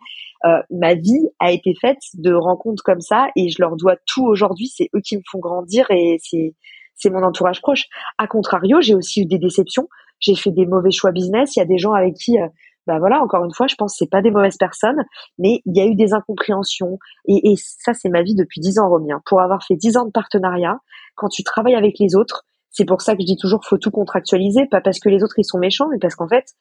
ma 0.70 0.94
vie 0.94 1.28
a 1.38 1.52
été 1.52 1.74
faite 1.80 2.00
de 2.14 2.32
rencontres 2.32 2.82
comme 2.82 3.00
ça 3.00 3.28
et 3.36 3.48
je 3.48 3.56
leur 3.60 3.76
dois 3.76 3.96
tout 4.06 4.24
aujourd'hui. 4.24 4.68
C'est 4.68 4.88
eux 4.94 5.00
qui 5.00 5.16
me 5.16 5.22
font 5.30 5.38
grandir 5.38 5.86
et 5.90 6.16
c'est 6.22 6.54
c'est 6.96 7.10
mon 7.10 7.22
entourage 7.22 7.62
proche. 7.62 7.86
A 8.18 8.26
contrario, 8.26 8.80
j'ai 8.82 8.94
aussi 8.94 9.22
eu 9.22 9.26
des 9.26 9.38
déceptions. 9.38 9.88
J'ai 10.18 10.34
fait 10.34 10.50
des 10.50 10.66
mauvais 10.66 10.90
choix 10.90 11.12
business. 11.12 11.56
Il 11.56 11.60
y 11.60 11.62
a 11.62 11.66
des 11.66 11.78
gens 11.78 11.92
avec 11.92 12.14
qui 12.14 12.36
bah 12.86 12.98
voilà, 12.98 13.20
encore 13.22 13.44
une 13.44 13.52
fois, 13.52 13.66
je 13.66 13.74
pense 13.74 13.92
que 13.92 13.98
c'est 13.98 14.10
pas 14.10 14.22
des 14.22 14.30
mauvaises 14.30 14.56
personnes, 14.56 15.04
mais 15.38 15.60
il 15.66 15.76
y 15.76 15.80
a 15.80 15.86
eu 15.86 15.94
des 15.94 16.12
incompréhensions. 16.12 16.98
Et, 17.26 17.52
et 17.52 17.54
ça, 17.56 17.92
c'est 17.94 18.08
ma 18.08 18.22
vie 18.22 18.34
depuis 18.34 18.60
dix 18.60 18.78
ans, 18.78 18.88
Romy. 18.88 19.10
Pour 19.26 19.40
avoir 19.40 19.62
fait 19.62 19.76
dix 19.76 19.96
ans 19.96 20.06
de 20.06 20.10
partenariat, 20.10 20.78
quand 21.14 21.28
tu 21.28 21.44
travailles 21.44 21.74
avec 21.74 21.98
les 21.98 22.16
autres, 22.16 22.44
c'est 22.70 22.84
pour 22.84 23.02
ça 23.02 23.14
que 23.14 23.22
je 23.22 23.26
dis 23.26 23.36
toujours 23.36 23.64
faut 23.64 23.78
tout 23.78 23.90
contractualiser, 23.90 24.66
pas 24.66 24.80
parce 24.80 25.00
que 25.00 25.08
les 25.08 25.22
autres 25.22 25.38
ils 25.38 25.44
sont 25.44 25.58
méchants, 25.58 25.88
mais 25.90 25.98
parce 25.98 26.14
qu'en 26.14 26.28
fait, 26.28 26.54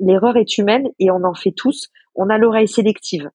l'erreur 0.00 0.36
est 0.36 0.58
humaine 0.58 0.88
et 0.98 1.10
on 1.10 1.24
en 1.24 1.34
fait 1.34 1.52
tous. 1.56 1.88
On 2.14 2.28
a 2.28 2.38
l'oreille 2.38 2.68
sélective. 2.68 3.30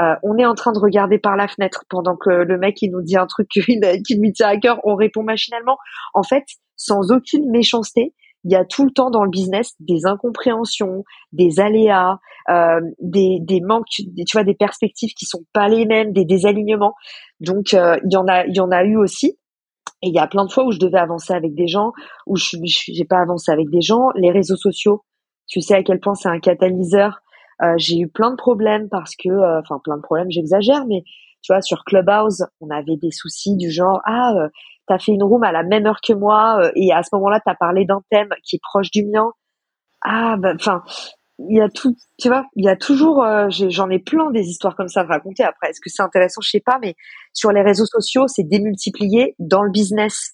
Euh, 0.00 0.14
on 0.22 0.38
est 0.38 0.46
en 0.46 0.54
train 0.54 0.72
de 0.72 0.78
regarder 0.78 1.18
par 1.18 1.36
la 1.36 1.48
fenêtre 1.48 1.84
pendant 1.88 2.16
que 2.16 2.30
le 2.30 2.58
mec 2.58 2.80
il 2.82 2.90
nous 2.90 3.02
dit 3.02 3.16
un 3.16 3.26
truc 3.26 3.48
qui 3.48 3.62
lui 3.62 4.32
tient 4.32 4.48
à 4.48 4.56
cœur, 4.56 4.80
on 4.84 4.94
répond 4.94 5.22
machinalement. 5.22 5.78
En 6.14 6.22
fait, 6.22 6.44
sans 6.76 7.12
aucune 7.12 7.50
méchanceté, 7.50 8.14
il 8.44 8.52
y 8.52 8.56
a 8.56 8.64
tout 8.64 8.84
le 8.84 8.90
temps 8.90 9.10
dans 9.10 9.24
le 9.24 9.30
business 9.30 9.74
des 9.80 10.06
incompréhensions, 10.06 11.04
des 11.32 11.60
aléas, 11.60 12.18
euh, 12.48 12.80
des, 13.00 13.38
des 13.40 13.60
manques, 13.60 13.86
tu 13.88 14.04
vois, 14.32 14.44
des 14.44 14.54
perspectives 14.54 15.12
qui 15.14 15.26
sont 15.26 15.44
pas 15.52 15.68
les 15.68 15.86
mêmes, 15.86 16.12
des 16.12 16.24
désalignements. 16.24 16.94
Donc 17.40 17.74
euh, 17.74 17.96
il 18.04 18.12
y 18.12 18.16
en 18.16 18.26
a, 18.26 18.46
il 18.46 18.56
y 18.56 18.60
en 18.60 18.70
a 18.70 18.84
eu 18.84 18.96
aussi. 18.96 19.38
Et 20.02 20.08
il 20.08 20.14
y 20.14 20.18
a 20.18 20.26
plein 20.26 20.46
de 20.46 20.50
fois 20.50 20.64
où 20.64 20.72
je 20.72 20.78
devais 20.78 20.98
avancer 20.98 21.34
avec 21.34 21.54
des 21.54 21.68
gens, 21.68 21.92
où 22.26 22.36
je 22.36 22.56
j'ai 22.64 23.04
pas 23.04 23.20
avancé 23.20 23.52
avec 23.52 23.68
des 23.68 23.82
gens. 23.82 24.08
Les 24.14 24.30
réseaux 24.30 24.56
sociaux, 24.56 25.04
tu 25.46 25.60
sais 25.60 25.74
à 25.74 25.82
quel 25.82 26.00
point 26.00 26.14
c'est 26.14 26.28
un 26.28 26.40
catalyseur. 26.40 27.20
Euh, 27.62 27.74
j'ai 27.76 27.98
eu 27.98 28.08
plein 28.08 28.30
de 28.30 28.36
problèmes 28.36 28.88
parce 28.88 29.14
que, 29.14 29.28
euh, 29.28 29.60
enfin 29.60 29.78
plein 29.84 29.98
de 29.98 30.02
problèmes, 30.02 30.30
j'exagère, 30.30 30.86
mais 30.86 31.02
tu 31.42 31.52
vois 31.52 31.60
sur 31.60 31.84
Clubhouse, 31.84 32.46
on 32.60 32.70
avait 32.70 32.96
des 32.96 33.10
soucis 33.10 33.56
du 33.56 33.70
genre 33.70 34.00
ah 34.06 34.48
t'as 34.90 34.98
fait 34.98 35.12
une 35.12 35.22
room 35.22 35.44
à 35.44 35.52
la 35.52 35.62
même 35.62 35.86
heure 35.86 36.00
que 36.06 36.12
moi 36.12 36.58
euh, 36.60 36.72
et 36.74 36.92
à 36.92 37.04
ce 37.04 37.10
moment-là 37.12 37.40
t'as 37.44 37.54
parlé 37.54 37.84
d'un 37.84 38.02
thème 38.10 38.30
qui 38.42 38.56
est 38.56 38.60
proche 38.62 38.90
du 38.90 39.06
mien. 39.06 39.30
Ah 40.02 40.36
bah 40.36 40.52
enfin 40.54 40.82
il 41.48 41.56
y 41.56 41.60
a 41.62 41.70
tout, 41.70 41.96
tu 42.18 42.28
vois, 42.28 42.44
il 42.54 42.66
y 42.66 42.68
a 42.68 42.76
toujours, 42.76 43.24
euh, 43.24 43.46
j'en 43.48 43.88
ai, 43.88 43.98
plein 43.98 44.30
des 44.30 44.42
histoires 44.42 44.76
comme 44.76 44.88
ça 44.88 45.00
à 45.00 45.04
raconter. 45.04 45.42
Après, 45.42 45.70
est-ce 45.70 45.80
que 45.80 45.88
c'est 45.88 46.02
intéressant, 46.02 46.42
je 46.42 46.50
sais 46.50 46.60
pas, 46.60 46.78
mais 46.82 46.96
sur 47.32 47.50
les 47.50 47.62
réseaux 47.62 47.86
sociaux, 47.86 48.26
c'est 48.28 48.42
démultiplié. 48.42 49.36
Dans 49.38 49.62
le 49.62 49.70
business, 49.70 50.32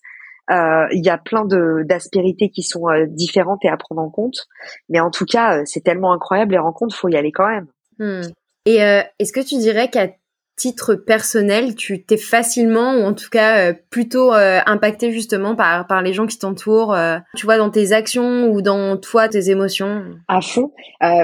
euh, 0.50 0.88
il 0.90 1.06
y 1.06 1.08
a 1.08 1.16
plein 1.16 1.44
d'aspérités 1.84 2.50
qui 2.50 2.64
sont 2.64 2.86
différentes 3.06 3.64
et 3.64 3.68
à 3.68 3.76
prendre 3.76 4.00
en 4.00 4.10
compte. 4.10 4.48
Mais 4.88 4.98
en 4.98 5.12
tout 5.12 5.26
cas, 5.26 5.64
c'est 5.64 5.84
tellement 5.84 6.12
incroyable 6.12 6.54
les 6.54 6.58
rencontres, 6.58 6.96
faut 6.96 7.08
y 7.08 7.16
aller 7.16 7.30
quand 7.30 7.46
même. 7.46 7.68
Hmm. 8.00 8.28
Et 8.64 8.78
est-ce 9.20 9.32
que 9.32 9.46
tu 9.46 9.58
dirais 9.58 9.90
qu'à 9.90 10.08
titre 10.56 10.94
personnel, 10.94 11.74
tu 11.74 12.02
t'es 12.02 12.16
facilement 12.16 12.94
ou 12.94 13.04
en 13.04 13.12
tout 13.12 13.28
cas 13.30 13.58
euh, 13.58 13.74
plutôt 13.90 14.32
euh, 14.32 14.60
impacté 14.64 15.12
justement 15.12 15.54
par 15.54 15.86
par 15.86 16.00
les 16.00 16.14
gens 16.14 16.26
qui 16.26 16.38
t'entourent, 16.38 16.94
euh, 16.94 17.18
tu 17.36 17.44
vois 17.44 17.58
dans 17.58 17.70
tes 17.70 17.92
actions 17.92 18.48
ou 18.48 18.62
dans 18.62 18.96
toi 18.96 19.28
tes 19.28 19.50
émotions? 19.50 20.04
À 20.28 20.40
fond. 20.40 20.72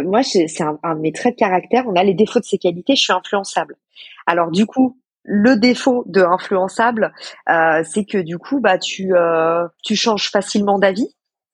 moi, 0.04 0.22
c'est 0.22 0.46
un, 0.60 0.78
un, 0.82 0.94
de 0.94 1.00
mes 1.00 1.12
traits 1.12 1.34
de 1.34 1.38
caractère. 1.38 1.84
On 1.88 1.96
a 1.96 2.04
les 2.04 2.14
défauts 2.14 2.40
de 2.40 2.44
ces 2.44 2.58
qualités. 2.58 2.94
Je 2.94 3.02
suis 3.02 3.12
influençable. 3.12 3.76
Alors 4.26 4.50
du 4.50 4.66
coup, 4.66 4.98
le 5.24 5.56
défaut 5.56 6.04
de 6.06 6.20
influençable, 6.20 7.12
c'est 7.46 8.04
que 8.04 8.18
du 8.18 8.36
coup, 8.38 8.60
bah 8.60 8.78
tu 8.78 9.12
tu 9.82 9.96
changes 9.96 10.30
facilement 10.30 10.78
d'avis. 10.78 11.08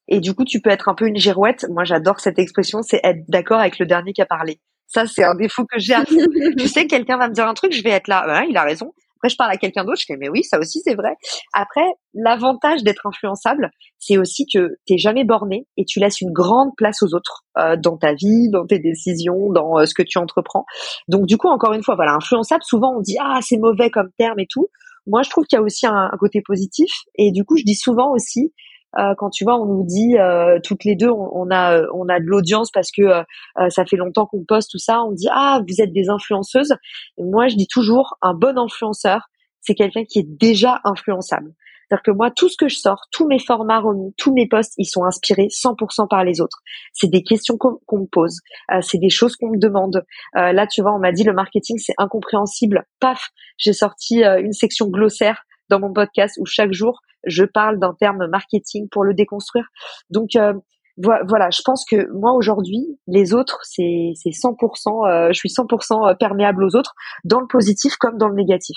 Et 0.08 0.20
du 0.20 0.34
coup, 0.34 0.44
tu 0.44 0.60
peux 0.60 0.70
être 0.70 0.88
un 0.88 0.94
peu 0.94 1.06
une 1.06 1.18
girouette. 1.18 1.66
Moi, 1.68 1.84
j'adore 1.84 2.18
cette 2.18 2.38
expression, 2.38 2.80
c'est 2.82 3.00
être 3.04 3.28
d'accord 3.28 3.60
avec 3.60 3.78
le 3.78 3.84
dernier 3.84 4.14
qui 4.14 4.22
a 4.22 4.26
parlé. 4.26 4.58
Ça, 4.88 5.06
c'est 5.06 5.24
un 5.24 5.34
défaut 5.34 5.64
que 5.64 5.78
j'ai. 5.78 5.94
tu 6.58 6.66
sais, 6.66 6.86
quelqu'un 6.86 7.18
va 7.18 7.28
me 7.28 7.34
dire 7.34 7.46
un 7.46 7.54
truc, 7.54 7.72
je 7.72 7.82
vais 7.82 7.90
être 7.90 8.08
là. 8.08 8.26
Ouais, 8.26 8.46
il 8.48 8.56
a 8.56 8.64
raison. 8.64 8.92
Après, 9.18 9.30
je 9.30 9.36
parle 9.36 9.50
à 9.50 9.56
quelqu'un 9.56 9.84
d'autre, 9.84 9.98
je 10.00 10.06
fais, 10.06 10.16
mais 10.16 10.28
oui, 10.28 10.44
ça 10.44 10.60
aussi, 10.60 10.80
c'est 10.84 10.94
vrai. 10.94 11.16
Après, 11.52 11.84
l'avantage 12.14 12.84
d'être 12.84 13.04
influençable, 13.04 13.70
c'est 13.98 14.16
aussi 14.16 14.46
que 14.46 14.76
t'es 14.86 14.96
jamais 14.96 15.24
borné 15.24 15.66
et 15.76 15.84
tu 15.84 15.98
laisses 15.98 16.20
une 16.20 16.32
grande 16.32 16.70
place 16.76 17.02
aux 17.02 17.14
autres 17.14 17.44
euh, 17.58 17.76
dans 17.76 17.96
ta 17.96 18.14
vie, 18.14 18.48
dans 18.48 18.64
tes 18.64 18.78
décisions, 18.78 19.50
dans 19.50 19.80
euh, 19.80 19.86
ce 19.86 19.94
que 19.94 20.04
tu 20.04 20.18
entreprends. 20.18 20.66
Donc, 21.08 21.26
du 21.26 21.36
coup, 21.36 21.48
encore 21.48 21.72
une 21.72 21.82
fois, 21.82 21.96
voilà, 21.96 22.14
influençable, 22.14 22.62
souvent 22.62 22.94
on 22.96 23.00
dit, 23.00 23.16
ah, 23.20 23.40
c'est 23.42 23.58
mauvais 23.58 23.90
comme 23.90 24.10
terme 24.18 24.38
et 24.38 24.46
tout. 24.48 24.68
Moi, 25.08 25.22
je 25.22 25.30
trouve 25.30 25.46
qu'il 25.46 25.56
y 25.56 25.60
a 25.60 25.64
aussi 25.64 25.86
un, 25.86 26.10
côté 26.20 26.40
positif. 26.40 26.90
Et 27.16 27.32
du 27.32 27.44
coup, 27.44 27.56
je 27.56 27.64
dis 27.64 27.74
souvent 27.74 28.12
aussi, 28.12 28.52
euh, 28.98 29.14
quand 29.16 29.30
tu 29.30 29.44
vois, 29.44 29.60
on 29.60 29.66
nous 29.66 29.84
dit 29.84 30.18
euh, 30.18 30.58
toutes 30.62 30.84
les 30.84 30.96
deux, 30.96 31.10
on, 31.10 31.50
a 31.50 31.82
on 31.94 32.08
a 32.08 32.18
de 32.18 32.24
l'audience 32.24 32.70
parce 32.70 32.90
que 32.90 33.02
euh, 33.02 33.22
ça 33.68 33.84
fait 33.84 33.96
longtemps 33.96 34.26
qu'on 34.26 34.44
poste 34.44 34.70
tout 34.72 34.78
ça. 34.78 35.02
On 35.02 35.12
dit 35.12 35.28
ah 35.30 35.60
vous 35.66 35.80
êtes 35.80 35.92
des 35.92 36.08
influenceuses. 36.08 36.74
Moi 37.18 37.48
je 37.48 37.56
dis 37.56 37.68
toujours 37.68 38.16
un 38.22 38.34
bon 38.34 38.58
influenceur, 38.58 39.28
c'est 39.60 39.74
quelqu'un 39.74 40.04
qui 40.04 40.20
est 40.20 40.26
déjà 40.26 40.80
influençable. 40.84 41.52
C'est-à-dire 41.88 42.02
que 42.02 42.10
moi, 42.10 42.30
tout 42.30 42.50
ce 42.50 42.56
que 42.58 42.68
je 42.68 42.76
sors, 42.76 43.00
tous 43.10 43.26
mes 43.26 43.38
formats 43.38 43.80
remis, 43.80 44.12
tous 44.18 44.34
mes 44.34 44.46
posts, 44.46 44.74
ils 44.76 44.84
sont 44.84 45.04
inspirés 45.04 45.48
100% 45.48 46.06
par 46.06 46.22
les 46.22 46.42
autres. 46.42 46.58
C'est 46.92 47.08
des 47.08 47.22
questions 47.22 47.56
qu'on 47.56 47.98
me 47.98 48.06
pose, 48.06 48.40
c'est 48.82 48.98
des 48.98 49.08
choses 49.08 49.36
qu'on 49.36 49.48
me 49.48 49.58
demande. 49.58 50.04
là, 50.34 50.66
tu 50.66 50.82
vois, 50.82 50.94
on 50.94 50.98
m'a 50.98 51.12
dit 51.12 51.24
le 51.24 51.32
marketing, 51.32 51.78
c'est 51.78 51.94
incompréhensible. 51.96 52.84
Paf, 53.00 53.30
j'ai 53.56 53.72
sorti 53.72 54.22
une 54.22 54.52
section 54.52 54.88
glossaire 54.88 55.44
dans 55.70 55.80
mon 55.80 55.94
podcast 55.94 56.36
où 56.38 56.44
chaque 56.44 56.74
jour 56.74 57.00
je 57.24 57.44
parle 57.44 57.78
d'un 57.78 57.94
terme 57.94 58.26
marketing 58.28 58.88
pour 58.90 59.04
le 59.04 59.14
déconstruire. 59.14 59.66
Donc 60.10 60.36
euh, 60.36 60.54
voilà, 60.98 61.50
je 61.50 61.62
pense 61.64 61.84
que 61.88 62.10
moi 62.12 62.32
aujourd'hui, 62.32 62.98
les 63.06 63.32
autres, 63.32 63.60
c'est 63.62 64.12
c'est 64.14 64.30
100%, 64.30 65.08
euh, 65.08 65.28
je 65.32 65.38
suis 65.38 65.48
100% 65.48 66.10
euh, 66.10 66.14
perméable 66.14 66.64
aux 66.64 66.76
autres, 66.76 66.94
dans 67.24 67.40
le 67.40 67.46
positif 67.46 67.96
comme 67.96 68.18
dans 68.18 68.28
le 68.28 68.34
négatif. 68.34 68.76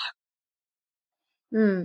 Hmm. 1.50 1.84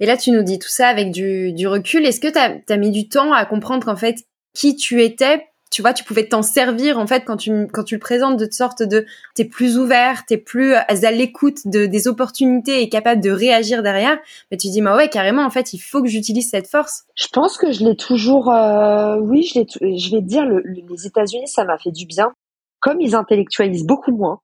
Et 0.00 0.06
là, 0.06 0.16
tu 0.16 0.30
nous 0.30 0.42
dis 0.42 0.58
tout 0.58 0.68
ça 0.68 0.88
avec 0.88 1.10
du, 1.10 1.52
du 1.52 1.66
recul. 1.66 2.04
Est-ce 2.06 2.20
que 2.20 2.28
tu 2.28 2.72
as, 2.72 2.76
mis 2.76 2.90
du 2.90 3.08
temps 3.08 3.32
à 3.32 3.44
comprendre 3.44 3.84
qu'en 3.84 3.96
fait, 3.96 4.16
qui 4.54 4.76
tu 4.76 5.02
étais 5.02 5.46
tu 5.72 5.80
vois, 5.80 5.94
tu 5.94 6.04
pouvais 6.04 6.28
t'en 6.28 6.42
servir 6.42 6.98
en 6.98 7.06
fait 7.06 7.24
quand 7.24 7.38
tu 7.38 7.66
quand 7.72 7.82
tu 7.82 7.94
le 7.94 8.00
présentes 8.00 8.36
de 8.36 8.46
sorte 8.50 8.82
de 8.82 9.06
t'es 9.34 9.46
plus 9.46 9.78
ouvert, 9.78 10.26
t'es 10.26 10.36
plus 10.36 10.74
à 10.74 11.10
l'écoute 11.10 11.66
de 11.66 11.86
des 11.86 12.08
opportunités 12.08 12.82
et 12.82 12.88
capable 12.90 13.22
de 13.22 13.30
réagir 13.30 13.82
derrière. 13.82 14.18
Mais 14.50 14.58
tu 14.58 14.68
dis 14.68 14.82
bah 14.82 14.94
ouais 14.94 15.08
carrément 15.08 15.42
en 15.42 15.50
fait 15.50 15.72
il 15.72 15.78
faut 15.78 16.02
que 16.02 16.08
j'utilise 16.08 16.50
cette 16.50 16.68
force. 16.68 17.04
Je 17.16 17.26
pense 17.32 17.56
que 17.56 17.72
je 17.72 17.84
l'ai 17.84 17.96
toujours. 17.96 18.52
Euh, 18.52 19.16
oui, 19.20 19.42
je 19.42 19.60
l'ai. 19.60 19.96
Je 19.96 20.10
vais 20.10 20.20
te 20.20 20.26
dire 20.26 20.44
les 20.44 21.06
États-Unis 21.06 21.48
ça 21.48 21.64
m'a 21.64 21.78
fait 21.78 21.90
du 21.90 22.04
bien. 22.04 22.32
Comme 22.80 23.00
ils 23.00 23.14
intellectualisent 23.14 23.86
beaucoup 23.86 24.12
moins. 24.12 24.40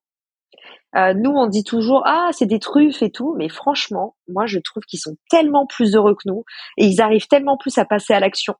Euh, 0.96 1.12
nous, 1.12 1.30
on 1.30 1.46
dit 1.46 1.64
toujours 1.64 2.02
ah 2.06 2.30
c'est 2.32 2.46
des 2.46 2.58
truffes 2.58 3.02
et 3.02 3.10
tout, 3.10 3.34
mais 3.36 3.50
franchement, 3.50 4.16
moi 4.28 4.46
je 4.46 4.58
trouve 4.58 4.82
qu'ils 4.84 5.00
sont 5.00 5.16
tellement 5.28 5.66
plus 5.66 5.94
heureux 5.94 6.14
que 6.14 6.26
nous 6.26 6.44
et 6.78 6.86
ils 6.86 7.02
arrivent 7.02 7.28
tellement 7.28 7.58
plus 7.58 7.76
à 7.76 7.84
passer 7.84 8.14
à 8.14 8.20
l'action. 8.20 8.54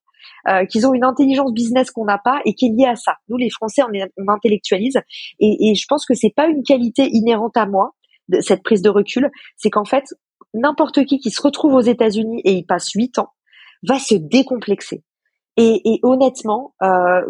Euh, 0.49 0.65
qu'ils 0.67 0.87
ont 0.87 0.95
une 0.95 1.05
intelligence 1.05 1.53
business 1.53 1.91
qu'on 1.91 2.05
n'a 2.05 2.19
pas 2.19 2.41
et 2.45 2.55
qui 2.55 2.67
est 2.67 2.71
liée 2.71 2.89
à 2.89 2.97
ça. 2.97 3.17
Nous, 3.29 3.37
les 3.37 3.51
Français, 3.51 3.83
on, 3.83 3.91
on 4.17 4.33
intellectualise 4.33 4.99
et, 5.41 5.71
et, 5.71 5.75
je 5.75 5.85
pense 5.89 6.07
que 6.07 6.15
c'est 6.15 6.33
pas 6.35 6.47
une 6.47 6.63
qualité 6.63 7.09
inhérente 7.13 7.57
à 7.57 7.67
moi, 7.67 7.93
de, 8.29 8.41
cette 8.41 8.63
prise 8.63 8.83
de 8.83 8.89
recul. 8.89 9.31
C'est 9.57 9.71
qu'en 9.71 9.85
fait, 9.85 10.05
n'importe 10.55 11.05
qui 11.05 11.19
qui 11.19 11.31
se 11.31 11.43
retrouve 11.43 11.75
aux 11.75 11.81
États-Unis 11.81 12.41
et 12.45 12.53
il 12.53 12.65
passe 12.65 12.91
huit 12.93 13.19
ans 13.19 13.31
va 13.83 13.99
se 13.99 14.15
décomplexer. 14.15 15.03
Et, 15.57 15.81
et 15.85 16.01
honnêtement, 16.03 16.75
euh, 16.83 17.21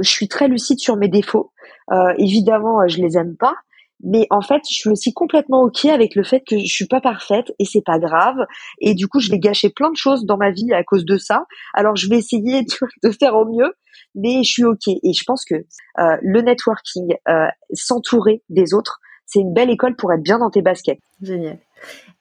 je 0.00 0.08
suis 0.08 0.28
très 0.28 0.48
lucide 0.48 0.78
sur 0.80 0.96
mes 0.96 1.08
défauts. 1.08 1.52
Euh, 1.92 2.12
évidemment, 2.18 2.86
je 2.88 2.98
les 2.98 3.16
aime 3.16 3.36
pas, 3.36 3.54
mais 4.02 4.26
en 4.30 4.40
fait, 4.40 4.62
je 4.68 4.74
suis 4.74 4.90
aussi 4.90 5.12
complètement 5.12 5.62
ok 5.62 5.86
avec 5.86 6.14
le 6.14 6.22
fait 6.22 6.40
que 6.40 6.58
je 6.58 6.72
suis 6.72 6.86
pas 6.86 7.00
parfaite 7.00 7.52
et 7.58 7.64
c'est 7.64 7.84
pas 7.84 7.98
grave. 7.98 8.36
Et 8.80 8.94
du 8.94 9.08
coup, 9.08 9.20
je 9.20 9.30
vais 9.30 9.38
gâcher 9.38 9.70
plein 9.70 9.90
de 9.90 9.96
choses 9.96 10.24
dans 10.24 10.36
ma 10.36 10.50
vie 10.50 10.72
à 10.72 10.84
cause 10.84 11.04
de 11.04 11.16
ça. 11.16 11.46
Alors, 11.74 11.96
je 11.96 12.08
vais 12.08 12.16
essayer 12.16 12.64
de 13.02 13.10
faire 13.10 13.34
au 13.34 13.44
mieux, 13.44 13.72
mais 14.14 14.42
je 14.44 14.50
suis 14.50 14.64
ok. 14.64 14.88
Et 14.88 15.12
je 15.12 15.24
pense 15.26 15.44
que 15.44 15.54
euh, 15.54 16.16
le 16.22 16.42
networking, 16.42 17.14
euh, 17.28 17.46
s'entourer 17.72 18.42
des 18.48 18.72
autres, 18.72 19.00
c'est 19.26 19.40
une 19.40 19.52
belle 19.52 19.70
école 19.70 19.96
pour 19.96 20.12
être 20.12 20.22
bien 20.22 20.38
dans 20.38 20.50
tes 20.50 20.62
baskets. 20.62 21.00
Génial. 21.20 21.58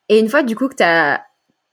Et 0.09 0.19
une 0.19 0.29
fois 0.29 0.43
du 0.43 0.55
coup 0.55 0.67
que 0.67 0.75
tu 0.75 0.83
as 0.83 1.21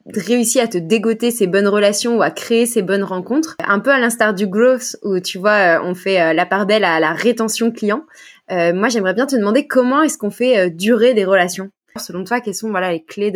réussi 0.07 0.61
à 0.61 0.69
te 0.69 0.77
dégoter 0.77 1.31
ces 1.31 1.47
bonnes 1.47 1.67
relations 1.67 2.19
ou 2.19 2.23
à 2.23 2.31
créer 2.31 2.67
ces 2.67 2.83
bonnes 2.83 3.03
rencontres, 3.03 3.57
un 3.67 3.81
peu 3.81 3.91
à 3.91 3.99
l'instar 3.99 4.35
du 4.35 4.47
growth 4.47 4.97
où 5.03 5.19
tu 5.19 5.39
vois, 5.39 5.79
euh, 5.79 5.83
on 5.83 5.95
fait 5.95 6.35
la 6.35 6.47
part 6.47 6.67
belle 6.67 6.85
à 6.85 7.01
la 7.01 7.13
rétention 7.13 7.73
client. 7.73 8.05
Euh, 8.51 8.73
moi, 8.75 8.89
j'aimerais 8.89 9.15
bien 9.15 9.27
te 9.27 9.37
demander 9.37 9.67
comment 9.67 10.03
est-ce 10.03 10.19
qu'on 10.19 10.31
fait 10.31 10.59
euh, 10.59 10.71
durer 10.71 11.15
des 11.15 11.25
relations? 11.25 11.71
Selon 11.97 12.25
toi, 12.25 12.41
quelles 12.41 12.55
sont 12.55 12.71
voilà 12.71 12.93
les 12.93 13.05
clés 13.05 13.33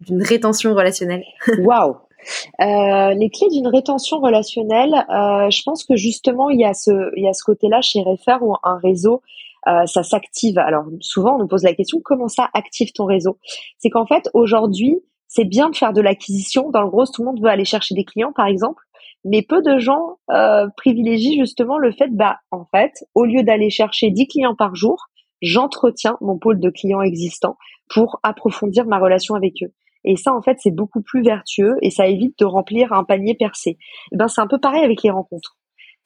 d'une 0.00 0.22
rétention 0.22 0.74
relationnelle? 0.74 1.24
Waouh 1.58 1.96
euh, 2.60 3.14
les 3.14 3.30
clés 3.30 3.48
d'une 3.48 3.68
rétention 3.68 4.18
relationnelle, 4.18 4.92
euh, 4.94 5.50
je 5.50 5.62
pense 5.62 5.84
que 5.84 5.96
justement 5.96 6.50
il 6.50 6.60
y 6.60 6.64
a 6.64 6.74
ce 6.74 6.90
il 7.16 7.24
y 7.24 7.28
a 7.28 7.32
ce 7.32 7.44
côté-là 7.44 7.80
chez 7.80 8.02
Refer 8.02 8.38
où 8.40 8.54
un 8.62 8.78
réseau 8.78 9.22
euh, 9.66 9.86
ça 9.86 10.02
s'active. 10.02 10.58
Alors 10.58 10.84
souvent 11.00 11.36
on 11.36 11.38
nous 11.38 11.46
pose 11.46 11.62
la 11.62 11.74
question 11.74 12.00
comment 12.02 12.28
ça 12.28 12.48
active 12.54 12.92
ton 12.92 13.04
réseau? 13.04 13.38
C'est 13.78 13.90
qu'en 13.90 14.06
fait 14.06 14.28
aujourd'hui 14.34 14.98
c'est 15.28 15.44
bien 15.44 15.68
de 15.70 15.76
faire 15.76 15.92
de 15.92 16.00
l'acquisition. 16.00 16.70
Dans 16.70 16.82
le 16.82 16.88
gros, 16.88 17.04
tout 17.06 17.22
le 17.22 17.26
monde 17.26 17.40
veut 17.40 17.50
aller 17.50 17.64
chercher 17.66 17.94
des 17.94 18.04
clients 18.04 18.32
par 18.32 18.46
exemple, 18.46 18.82
mais 19.24 19.42
peu 19.42 19.62
de 19.62 19.78
gens 19.78 20.18
euh, 20.30 20.68
privilégient 20.76 21.38
justement 21.38 21.78
le 21.78 21.92
fait, 21.92 22.08
bah, 22.10 22.38
en 22.50 22.64
fait, 22.74 22.92
au 23.14 23.24
lieu 23.24 23.42
d'aller 23.42 23.70
chercher 23.70 24.10
10 24.10 24.28
clients 24.28 24.54
par 24.54 24.74
jour, 24.74 25.06
j'entretiens 25.42 26.16
mon 26.20 26.38
pôle 26.38 26.60
de 26.60 26.70
clients 26.70 27.02
existants 27.02 27.56
pour 27.88 28.20
approfondir 28.22 28.86
ma 28.86 28.98
relation 28.98 29.34
avec 29.34 29.54
eux. 29.62 29.72
Et 30.04 30.16
ça, 30.16 30.32
en 30.32 30.42
fait, 30.42 30.56
c'est 30.60 30.74
beaucoup 30.74 31.02
plus 31.02 31.22
vertueux 31.22 31.76
et 31.82 31.90
ça 31.90 32.06
évite 32.06 32.38
de 32.38 32.44
remplir 32.44 32.92
un 32.92 33.04
panier 33.04 33.34
percé. 33.34 33.70
Et 33.70 33.78
eh 34.12 34.16
ben, 34.16 34.28
c'est 34.28 34.40
un 34.40 34.46
peu 34.46 34.58
pareil 34.58 34.84
avec 34.84 35.02
les 35.02 35.10
rencontres. 35.10 35.57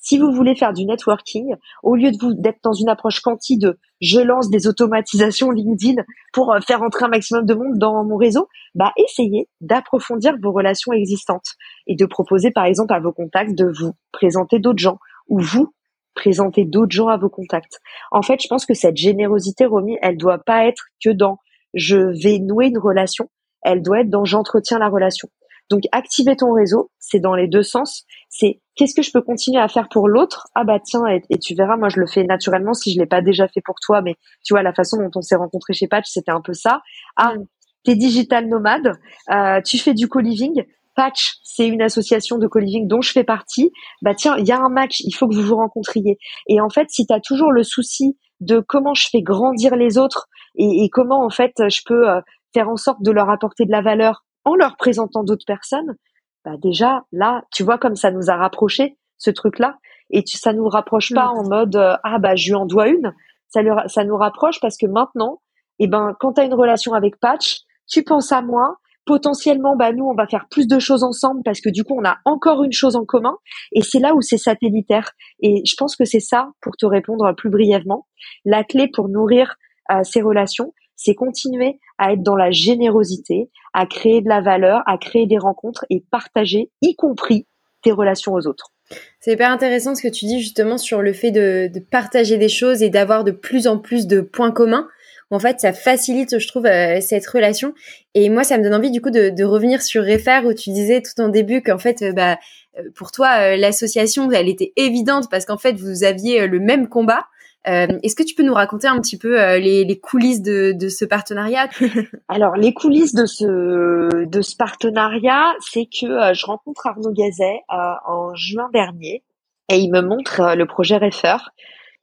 Si 0.03 0.19
vous 0.19 0.33
voulez 0.33 0.57
faire 0.57 0.73
du 0.73 0.85
networking, 0.85 1.55
au 1.85 1.95
lieu 1.95 2.11
de 2.11 2.19
vous 2.21 2.35
d'être 2.35 2.59
dans 2.65 2.73
une 2.73 2.89
approche 2.89 3.21
quanti 3.21 3.57
de 3.57 3.79
je 4.01 4.19
lance 4.19 4.51
des 4.51 4.67
automatisations 4.67 5.53
LinkedIn 5.53 6.03
pour 6.33 6.53
euh, 6.53 6.59
faire 6.61 6.83
entrer 6.83 7.05
un 7.05 7.09
maximum 7.09 7.47
de 7.47 7.55
monde 7.55 7.79
dans 7.79 8.03
mon 8.05 8.17
réseau, 8.17 8.49
bah 8.75 8.93
essayez 8.97 9.49
d'approfondir 9.61 10.35
vos 10.43 10.51
relations 10.51 10.93
existantes 10.93 11.55
et 11.87 11.95
de 11.95 12.05
proposer 12.05 12.51
par 12.51 12.65
exemple 12.65 12.93
à 12.93 12.99
vos 12.99 13.13
contacts 13.13 13.57
de 13.57 13.73
vous 13.79 13.93
présenter 14.11 14.59
d'autres 14.59 14.83
gens 14.83 14.99
ou 15.29 15.41
vous 15.41 15.73
présenter 16.15 16.65
d'autres 16.65 16.93
gens 16.93 17.07
à 17.07 17.17
vos 17.17 17.31
contacts. 17.31 17.79
En 18.11 18.23
fait, 18.23 18.43
je 18.43 18.49
pense 18.49 18.67
que 18.67 18.75
cette 18.75 18.97
générosité, 18.97 19.67
Romy, 19.67 19.99
elle 20.03 20.17
doit 20.17 20.39
pas 20.39 20.67
être 20.67 20.87
que 21.03 21.11
dans 21.11 21.39
je 21.75 21.97
vais 21.97 22.41
nouer 22.41 22.67
une 22.67 22.79
relation, 22.79 23.31
elle 23.63 23.83
doit 23.83 24.01
être 24.01 24.11
dans 24.11 24.25
j'entretiens 24.25 24.81
la 24.81 24.89
relation. 24.89 25.29
Donc 25.73 25.85
activer 25.91 26.37
ton 26.37 26.53
réseau, 26.53 26.91
c'est 26.99 27.19
dans 27.19 27.35
les 27.35 27.49
deux 27.49 27.63
sens. 27.63 28.05
C'est 28.29 28.61
qu'est-ce 28.77 28.95
que 28.95 29.01
je 29.01 29.11
peux 29.11 29.23
continuer 29.23 29.59
à 29.59 29.69
faire 29.69 29.89
pour 29.89 30.07
l'autre? 30.07 30.49
Ah 30.55 30.65
bah 30.65 30.79
tiens, 30.85 31.07
et, 31.07 31.39
tu 31.39 31.55
verras, 31.55 31.79
moi 31.79 31.89
je 31.89 31.99
le 31.99 32.07
fais 32.07 32.25
naturellement 32.25 32.75
si 32.75 32.93
je 32.93 32.99
l'ai 32.99 33.07
pas 33.07 33.23
déjà 33.23 33.49
fait 33.49 33.63
pour 33.65 33.77
toi, 33.81 34.03
mais 34.03 34.17
tu 34.45 34.53
vois 34.53 34.63
la 34.63 34.75
façon 34.75 34.99
dont 34.99 35.11
on 35.15 35.23
s'est 35.23 35.35
rencontré 35.35 35.73
chez 35.73 35.89
Patch, 35.89 36.05
c'était 36.09 36.31
un 36.31 36.43
peu 36.43 36.53
ça. 36.53 36.83
Ah, 37.17 37.37
mm. 37.37 37.47
t'es 37.85 37.97
digital 37.97 38.49
nomade, 38.49 38.93
euh, 39.31 39.63
tu 39.63 39.79
fais 39.79 39.95
du 39.95 40.09
co-living. 40.09 40.63
Patch, 40.95 41.37
c'est 41.43 41.67
une 41.67 41.81
association 41.81 42.37
de 42.37 42.47
co-living 42.47 42.87
dont 42.87 43.01
je 43.01 43.13
fais 43.13 43.25
partie. 43.25 43.73
Bah 44.03 44.15
tiens, 44.15 44.37
il 44.37 44.47
y 44.47 44.53
a 44.53 44.61
un 44.61 44.69
match, 44.69 45.01
il 45.01 45.13
faut 45.13 45.27
que 45.27 45.35
vous 45.35 45.41
vous 45.41 45.57
rencontriez. 45.57 46.19
Et 46.49 46.61
en 46.61 46.69
fait, 46.69 46.89
si 46.91 47.07
tu 47.07 47.15
as 47.15 47.21
toujours 47.21 47.51
le 47.51 47.63
souci 47.63 48.19
de 48.41 48.61
comment 48.61 48.93
je 48.93 49.09
fais 49.11 49.23
grandir 49.23 49.75
les 49.75 49.97
autres 49.97 50.29
et, 50.55 50.91
comment 50.91 51.25
en 51.25 51.31
fait 51.31 51.53
je 51.71 51.81
peux 51.87 52.11
euh, 52.11 52.21
faire 52.53 52.69
en 52.69 52.77
sorte 52.77 53.03
de 53.03 53.11
leur 53.11 53.31
apporter 53.31 53.65
de 53.65 53.71
la 53.71 53.81
valeur 53.81 54.23
en 54.45 54.55
leur 54.55 54.77
présentant 54.77 55.25
d'autres 55.25 55.47
personnes, 55.47 55.97
bah 56.45 56.57
déjà 56.59 57.05
là, 57.13 57.45
tu 57.53 57.63
vois 57.63 57.79
comme 57.79 57.97
ça 57.97 58.11
nous 58.11 58.31
a 58.31 58.37
rapprochés 58.37 58.99
ce 59.19 59.31
truc-là 59.31 59.79
et 60.11 60.25
tu, 60.25 60.37
ça 60.37 60.53
nous 60.53 60.69
rapproche 60.69 61.13
pas 61.15 61.29
en 61.29 61.49
mode 61.49 61.77
euh, 61.77 61.95
ah 62.03 62.19
bah 62.19 62.35
je 62.35 62.49
lui 62.49 62.55
en 62.55 62.67
dois 62.67 62.89
une, 62.89 63.13
ça, 63.49 63.61
ça 63.87 64.05
nous 64.05 64.17
rapproche 64.17 64.61
parce 64.61 64.77
que 64.77 64.87
maintenant, 64.87 65.41
eh 65.79 65.87
ben 65.87 66.17
quand 66.19 66.35
tu 66.35 66.41
as 66.41 66.45
une 66.45 66.55
relation 66.55 66.95
avec 66.95 67.19
Patch, 67.21 67.61
tu 67.89 68.03
penses 68.03 68.33
à 68.33 68.43
moi, 68.43 68.77
potentiellement 69.05 69.77
bah 69.77 69.93
nous 69.93 70.05
on 70.05 70.15
va 70.15 70.27
faire 70.27 70.47
plus 70.51 70.67
de 70.67 70.79
choses 70.79 71.03
ensemble 71.05 71.43
parce 71.45 71.61
que 71.61 71.71
du 71.71 71.85
coup 71.85 71.95
on 71.99 72.05
a 72.05 72.19
encore 72.25 72.65
une 72.65 72.73
chose 72.73 72.97
en 72.97 73.05
commun. 73.05 73.37
Et 73.73 73.83
c'est 73.83 74.01
là 74.01 74.15
où 74.15 74.21
c'est 74.21 74.39
satellitaire. 74.39 75.13
Et 75.41 75.63
je 75.65 75.75
pense 75.77 75.97
que 75.97 76.05
c'est 76.05 76.21
ça 76.21 76.51
pour 76.61 76.77
te 76.77 76.87
répondre 76.87 77.33
plus 77.37 77.51
brièvement 77.51 78.07
la 78.45 78.65
clé 78.65 78.89
pour 78.93 79.09
nourrir 79.09 79.57
euh, 79.91 80.03
ces 80.03 80.23
relations 80.23 80.73
c'est 81.05 81.15
continuer 81.15 81.79
à 81.99 82.13
être 82.13 82.23
dans 82.23 82.37
la 82.37 82.51
générosité, 82.51 83.49
à 83.73 83.87
créer 83.87 84.21
de 84.21 84.29
la 84.29 84.41
valeur, 84.41 84.83
à 84.87 84.99
créer 84.99 85.27
des 85.27 85.39
rencontres 85.39 85.85
et 85.91 86.05
partager, 86.11 86.71
y 86.81 86.95
compris 86.95 87.47
tes 87.83 87.93
relations 87.93 88.35
aux 88.35 88.47
autres. 88.47 88.73
C'est 89.21 89.33
hyper 89.33 89.51
intéressant 89.51 89.95
ce 89.95 90.03
que 90.03 90.09
tu 90.09 90.27
dis 90.27 90.41
justement 90.41 90.79
sur 90.79 91.03
le 91.03 91.13
fait 91.13 91.31
de, 91.31 91.71
partager 91.91 92.37
des 92.37 92.49
choses 92.49 92.83
et 92.83 92.91
d'avoir 92.91 93.25
de 93.25 93.31
plus 93.31 93.67
en 93.67 93.79
plus 93.79 94.07
de 94.07 94.21
points 94.21 94.53
communs 94.53 94.89
en 95.35 95.39
fait, 95.39 95.61
ça 95.61 95.73
facilite, 95.73 96.39
je 96.39 96.47
trouve, 96.47 96.67
euh, 96.67 97.01
cette 97.01 97.27
relation. 97.27 97.73
Et 98.15 98.29
moi, 98.29 98.45
ça 98.45 98.59
me 98.59 98.63
donne 98.63 98.75
envie, 98.75 98.91
du 98.91 99.01
coup, 99.01 99.11
de, 99.11 99.45
revenir 99.45 99.81
sur 99.81 100.05
Refer, 100.05 100.41
où 100.45 100.53
tu 100.53 100.71
disais 100.71 101.01
tout 101.01 101.19
en 101.23 101.29
début 101.29 101.63
qu'en 101.63 101.79
fait, 101.79 102.03
euh, 102.03 102.13
bah, 102.13 102.39
euh, 102.79 102.83
pour 102.95 103.13
toi, 103.13 103.57
l'association, 103.57 104.31
elle 104.31 104.49
était 104.49 104.73
évidente 104.77 105.31
parce 105.31 105.47
qu'en 105.47 105.57
fait, 105.57 105.73
vous 105.73 106.05
aviez 106.05 106.47
le 106.47 106.61
même 106.61 106.89
combat. 106.89 107.27
Est-ce 107.65 108.17
que 108.17 108.25
tu 108.25 108.35
peux 108.35 108.43
nous 108.43 108.55
raconter 108.55 108.89
un 108.89 109.01
petit 109.01 109.19
peu 109.19 109.37
les, 109.59 109.85
les, 109.85 110.01
coulisses 110.01 110.43
de, 110.43 110.73
de 110.73 110.89
ce 110.89 111.05
partenariat? 111.05 111.69
Alors, 112.29 112.57
les 112.57 112.75
coulisses 112.75 113.15
de 113.15 113.27
ce, 113.27 114.25
de 114.25 114.43
ce 114.43 114.57
partenariat, 114.57 115.55
c'est 115.61 115.85
que 115.85 116.35
je 116.35 116.47
rencontre 116.47 116.87
Arnaud 116.87 117.13
Gazet 117.13 117.61
en 117.69 118.35
juin 118.35 118.69
dernier 118.73 119.23
et 119.69 119.79
il 119.79 119.91
me 119.91 120.01
montre 120.01 120.55
le 120.57 120.67
projet 120.67 120.99
Refer. 120.99 121.37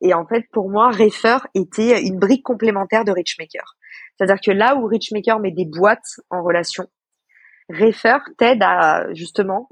Et 0.01 0.13
en 0.13 0.25
fait, 0.25 0.45
pour 0.51 0.69
moi, 0.69 0.89
Refer 0.91 1.39
était 1.53 2.01
une 2.01 2.19
brique 2.19 2.43
complémentaire 2.43 3.05
de 3.05 3.11
Richmaker. 3.11 3.75
C'est-à-dire 4.17 4.41
que 4.41 4.51
là 4.51 4.75
où 4.75 4.85
Richmaker 4.85 5.39
met 5.39 5.51
des 5.51 5.65
boîtes 5.65 6.19
en 6.29 6.43
relation, 6.43 6.87
Refer 7.69 8.17
t'aide 8.37 8.63
à 8.63 9.13
justement 9.13 9.69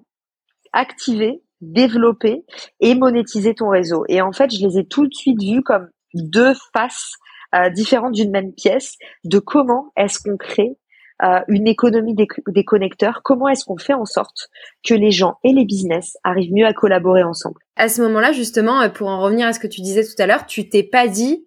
activer, 0.73 1.41
développer 1.61 2.43
et 2.79 2.95
monétiser 2.95 3.53
ton 3.55 3.69
réseau. 3.69 4.03
Et 4.07 4.21
en 4.21 4.31
fait, 4.31 4.53
je 4.53 4.65
les 4.65 4.77
ai 4.77 4.87
tout 4.87 5.07
de 5.07 5.13
suite 5.13 5.41
vus 5.41 5.63
comme 5.63 5.89
deux 6.13 6.53
faces 6.73 7.13
euh, 7.55 7.69
différentes 7.69 8.13
d'une 8.13 8.31
même 8.31 8.53
pièce 8.53 8.95
de 9.23 9.39
comment 9.39 9.91
est-ce 9.95 10.19
qu'on 10.19 10.37
crée 10.37 10.77
euh, 11.23 11.39
une 11.47 11.67
économie 11.67 12.13
des, 12.13 12.27
des 12.47 12.63
connecteurs, 12.63 13.21
comment 13.23 13.47
est-ce 13.47 13.65
qu'on 13.65 13.77
fait 13.77 13.93
en 13.93 14.05
sorte 14.05 14.49
que 14.87 14.93
les 14.93 15.09
gens 15.09 15.37
et 15.43 15.51
les 15.51 15.65
business 15.65 16.15
arrivent 16.23 16.53
mieux 16.53 16.67
à 16.67 16.73
collaborer 16.73 17.23
ensemble 17.23 17.59
À 17.75 17.89
ce 17.89 18.03
moment-là, 18.03 18.33
justement, 18.33 18.81
euh, 18.81 18.89
pour 18.89 19.07
en 19.07 19.19
revenir 19.19 19.47
à 19.47 19.53
ce 19.53 19.59
que 19.59 19.65
tu 19.65 19.81
disais 19.81 20.03
tout 20.03 20.21
à 20.21 20.27
l'heure, 20.27 20.45
tu 20.45 20.69
t'es 20.69 20.83
pas 20.83 21.07
dit 21.07 21.43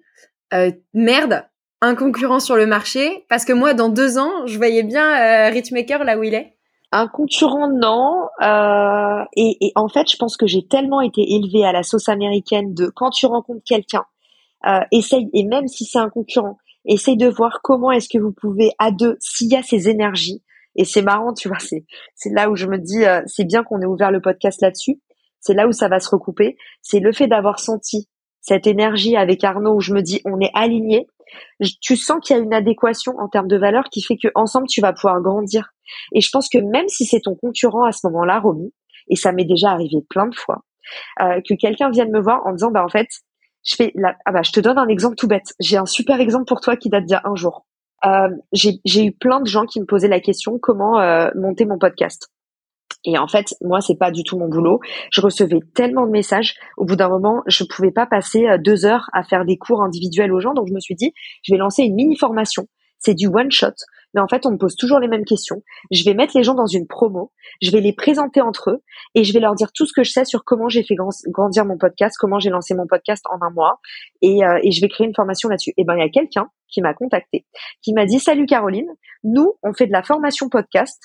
euh, 0.52 0.72
merde, 0.92 1.44
un 1.82 1.94
concurrent 1.94 2.40
sur 2.40 2.56
le 2.56 2.66
marché, 2.66 3.24
parce 3.28 3.44
que 3.44 3.52
moi, 3.52 3.72
dans 3.72 3.88
deux 3.88 4.18
ans, 4.18 4.44
je 4.46 4.56
voyais 4.56 4.82
bien 4.82 5.48
Richmaker 5.50 6.02
là 6.02 6.18
où 6.18 6.24
il 6.24 6.34
est. 6.34 6.56
Un 6.92 7.06
concurrent, 7.06 7.68
non. 7.68 8.26
Euh, 8.42 9.24
et, 9.36 9.72
en 9.76 9.88
fait, 9.88 10.10
je 10.10 10.16
pense 10.16 10.36
que 10.36 10.46
j'ai 10.46 10.66
tellement 10.66 11.00
été 11.00 11.34
élevée 11.34 11.64
à 11.64 11.72
la 11.72 11.82
sauce 11.82 12.08
américaine 12.08 12.74
de 12.74 12.88
quand 12.88 13.10
tu 13.10 13.26
rencontres 13.26 13.62
quelqu'un, 13.64 14.04
euh, 14.66 14.80
essaye, 14.90 15.30
et 15.32 15.44
même 15.44 15.68
si 15.68 15.84
c'est 15.84 15.98
un 15.98 16.10
concurrent, 16.10 16.58
Essaye 16.86 17.16
de 17.16 17.28
voir 17.28 17.60
comment 17.62 17.90
est-ce 17.90 18.08
que 18.08 18.18
vous 18.18 18.32
pouvez 18.32 18.72
à 18.78 18.90
deux, 18.90 19.16
s'il 19.20 19.48
y 19.52 19.56
a 19.56 19.62
ces 19.62 19.88
énergies. 19.88 20.42
Et 20.76 20.84
c'est 20.84 21.02
marrant, 21.02 21.34
tu 21.34 21.48
vois, 21.48 21.58
c'est 21.58 21.84
c'est 22.14 22.30
là 22.30 22.48
où 22.48 22.56
je 22.56 22.66
me 22.66 22.78
dis, 22.78 23.04
euh, 23.04 23.20
c'est 23.26 23.44
bien 23.44 23.62
qu'on 23.62 23.80
ait 23.82 23.86
ouvert 23.86 24.10
le 24.10 24.20
podcast 24.20 24.62
là-dessus. 24.62 25.00
C'est 25.40 25.54
là 25.54 25.66
où 25.66 25.72
ça 25.72 25.88
va 25.88 26.00
se 26.00 26.08
recouper. 26.08 26.56
C'est 26.80 27.00
le 27.00 27.12
fait 27.12 27.26
d'avoir 27.26 27.58
senti 27.58 28.08
cette 28.40 28.66
énergie 28.66 29.16
avec 29.16 29.44
Arnaud 29.44 29.74
où 29.74 29.80
je 29.80 29.92
me 29.92 30.00
dis, 30.00 30.20
on 30.24 30.40
est 30.40 30.50
aligné. 30.54 31.06
Tu 31.80 31.96
sens 31.96 32.18
qu'il 32.22 32.36
y 32.36 32.38
a 32.38 32.42
une 32.42 32.54
adéquation 32.54 33.18
en 33.18 33.28
termes 33.28 33.48
de 33.48 33.56
valeur 33.56 33.84
qui 33.90 34.02
fait 34.02 34.16
que 34.16 34.28
ensemble 34.34 34.66
tu 34.68 34.80
vas 34.80 34.92
pouvoir 34.92 35.20
grandir. 35.20 35.72
Et 36.12 36.20
je 36.20 36.30
pense 36.30 36.48
que 36.48 36.58
même 36.58 36.88
si 36.88 37.04
c'est 37.04 37.20
ton 37.20 37.34
concurrent 37.34 37.84
à 37.84 37.92
ce 37.92 38.06
moment-là, 38.06 38.40
Romy, 38.40 38.72
et 39.08 39.16
ça 39.16 39.32
m'est 39.32 39.44
déjà 39.44 39.70
arrivé 39.70 39.98
plein 40.08 40.26
de 40.26 40.34
fois, 40.34 40.62
euh, 41.20 41.40
que 41.46 41.54
quelqu'un 41.54 41.90
vienne 41.90 42.10
me 42.10 42.20
voir 42.20 42.46
en 42.46 42.52
disant, 42.52 42.70
bah 42.70 42.84
en 42.84 42.88
fait, 42.88 43.08
je 43.64 43.74
fais 43.74 43.92
la... 43.94 44.16
ah 44.24 44.32
bah 44.32 44.42
je 44.42 44.52
te 44.52 44.60
donne 44.60 44.78
un 44.78 44.88
exemple 44.88 45.16
tout 45.16 45.28
bête. 45.28 45.52
J'ai 45.60 45.76
un 45.76 45.86
super 45.86 46.20
exemple 46.20 46.46
pour 46.46 46.60
toi 46.60 46.76
qui 46.76 46.88
date 46.88 47.04
d'il 47.04 47.12
y 47.12 47.16
a 47.16 47.22
un 47.24 47.34
jour. 47.34 47.66
Euh, 48.06 48.30
j'ai 48.54 49.04
eu 49.04 49.12
plein 49.12 49.40
de 49.40 49.46
gens 49.46 49.66
qui 49.66 49.80
me 49.80 49.84
posaient 49.84 50.08
la 50.08 50.20
question 50.20 50.58
comment 50.58 50.98
euh, 51.00 51.30
monter 51.34 51.66
mon 51.66 51.78
podcast. 51.78 52.30
Et 53.04 53.18
en 53.18 53.26
fait, 53.26 53.54
moi, 53.62 53.80
c'est 53.80 53.96
pas 53.96 54.10
du 54.10 54.24
tout 54.24 54.38
mon 54.38 54.48
boulot. 54.48 54.80
Je 55.10 55.20
recevais 55.20 55.60
tellement 55.74 56.06
de 56.06 56.10
messages. 56.10 56.54
Au 56.76 56.84
bout 56.84 56.96
d'un 56.96 57.08
moment, 57.08 57.42
je 57.46 57.64
pouvais 57.64 57.92
pas 57.92 58.06
passer 58.06 58.46
euh, 58.46 58.58
deux 58.58 58.84
heures 58.84 59.08
à 59.12 59.22
faire 59.22 59.44
des 59.44 59.56
cours 59.56 59.82
individuels 59.82 60.32
aux 60.32 60.40
gens. 60.40 60.54
Donc, 60.54 60.68
je 60.68 60.74
me 60.74 60.80
suis 60.80 60.94
dit, 60.94 61.12
je 61.42 61.52
vais 61.54 61.58
lancer 61.58 61.82
une 61.82 61.94
mini 61.94 62.16
formation. 62.16 62.66
C'est 62.98 63.14
du 63.14 63.28
one 63.28 63.50
shot 63.50 63.72
mais 64.14 64.20
en 64.20 64.28
fait, 64.28 64.46
on 64.46 64.52
me 64.52 64.56
pose 64.56 64.76
toujours 64.76 64.98
les 64.98 65.08
mêmes 65.08 65.24
questions. 65.24 65.62
Je 65.90 66.04
vais 66.04 66.14
mettre 66.14 66.36
les 66.36 66.42
gens 66.42 66.54
dans 66.54 66.66
une 66.66 66.86
promo, 66.86 67.32
je 67.62 67.70
vais 67.70 67.80
les 67.80 67.92
présenter 67.92 68.40
entre 68.40 68.70
eux 68.70 68.82
et 69.14 69.24
je 69.24 69.32
vais 69.32 69.40
leur 69.40 69.54
dire 69.54 69.72
tout 69.72 69.86
ce 69.86 69.92
que 69.92 70.02
je 70.02 70.10
sais 70.10 70.24
sur 70.24 70.44
comment 70.44 70.68
j'ai 70.68 70.82
fait 70.82 70.94
grandir 71.28 71.64
mon 71.64 71.78
podcast, 71.78 72.16
comment 72.18 72.38
j'ai 72.38 72.50
lancé 72.50 72.74
mon 72.74 72.86
podcast 72.86 73.24
en 73.30 73.44
un 73.44 73.50
mois 73.50 73.80
et, 74.22 74.44
euh, 74.44 74.58
et 74.62 74.72
je 74.72 74.80
vais 74.80 74.88
créer 74.88 75.06
une 75.06 75.14
formation 75.14 75.48
là-dessus. 75.48 75.72
Et 75.76 75.84
ben, 75.84 75.94
il 75.94 76.00
y 76.00 76.02
a 76.02 76.08
quelqu'un 76.08 76.48
qui 76.68 76.82
m'a 76.82 76.94
contacté, 76.94 77.46
qui 77.82 77.92
m'a 77.92 78.06
dit 78.06 78.18
salut 78.18 78.46
Caroline, 78.46 78.88
nous 79.24 79.54
on 79.62 79.72
fait 79.72 79.86
de 79.86 79.92
la 79.92 80.02
formation 80.02 80.48
podcast. 80.48 81.00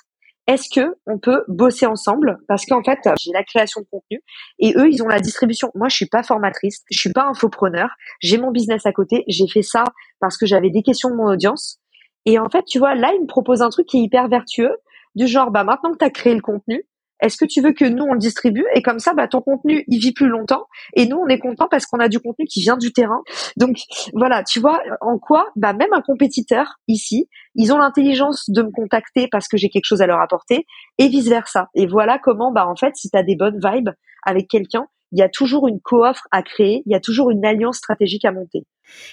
Est-ce 0.48 0.70
que 0.70 0.96
on 1.08 1.18
peut 1.18 1.44
bosser 1.48 1.86
ensemble? 1.88 2.38
Parce 2.48 2.66
qu'en 2.66 2.84
fait, 2.84 3.00
j'ai 3.20 3.32
la 3.32 3.44
création 3.44 3.82
de 3.82 3.88
contenu 3.90 4.22
et 4.60 4.74
eux, 4.78 4.90
ils 4.90 5.02
ont 5.02 5.08
la 5.08 5.20
distribution. 5.20 5.72
Moi, 5.74 5.90
je 5.90 5.96
suis 5.96 6.06
pas 6.06 6.22
formatrice, 6.22 6.84
je 6.92 7.00
suis 7.00 7.12
pas 7.12 7.26
infopreneur. 7.26 7.90
J'ai 8.22 8.38
mon 8.38 8.52
business 8.52 8.86
à 8.86 8.92
côté. 8.92 9.24
J'ai 9.28 9.48
fait 9.48 9.64
ça 9.64 9.84
parce 10.20 10.38
que 10.38 10.46
j'avais 10.46 10.70
des 10.70 10.84
questions 10.84 11.10
de 11.10 11.16
mon 11.16 11.26
audience 11.26 11.80
et 12.26 12.40
en 12.40 12.50
fait, 12.50 12.66
tu 12.66 12.80
vois, 12.80 12.96
là, 12.96 13.12
il 13.16 13.22
me 13.22 13.28
propose 13.28 13.62
un 13.62 13.70
truc 13.70 13.88
qui 13.88 13.98
est 13.98 14.02
hyper 14.02 14.28
vertueux, 14.28 14.76
du 15.14 15.28
genre, 15.28 15.52
bah 15.52 15.64
maintenant 15.64 15.92
que 15.94 15.98
tu 16.00 16.06
as 16.06 16.10
créé 16.10 16.34
le 16.34 16.42
contenu, 16.42 16.84
est-ce 17.26 17.38
que 17.38 17.46
tu 17.46 17.62
veux 17.62 17.74
que 17.74 17.86
nous 17.86 18.04
on 18.04 18.14
le 18.14 18.20
distribue 18.20 18.66
et 18.76 18.82
comme 18.82 19.00
ça 19.00 19.14
bah 19.14 19.28
ton 19.28 19.42
contenu 19.42 19.84
il 19.88 20.00
vit 20.00 20.14
plus 20.14 20.28
longtemps 20.28 20.68
et 20.94 21.08
nous 21.08 21.18
on 21.18 21.28
est 21.28 21.40
content 21.40 21.68
parce 21.70 21.88
qu'on 21.88 22.00
a 22.00 22.08
du 22.08 22.20
contenu 22.20 22.46
qui 22.46 22.62
vient 22.62 22.78
du 22.78 22.94
terrain. 22.94 23.24
Donc 23.58 23.78
voilà, 24.14 24.44
tu 24.44 24.60
vois 24.60 24.80
en 25.02 25.18
quoi 25.18 25.48
bah 25.56 25.74
même 25.74 25.92
un 25.94 26.02
compétiteur 26.02 26.76
ici, 26.88 27.28
ils 27.56 27.74
ont 27.74 27.78
l'intelligence 27.78 28.50
de 28.50 28.62
me 28.62 28.72
contacter 28.72 29.28
parce 29.32 29.48
que 29.48 29.58
j'ai 29.58 29.70
quelque 29.70 29.86
chose 29.86 30.02
à 30.02 30.08
leur 30.08 30.20
apporter 30.20 30.68
et 31.00 31.08
vice 31.08 31.28
versa. 31.28 31.70
Et 31.74 31.88
voilà 31.88 32.20
comment 32.20 32.52
bah 32.52 32.68
en 32.68 32.76
fait 32.76 32.96
si 32.96 33.10
tu 33.10 33.18
as 33.18 33.24
des 33.24 33.36
bonnes 33.36 33.60
vibes 33.60 33.90
avec 34.24 34.48
quelqu'un, 34.48 34.86
il 35.12 35.20
y 35.20 35.24
a 35.24 35.30
toujours 35.30 35.68
une 35.68 35.80
co-offre 35.80 36.28
à 36.32 36.44
créer, 36.44 36.84
il 36.86 36.92
y 36.92 36.96
a 36.96 37.00
toujours 37.00 37.32
une 37.32 37.46
alliance 37.46 37.78
stratégique 37.78 38.26
à 38.26 38.32
monter. 38.32 38.66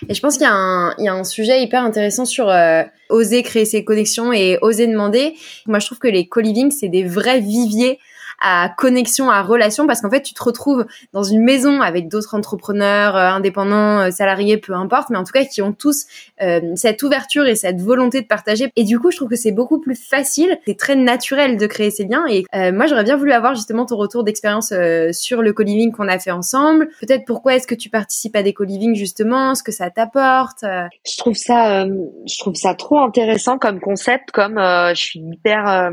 Et 0.08 0.14
je 0.14 0.20
pense 0.20 0.38
qu'il 0.38 0.46
y, 0.46 1.02
y, 1.02 1.08
a 1.08 1.14
un 1.14 1.24
sujet 1.24 1.62
hyper 1.62 1.84
intéressant 1.84 2.24
sur 2.24 2.48
euh, 2.48 2.82
oser 3.08 3.42
créer 3.42 3.64
ses 3.64 3.84
connexions 3.84 4.32
et 4.32 4.58
oser 4.62 4.86
demander. 4.86 5.34
Moi, 5.66 5.78
je 5.78 5.86
trouve 5.86 5.98
que 5.98 6.08
les 6.08 6.26
co-living, 6.26 6.70
c'est 6.70 6.88
des 6.88 7.04
vrais 7.04 7.40
viviers 7.40 7.98
à 8.42 8.68
connexion, 8.76 9.30
à 9.30 9.42
relation, 9.42 9.86
parce 9.86 10.00
qu'en 10.00 10.10
fait, 10.10 10.22
tu 10.22 10.34
te 10.34 10.42
retrouves 10.42 10.84
dans 11.12 11.22
une 11.22 11.42
maison 11.42 11.80
avec 11.80 12.08
d'autres 12.08 12.34
entrepreneurs, 12.34 13.16
euh, 13.16 13.28
indépendants, 13.28 14.00
euh, 14.00 14.10
salariés, 14.10 14.58
peu 14.58 14.74
importe, 14.74 15.10
mais 15.10 15.16
en 15.16 15.24
tout 15.24 15.32
cas 15.32 15.44
qui 15.44 15.62
ont 15.62 15.72
tous 15.72 16.06
euh, 16.42 16.60
cette 16.74 17.02
ouverture 17.02 17.46
et 17.46 17.54
cette 17.54 17.80
volonté 17.80 18.20
de 18.20 18.26
partager. 18.26 18.70
Et 18.76 18.84
du 18.84 18.98
coup, 18.98 19.10
je 19.10 19.16
trouve 19.16 19.28
que 19.28 19.36
c'est 19.36 19.52
beaucoup 19.52 19.80
plus 19.80 19.94
facile, 19.94 20.58
c'est 20.66 20.76
très 20.76 20.96
naturel 20.96 21.56
de 21.56 21.66
créer 21.66 21.90
ces 21.90 22.04
liens. 22.04 22.24
Et 22.28 22.44
moi, 22.72 22.86
j'aurais 22.86 23.04
bien 23.04 23.16
voulu 23.16 23.32
avoir 23.32 23.54
justement 23.54 23.86
ton 23.86 23.96
retour 23.96 24.24
d'expérience 24.24 24.72
sur 25.12 25.42
le 25.42 25.52
co-living 25.52 25.92
qu'on 25.92 26.08
a 26.08 26.18
fait 26.18 26.30
ensemble. 26.30 26.88
Peut-être 27.00 27.24
pourquoi 27.24 27.54
est-ce 27.54 27.66
que 27.66 27.74
tu 27.74 27.90
participes 27.90 28.34
à 28.36 28.42
des 28.42 28.52
co-living 28.52 28.94
justement, 28.94 29.54
ce 29.54 29.62
que 29.62 29.72
ça 29.72 29.90
t'apporte. 29.90 30.62
Je 30.62 31.16
trouve 31.18 31.36
ça, 31.36 31.86
je 31.86 32.38
trouve 32.38 32.54
ça 32.54 32.74
trop 32.74 32.98
intéressant 32.98 33.58
comme 33.58 33.80
concept, 33.80 34.30
comme 34.32 34.56
je 34.58 35.00
suis 35.00 35.20
hyper 35.20 35.90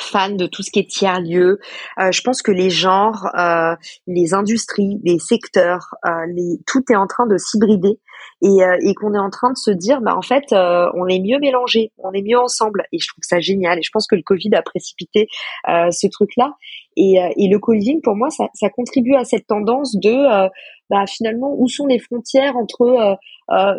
fan 0.00 0.36
de 0.36 0.46
tout 0.46 0.62
ce 0.62 0.70
qui 0.70 0.80
est 0.80 0.88
tiers 0.88 1.20
lieu. 1.20 1.58
Euh, 1.98 2.12
je 2.12 2.22
pense 2.22 2.42
que 2.42 2.52
les 2.52 2.70
genres, 2.70 3.26
euh, 3.38 3.74
les 4.06 4.34
industries, 4.34 5.00
les 5.04 5.18
secteurs, 5.18 5.94
euh, 6.06 6.10
les, 6.34 6.58
tout 6.66 6.82
est 6.90 6.96
en 6.96 7.06
train 7.06 7.26
de 7.26 7.36
s'hybrider 7.36 7.98
et, 8.42 8.62
euh, 8.62 8.76
et 8.82 8.94
qu'on 8.94 9.14
est 9.14 9.18
en 9.18 9.30
train 9.30 9.50
de 9.50 9.56
se 9.56 9.70
dire 9.70 10.00
bah 10.00 10.16
en 10.16 10.22
fait 10.22 10.52
euh, 10.52 10.90
on 10.94 11.06
est 11.06 11.20
mieux 11.20 11.38
mélangé 11.38 11.92
on 11.98 12.12
est 12.12 12.22
mieux 12.22 12.38
ensemble 12.38 12.84
et 12.92 12.98
je 12.98 13.08
trouve 13.08 13.22
ça 13.22 13.40
génial 13.40 13.78
et 13.78 13.82
je 13.82 13.90
pense 13.92 14.06
que 14.06 14.16
le 14.16 14.22
Covid 14.22 14.54
a 14.54 14.62
précipité 14.62 15.28
euh, 15.68 15.90
ce 15.90 16.08
truc 16.08 16.30
là 16.36 16.52
et, 16.96 17.18
et 17.36 17.48
le 17.48 17.58
co 17.58 17.72
pour 18.02 18.16
moi 18.16 18.30
ça, 18.30 18.48
ça, 18.54 18.68
contribue 18.70 19.14
à 19.14 19.24
cette 19.24 19.46
tendance 19.46 19.96
de 19.96 20.48
bah, 20.90 21.04
finalement 21.06 21.54
où 21.56 21.68
sont 21.68 21.86
les 21.86 21.98
frontières 21.98 22.56
entre 22.56 23.18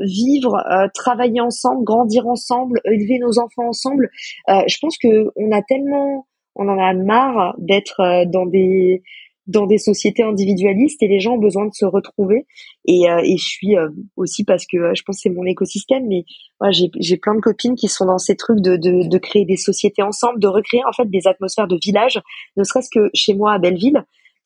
vivre 0.01 0.63
travailler 0.93 1.41
ensemble 1.41 1.83
grandir 1.83 2.27
ensemble 2.27 2.81
élever 2.85 3.19
nos 3.19 3.39
enfants 3.39 3.67
ensemble. 3.69 4.09
Je 4.47 4.77
pense 4.81 4.97
que 4.97 5.31
on 5.35 5.51
a 5.51 5.61
tellement 5.61 6.27
on 6.55 6.67
en 6.69 6.77
a 6.77 6.93
marre 6.93 7.55
d'être 7.57 8.25
dans 8.25 8.45
des 8.45 9.03
dans 9.47 9.67
des 9.67 9.77
sociétés 9.77 10.23
individualistes 10.23 11.01
et 11.03 11.07
les 11.07 11.19
gens 11.19 11.33
ont 11.33 11.39
besoin 11.39 11.65
de 11.65 11.73
se 11.73 11.85
retrouver. 11.85 12.45
Et, 12.85 13.09
euh, 13.09 13.21
et 13.23 13.37
je 13.37 13.45
suis 13.45 13.75
euh, 13.77 13.89
aussi 14.15 14.43
parce 14.43 14.65
que 14.65 14.77
euh, 14.77 14.93
je 14.95 15.03
pense 15.03 15.17
que 15.17 15.21
c'est 15.23 15.29
mon 15.29 15.45
écosystème, 15.45 16.07
mais 16.07 16.23
moi 16.61 16.71
j'ai, 16.71 16.89
j'ai 16.99 17.17
plein 17.17 17.35
de 17.35 17.41
copines 17.41 17.75
qui 17.75 17.87
sont 17.87 18.05
dans 18.05 18.17
ces 18.17 18.35
trucs 18.35 18.61
de, 18.61 18.77
de, 18.77 19.07
de 19.07 19.17
créer 19.17 19.45
des 19.45 19.57
sociétés 19.57 20.01
ensemble, 20.01 20.39
de 20.39 20.47
recréer 20.47 20.81
en 20.87 20.93
fait 20.93 21.09
des 21.09 21.27
atmosphères 21.27 21.67
de 21.67 21.77
village, 21.81 22.21
ne 22.57 22.63
serait-ce 22.63 22.89
que 22.89 23.09
chez 23.13 23.33
moi 23.33 23.53
à 23.53 23.59
Belleville. 23.59 24.03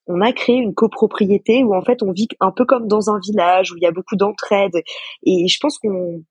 On 0.07 0.21
a 0.21 0.31
créé 0.31 0.55
une 0.55 0.73
copropriété 0.73 1.63
où 1.65 1.75
en 1.75 1.81
fait 1.81 2.01
on 2.01 2.13
vit 2.13 2.29
un 2.39 2.51
peu 2.51 2.65
comme 2.65 2.87
dans 2.87 3.09
un 3.09 3.19
village 3.19 3.73
où 3.73 3.77
il 3.77 3.83
y 3.83 3.87
a 3.87 3.91
beaucoup 3.91 4.15
d'entraide 4.15 4.81
et 5.25 5.47
je 5.47 5.57
pense 5.59 5.77
qu'on 5.79 6.23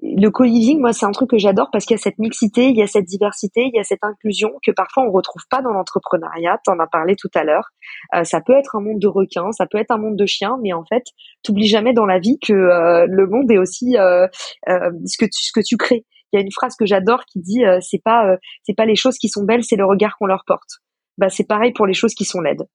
le 0.00 0.30
co-living, 0.30 0.80
moi, 0.80 0.92
c'est 0.92 1.06
un 1.06 1.12
truc 1.12 1.30
que 1.30 1.38
j'adore 1.38 1.70
parce 1.72 1.84
qu'il 1.84 1.96
y 1.96 2.00
a 2.00 2.02
cette 2.02 2.18
mixité, 2.18 2.68
il 2.68 2.76
y 2.76 2.82
a 2.82 2.86
cette 2.86 3.04
diversité, 3.04 3.62
il 3.64 3.74
y 3.74 3.78
a 3.78 3.84
cette 3.84 4.02
inclusion 4.02 4.50
que 4.64 4.70
parfois 4.70 5.04
on 5.04 5.10
retrouve 5.10 5.42
pas 5.50 5.62
dans 5.62 5.72
l'entrepreneuriat. 5.72 6.58
T'en 6.64 6.78
as 6.78 6.86
parlé 6.86 7.16
tout 7.16 7.30
à 7.34 7.44
l'heure. 7.44 7.70
Euh, 8.14 8.24
ça 8.24 8.40
peut 8.40 8.54
être 8.54 8.76
un 8.76 8.80
monde 8.80 9.00
de 9.00 9.08
requins, 9.08 9.52
ça 9.52 9.66
peut 9.66 9.78
être 9.78 9.90
un 9.90 9.98
monde 9.98 10.16
de 10.16 10.26
chiens, 10.26 10.58
mais 10.62 10.72
en 10.72 10.84
fait, 10.84 11.04
t'oublies 11.42 11.66
jamais 11.66 11.92
dans 11.92 12.06
la 12.06 12.18
vie 12.18 12.38
que 12.40 12.52
euh, 12.52 13.06
le 13.08 13.26
monde 13.26 13.50
est 13.50 13.58
aussi 13.58 13.96
euh, 13.96 14.26
ce 14.66 15.16
que 15.18 15.26
tu, 15.26 15.44
ce 15.44 15.52
que 15.52 15.64
tu 15.64 15.76
crées. 15.76 16.04
Il 16.32 16.36
y 16.36 16.38
a 16.38 16.42
une 16.42 16.52
phrase 16.52 16.74
que 16.76 16.86
j'adore 16.86 17.24
qui 17.26 17.40
dit 17.40 17.62
c'est 17.80 18.02
pas 18.02 18.36
c'est 18.64 18.74
pas 18.74 18.86
les 18.86 18.96
choses 18.96 19.18
qui 19.18 19.28
sont 19.28 19.44
belles, 19.44 19.62
c'est 19.62 19.76
le 19.76 19.86
regard 19.86 20.16
qu'on 20.18 20.26
leur 20.26 20.42
porte. 20.44 20.80
Bah 21.16 21.28
c'est 21.28 21.46
pareil 21.46 21.72
pour 21.72 21.86
les 21.86 21.94
choses 21.94 22.12
qui 22.12 22.24
sont 22.24 22.40
laides. 22.40 22.66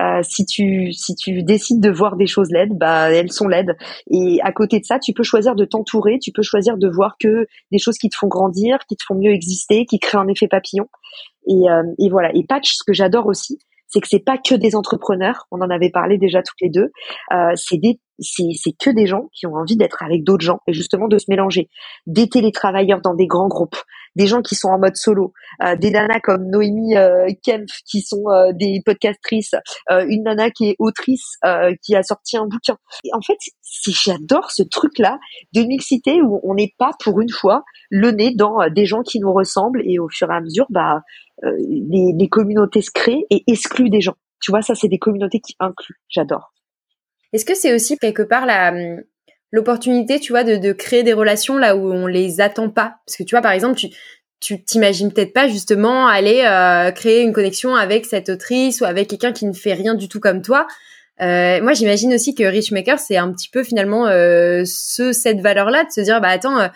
Euh, 0.00 0.20
si 0.22 0.44
tu 0.44 0.92
si 0.92 1.14
tu 1.14 1.42
décides 1.42 1.80
de 1.80 1.90
voir 1.90 2.16
des 2.16 2.26
choses 2.26 2.50
laides, 2.50 2.72
bah 2.72 3.10
elles 3.10 3.32
sont 3.32 3.46
laides. 3.46 3.76
Et 4.10 4.40
à 4.42 4.52
côté 4.52 4.80
de 4.80 4.84
ça, 4.84 4.98
tu 4.98 5.12
peux 5.12 5.22
choisir 5.22 5.54
de 5.54 5.64
t'entourer, 5.64 6.18
tu 6.18 6.32
peux 6.32 6.42
choisir 6.42 6.76
de 6.76 6.88
voir 6.88 7.16
que 7.20 7.46
des 7.70 7.78
choses 7.78 7.98
qui 7.98 8.08
te 8.08 8.16
font 8.16 8.28
grandir, 8.28 8.78
qui 8.88 8.96
te 8.96 9.04
font 9.06 9.14
mieux 9.14 9.32
exister, 9.32 9.86
qui 9.86 9.98
créent 9.98 10.18
un 10.18 10.28
effet 10.28 10.48
papillon. 10.48 10.88
Et, 11.46 11.70
euh, 11.70 11.82
et 11.98 12.08
voilà. 12.08 12.30
Et 12.34 12.44
Patch, 12.44 12.72
ce 12.74 12.84
que 12.84 12.92
j'adore 12.92 13.26
aussi, 13.26 13.58
c'est 13.94 14.00
que 14.00 14.08
c'est 14.08 14.24
pas 14.24 14.38
que 14.38 14.56
des 14.56 14.74
entrepreneurs. 14.74 15.46
On 15.52 15.60
en 15.60 15.70
avait 15.70 15.90
parlé 15.90 16.18
déjà 16.18 16.42
toutes 16.42 16.60
les 16.60 16.70
deux. 16.70 16.90
Euh, 17.32 17.52
c'est 17.54 17.78
des 17.78 18.00
c'est 18.18 18.72
que 18.78 18.90
des 18.90 19.06
gens 19.06 19.28
qui 19.32 19.46
ont 19.46 19.54
envie 19.54 19.76
d'être 19.76 20.02
avec 20.02 20.22
d'autres 20.22 20.44
gens 20.44 20.60
et 20.68 20.72
justement 20.72 21.08
de 21.08 21.18
se 21.18 21.26
mélanger. 21.28 21.68
Des 22.06 22.28
télétravailleurs 22.28 23.00
dans 23.00 23.14
des 23.14 23.26
grands 23.26 23.48
groupes, 23.48 23.76
des 24.16 24.26
gens 24.26 24.42
qui 24.42 24.54
sont 24.54 24.68
en 24.68 24.78
mode 24.78 24.96
solo, 24.96 25.32
euh, 25.62 25.76
des 25.76 25.90
nanas 25.90 26.20
comme 26.20 26.48
Noémie 26.48 26.96
euh, 26.96 27.28
Kempf 27.42 27.82
qui 27.84 28.00
sont 28.00 28.24
euh, 28.28 28.52
des 28.52 28.80
podcastrices, 28.84 29.54
euh, 29.90 30.04
une 30.08 30.24
nana 30.24 30.50
qui 30.50 30.70
est 30.70 30.76
autrice 30.78 31.36
euh, 31.44 31.74
qui 31.82 31.94
a 31.94 32.02
sorti 32.02 32.36
un 32.36 32.46
bouquin. 32.46 32.76
Et 33.04 33.10
en 33.12 33.20
fait, 33.20 33.36
j'adore 33.86 34.50
ce 34.50 34.62
truc-là 34.62 35.18
de 35.52 35.62
mixité 35.62 36.22
où 36.22 36.40
on 36.42 36.54
n'est 36.54 36.74
pas 36.78 36.90
pour 37.02 37.20
une 37.20 37.30
fois 37.30 37.62
le 37.90 38.10
nez 38.10 38.34
dans 38.34 38.68
des 38.70 38.86
gens 38.86 39.02
qui 39.02 39.20
nous 39.20 39.32
ressemblent 39.32 39.82
et 39.84 39.98
au 39.98 40.08
fur 40.08 40.30
et 40.30 40.34
à 40.34 40.40
mesure, 40.40 40.66
bah, 40.70 41.02
les, 41.42 42.14
les 42.18 42.28
communautés 42.28 42.82
se 42.82 42.90
créent 42.90 43.26
et 43.30 43.42
excluent 43.46 43.90
des 43.90 44.00
gens. 44.00 44.14
Tu 44.40 44.50
vois, 44.50 44.62
ça, 44.62 44.74
c'est 44.74 44.88
des 44.88 44.98
communautés 44.98 45.40
qui 45.40 45.54
incluent. 45.58 46.00
J'adore. 46.08 46.52
Est-ce 47.32 47.44
que 47.44 47.54
c'est 47.54 47.74
aussi 47.74 47.98
quelque 47.98 48.22
part 48.22 48.46
la 48.46 48.72
l'opportunité, 49.54 50.18
tu 50.18 50.32
vois, 50.32 50.42
de, 50.42 50.56
de, 50.56 50.72
créer 50.72 51.04
des 51.04 51.12
relations 51.12 51.56
là 51.58 51.76
où 51.76 51.92
on 51.92 52.08
les 52.08 52.40
attend 52.40 52.70
pas 52.70 52.96
Parce 53.06 53.16
que 53.16 53.22
tu 53.22 53.36
vois, 53.36 53.40
par 53.40 53.52
exemple, 53.52 53.76
tu 53.76 53.88
tu 54.40 54.62
t'imagines 54.62 55.10
peut-être 55.10 55.32
pas 55.32 55.48
justement 55.48 56.06
aller 56.06 56.42
euh, 56.44 56.90
créer 56.90 57.22
une 57.22 57.32
connexion 57.32 57.74
avec 57.76 58.04
cette 58.04 58.28
autrice 58.28 58.82
ou 58.82 58.84
avec 58.84 59.08
quelqu'un 59.08 59.32
qui 59.32 59.46
ne 59.46 59.54
fait 59.54 59.72
rien 59.72 59.94
du 59.94 60.06
tout 60.06 60.20
comme 60.20 60.42
toi. 60.42 60.66
Euh, 61.22 61.62
moi, 61.62 61.72
j'imagine 61.72 62.12
aussi 62.12 62.34
que 62.34 62.42
Richmaker, 62.42 62.98
c'est 62.98 63.16
un 63.16 63.32
petit 63.32 63.48
peu 63.48 63.62
finalement 63.62 64.06
euh, 64.06 64.64
ce 64.66 65.12
cette 65.12 65.40
valeur-là 65.40 65.84
de 65.84 65.90
se 65.90 66.02
dire, 66.02 66.20
bah 66.20 66.28
attends, 66.28 66.68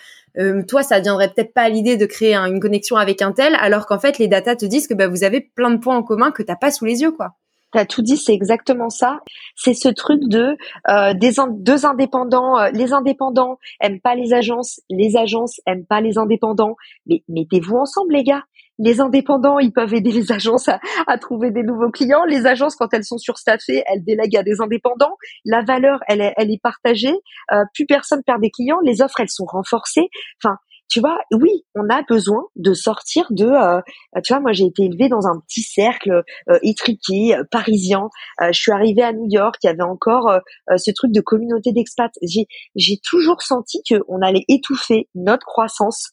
toi, 0.69 0.83
ça 0.83 1.01
viendrait 1.01 1.29
peut-être 1.29 1.53
pas 1.53 1.63
à 1.63 1.69
l'idée 1.69 1.97
de 1.97 2.07
créer 2.07 2.37
une 2.37 2.61
connexion 2.61 2.97
avec 2.97 3.21
un 3.21 3.33
tel, 3.33 3.55
alors 3.61 3.87
qu'en 3.87 3.99
fait, 3.99 4.19
les 4.19 4.29
datas 4.29 4.57
te 4.57 4.65
disent 4.65 4.87
que 4.87 4.95
bah, 4.95 5.09
vous 5.09 5.25
avez 5.25 5.41
plein 5.41 5.71
de 5.71 5.79
points 5.79 5.97
en 5.97 6.03
commun 6.05 6.31
que 6.31 6.45
t'as 6.45 6.57
pas 6.57 6.71
sous 6.71 6.85
les 6.85 7.03
yeux, 7.03 7.11
quoi. 7.11 7.35
T'as 7.73 7.85
tout 7.85 8.03
dit, 8.03 8.17
c'est 8.17 8.33
exactement 8.33 8.89
ça. 8.89 9.21
C'est 9.55 9.75
ce 9.75 9.89
truc 9.89 10.21
de 10.29 10.57
euh, 10.89 11.13
deux 11.15 11.87
indépendants. 11.87 12.59
Euh, 12.59 12.71
les 12.71 12.93
indépendants 12.93 13.59
aiment 13.81 14.01
pas 14.01 14.15
les 14.15 14.33
agences, 14.33 14.81
les 14.89 15.17
agences 15.17 15.61
aiment 15.67 15.85
pas 15.85 16.01
les 16.01 16.17
indépendants. 16.17 16.77
Mais 17.07 17.23
mettez-vous 17.29 17.77
ensemble, 17.77 18.15
les 18.15 18.25
gars. 18.25 18.45
Les 18.79 19.01
indépendants, 19.01 19.59
ils 19.59 19.73
peuvent 19.73 19.93
aider 19.93 20.13
les 20.13 20.31
agences 20.31 20.69
à, 20.69 21.19
trouver 21.19 21.51
des 21.51 21.65
nouveaux 21.65 21.91
clients. 21.91 22.25
Les 22.25 22.47
agences, 22.47 22.77
quand 22.77 22.89
elles 22.93 23.05
sont 23.05 23.19
surstaffées, 23.19 23.83
elles 23.87 24.05
délèguent 24.05 24.37
à 24.37 24.43
des 24.43 24.61
indépendants. 24.61 25.17
La 25.45 25.63
valeur, 25.63 25.99
elle 26.07 26.21
est, 26.21 26.33
elle 26.37 26.51
est 26.51 26.63
partagée. 26.63 27.15
Euh, 27.53 27.65
plus 27.75 27.87
personne 27.87 28.23
perd 28.25 28.41
des 28.41 28.51
clients. 28.51 28.79
Les 28.85 29.03
offres, 29.03 29.21
elles 29.21 29.31
sont 29.31 29.47
renforcées. 29.47 30.09
Enfin, 30.43 30.57
tu 30.89 31.01
vois, 31.01 31.19
oui, 31.33 31.65
on 31.75 31.89
a 31.91 32.03
besoin 32.03 32.45
de 32.57 32.73
sortir 32.73 33.27
de, 33.31 33.45
euh, 33.45 33.81
tu 34.25 34.33
vois, 34.33 34.41
moi 34.41 34.53
j'ai 34.53 34.65
été 34.65 34.85
élevée 34.85 35.09
dans 35.09 35.27
un 35.27 35.39
petit 35.47 35.63
cercle 35.63 36.23
euh, 36.49 36.59
étriqué, 36.63 37.37
euh, 37.37 37.45
parisien. 37.51 38.09
je 38.41 38.59
suis 38.59 38.73
arrivée 38.73 39.03
à 39.03 39.13
New 39.13 39.27
York, 39.29 39.57
il 39.63 39.67
y 39.67 39.71
avait 39.71 39.83
encore 39.83 40.31
ce 40.77 40.91
truc 40.93 41.13
de 41.13 41.21
communauté 41.21 41.73
d'expats. 41.73 42.13
J'ai, 42.23 42.47
j'ai 42.75 42.99
toujours 43.03 43.43
senti 43.43 43.83
qu'on 43.89 44.23
allait 44.23 44.45
étouffer 44.49 45.09
notre 45.15 45.47
croissance, 45.47 46.11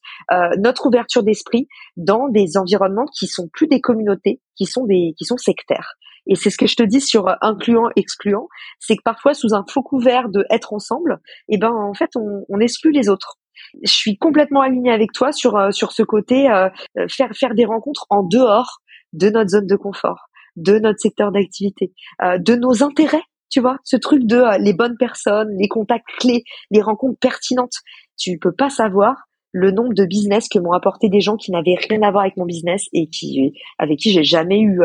notre 0.57 0.87
ouverture 0.87 1.23
d'esprit 1.23 1.67
dans 1.95 2.27
des 2.29 2.57
environnements 2.57 3.05
qui 3.17 3.27
sont 3.27 3.47
plus 3.51 3.67
des 3.67 3.81
communautés, 3.81 4.41
qui 4.55 4.65
sont 4.65 4.85
des, 4.85 5.13
qui 5.17 5.25
sont 5.25 5.37
sectaires. 5.37 5.93
Et 6.27 6.35
c'est 6.35 6.49
ce 6.49 6.57
que 6.57 6.67
je 6.67 6.75
te 6.75 6.83
dis 6.83 7.01
sur 7.01 7.35
incluant, 7.41 7.89
excluant, 7.95 8.47
c'est 8.79 8.97
que 8.97 9.03
parfois 9.03 9.33
sous 9.33 9.53
un 9.53 9.63
faux 9.69 9.83
couvert 9.83 10.29
de 10.29 10.45
être 10.49 10.73
ensemble, 10.73 11.19
eh 11.49 11.57
ben 11.57 11.71
en 11.71 11.93
fait 11.93 12.11
on, 12.15 12.45
on 12.49 12.59
exclut 12.59 12.91
les 12.91 13.09
autres 13.09 13.37
je 13.83 13.91
suis 13.91 14.17
complètement 14.17 14.61
alignée 14.61 14.91
avec 14.91 15.11
toi 15.11 15.31
sur 15.31 15.55
euh, 15.57 15.71
sur 15.71 15.91
ce 15.91 16.03
côté 16.03 16.49
euh, 16.49 16.69
euh, 16.97 17.07
faire 17.09 17.29
faire 17.33 17.53
des 17.53 17.65
rencontres 17.65 18.05
en 18.09 18.23
dehors 18.23 18.79
de 19.13 19.29
notre 19.29 19.49
zone 19.49 19.67
de 19.67 19.75
confort, 19.75 20.27
de 20.55 20.79
notre 20.79 20.99
secteur 20.99 21.31
d'activité, 21.31 21.93
de 22.21 22.55
nos 22.55 22.83
intérêts. 22.83 23.23
Tu 23.49 23.61
vois, 23.61 23.77
ce 23.85 23.95
truc 23.95 24.25
de 24.25 24.61
les 24.61 24.73
bonnes 24.73 24.97
personnes, 24.97 25.49
les 25.57 25.69
contacts 25.69 26.07
clés, 26.19 26.43
les 26.69 26.81
rencontres 26.81 27.17
pertinentes. 27.19 27.75
Tu 28.17 28.37
peux 28.39 28.51
pas 28.51 28.69
savoir 28.69 29.15
le 29.53 29.71
nombre 29.71 29.93
de 29.93 30.03
business 30.03 30.49
que 30.49 30.59
m'ont 30.59 30.73
apporté 30.73 31.07
des 31.07 31.21
gens 31.21 31.37
qui 31.37 31.51
n'avaient 31.51 31.77
rien 31.89 32.01
à 32.01 32.11
voir 32.11 32.23
avec 32.23 32.35
mon 32.35 32.43
business 32.43 32.87
et 32.91 33.07
qui 33.07 33.53
avec 33.77 33.99
qui 33.99 34.11
j'ai 34.11 34.25
jamais 34.25 34.59
eu 34.59 34.81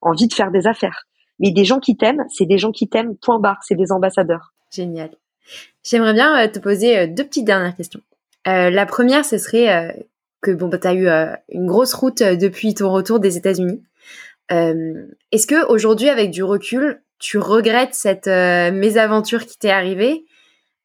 envie 0.00 0.28
de 0.28 0.32
faire 0.32 0.50
des 0.50 0.66
affaires. 0.66 1.04
Mais 1.38 1.50
des 1.50 1.64
gens 1.64 1.80
qui 1.80 1.96
t'aiment, 1.96 2.24
c'est 2.30 2.46
des 2.46 2.58
gens 2.58 2.72
qui 2.72 2.88
t'aiment. 2.88 3.16
Point 3.16 3.38
barre, 3.38 3.58
c'est 3.62 3.74
des 3.74 3.92
ambassadeurs. 3.92 4.54
Génial. 4.72 5.10
J'aimerais 5.86 6.14
bien 6.14 6.36
euh, 6.36 6.48
te 6.48 6.58
poser 6.58 6.98
euh, 6.98 7.06
deux 7.06 7.24
petites 7.24 7.44
dernières 7.44 7.74
questions. 7.74 8.00
Euh, 8.48 8.70
la 8.70 8.86
première, 8.86 9.24
ce 9.24 9.38
serait 9.38 10.08
que 10.40 10.50
bon, 10.50 10.68
bah, 10.68 10.78
tu 10.78 10.88
as 10.88 10.94
eu 10.94 11.08
une 11.48 11.66
grosse 11.66 11.94
route 11.94 12.22
depuis 12.22 12.74
ton 12.74 12.90
retour 12.90 13.18
des 13.18 13.36
États-Unis. 13.36 13.82
Est-ce 14.50 15.46
que 15.48 15.66
aujourd'hui, 15.66 16.08
avec 16.08 16.30
du 16.30 16.44
recul, 16.44 17.02
tu 17.18 17.38
regrettes 17.38 17.94
cette 17.94 18.28
mésaventure 18.28 19.46
qui 19.46 19.58
t'est 19.58 19.70
arrivée? 19.70 20.24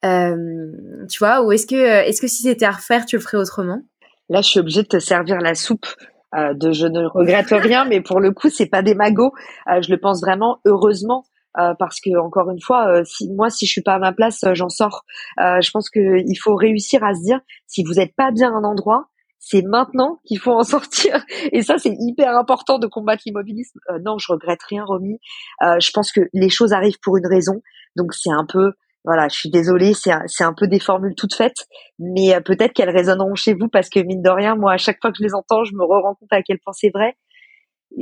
Tu 0.01 1.19
vois, 1.19 1.43
ou 1.43 1.51
est-ce 1.51 1.67
que, 1.67 1.75
est-ce 1.75 2.19
que 2.19 2.27
si 2.27 2.41
c'était 2.41 2.65
à 2.65 2.71
refaire, 2.71 3.05
tu 3.05 3.15
le 3.17 3.21
ferais 3.21 3.37
autrement? 3.37 3.83
Là, 4.29 4.41
je 4.41 4.47
suis 4.47 4.59
obligée 4.59 4.81
de 4.81 4.87
te 4.87 4.97
servir 4.97 5.37
la 5.37 5.53
soupe. 5.53 5.85
de 6.33 6.71
je 6.71 6.87
ne 6.87 7.05
regrette 7.05 7.51
rien, 7.51 7.85
mais 7.85 8.01
pour 8.01 8.19
le 8.19 8.31
coup, 8.31 8.49
c'est 8.49 8.65
pas 8.65 8.81
des 8.81 8.95
magots. 8.95 9.33
je 9.67 9.91
le 9.91 9.99
pense 9.99 10.21
vraiment 10.21 10.57
heureusement 10.65 11.25
euh, 11.59 11.73
parce 11.77 11.99
que 11.99 12.17
encore 12.17 12.49
une 12.49 12.61
fois, 12.61 12.87
euh, 12.87 13.03
si 13.03 13.29
moi 13.29 13.49
si 13.49 13.65
je 13.65 13.71
suis 13.71 13.81
pas 13.81 13.95
à 13.95 13.99
ma 13.99 14.13
place, 14.13 14.43
euh, 14.43 14.53
j'en 14.53 14.69
sors. 14.69 15.03
je 15.37 15.71
pense 15.71 15.89
qu'il 15.89 16.37
faut 16.39 16.55
réussir 16.55 17.03
à 17.03 17.13
se 17.13 17.21
dire 17.21 17.39
si 17.67 17.83
vous 17.83 17.95
n'êtes 17.95 18.15
pas 18.15 18.31
bien 18.31 18.53
à 18.53 18.57
un 18.57 18.63
endroit, 18.63 19.07
c'est 19.39 19.63
maintenant 19.63 20.21
qu'il 20.25 20.39
faut 20.39 20.53
en 20.53 20.63
sortir. 20.63 21.23
Et 21.51 21.61
ça, 21.61 21.77
c'est 21.77 21.95
hyper 21.99 22.37
important 22.37 22.79
de 22.79 22.87
combattre 22.87 23.23
l'immobilisme. 23.25 23.79
non, 24.05 24.17
je 24.17 24.31
regrette 24.31 24.63
rien, 24.63 24.85
Romy. 24.85 25.19
je 25.61 25.91
pense 25.91 26.11
que 26.11 26.21
les 26.33 26.49
choses 26.49 26.73
arrivent 26.73 26.99
pour 27.01 27.17
une 27.17 27.27
raison. 27.27 27.61
Donc 27.97 28.13
c'est 28.13 28.31
un 28.31 28.45
peu, 28.47 28.71
voilà, 29.03 29.27
je 29.27 29.35
suis 29.35 29.49
désolée, 29.49 29.93
c'est 29.93 30.11
un, 30.11 30.23
c'est 30.27 30.45
un 30.45 30.53
peu 30.53 30.67
des 30.67 30.79
formules 30.79 31.15
toutes 31.15 31.35
faites, 31.35 31.67
mais 31.99 32.39
peut-être 32.45 32.71
qu'elles 32.71 32.89
résonneront 32.89 33.35
chez 33.35 33.53
vous 33.53 33.67
parce 33.67 33.89
que 33.89 33.99
mine 33.99 34.21
de 34.21 34.29
rien, 34.29 34.55
moi, 34.55 34.73
à 34.73 34.77
chaque 34.77 35.01
fois 35.01 35.11
que 35.11 35.17
je 35.17 35.23
les 35.23 35.33
entends, 35.33 35.65
je 35.65 35.73
me 35.73 35.83
rends 35.83 36.15
compte 36.15 36.31
à 36.31 36.41
quel 36.43 36.59
point 36.59 36.73
c'est 36.73 36.91
vrai 36.93 37.17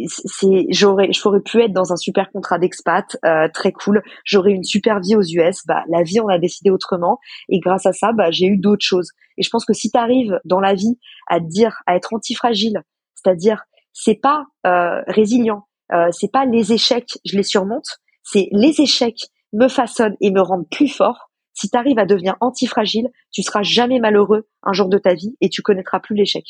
c'est 0.07 0.65
j'aurais 0.69 1.11
j'aurais 1.11 1.41
pu 1.41 1.61
être 1.61 1.73
dans 1.73 1.91
un 1.91 1.95
super 1.95 2.31
contrat 2.31 2.59
d'expat 2.59 3.17
euh, 3.25 3.47
très 3.53 3.71
cool. 3.71 4.01
J'aurais 4.23 4.51
une 4.51 4.63
super 4.63 4.99
vie 4.99 5.15
aux 5.15 5.21
US 5.21 5.65
bah 5.67 5.83
la 5.89 6.03
vie 6.03 6.19
on 6.19 6.27
a 6.27 6.37
décidé 6.37 6.69
autrement. 6.69 7.19
Et 7.49 7.59
grâce 7.59 7.85
à 7.85 7.93
ça 7.93 8.11
bah 8.13 8.31
j'ai 8.31 8.47
eu 8.47 8.57
d'autres 8.57 8.85
choses. 8.85 9.09
Et 9.37 9.43
je 9.43 9.49
pense 9.49 9.65
que 9.65 9.73
si 9.73 9.89
tu 9.89 9.97
arrives 9.97 10.39
dans 10.45 10.59
la 10.59 10.73
vie 10.73 10.99
à 11.27 11.39
te 11.39 11.45
dire 11.45 11.81
à 11.87 11.95
être 11.95 12.13
antifragile 12.13 12.83
c'est-à-dire 13.15 13.63
c'est 13.93 14.19
pas 14.21 14.45
euh, 14.67 15.01
résilient 15.07 15.67
euh, 15.91 16.09
c'est 16.11 16.31
pas 16.31 16.45
les 16.45 16.71
échecs 16.73 17.17
je 17.25 17.35
les 17.35 17.43
surmonte 17.43 17.99
c'est 18.23 18.47
les 18.51 18.81
échecs 18.81 19.29
me 19.53 19.67
façonnent 19.67 20.17
et 20.21 20.31
me 20.31 20.41
rendent 20.41 20.69
plus 20.69 20.87
fort. 20.87 21.29
Si 21.53 21.69
tu 21.69 21.77
arrives 21.77 21.99
à 21.99 22.05
devenir 22.05 22.35
antifragile, 22.39 23.09
tu 23.31 23.41
seras 23.41 23.63
jamais 23.63 23.99
malheureux 23.99 24.47
un 24.63 24.73
jour 24.73 24.87
de 24.87 24.97
ta 24.97 25.13
vie 25.13 25.35
et 25.41 25.49
tu 25.49 25.61
connaîtras 25.61 25.99
plus 25.99 26.15
l'échec. 26.15 26.45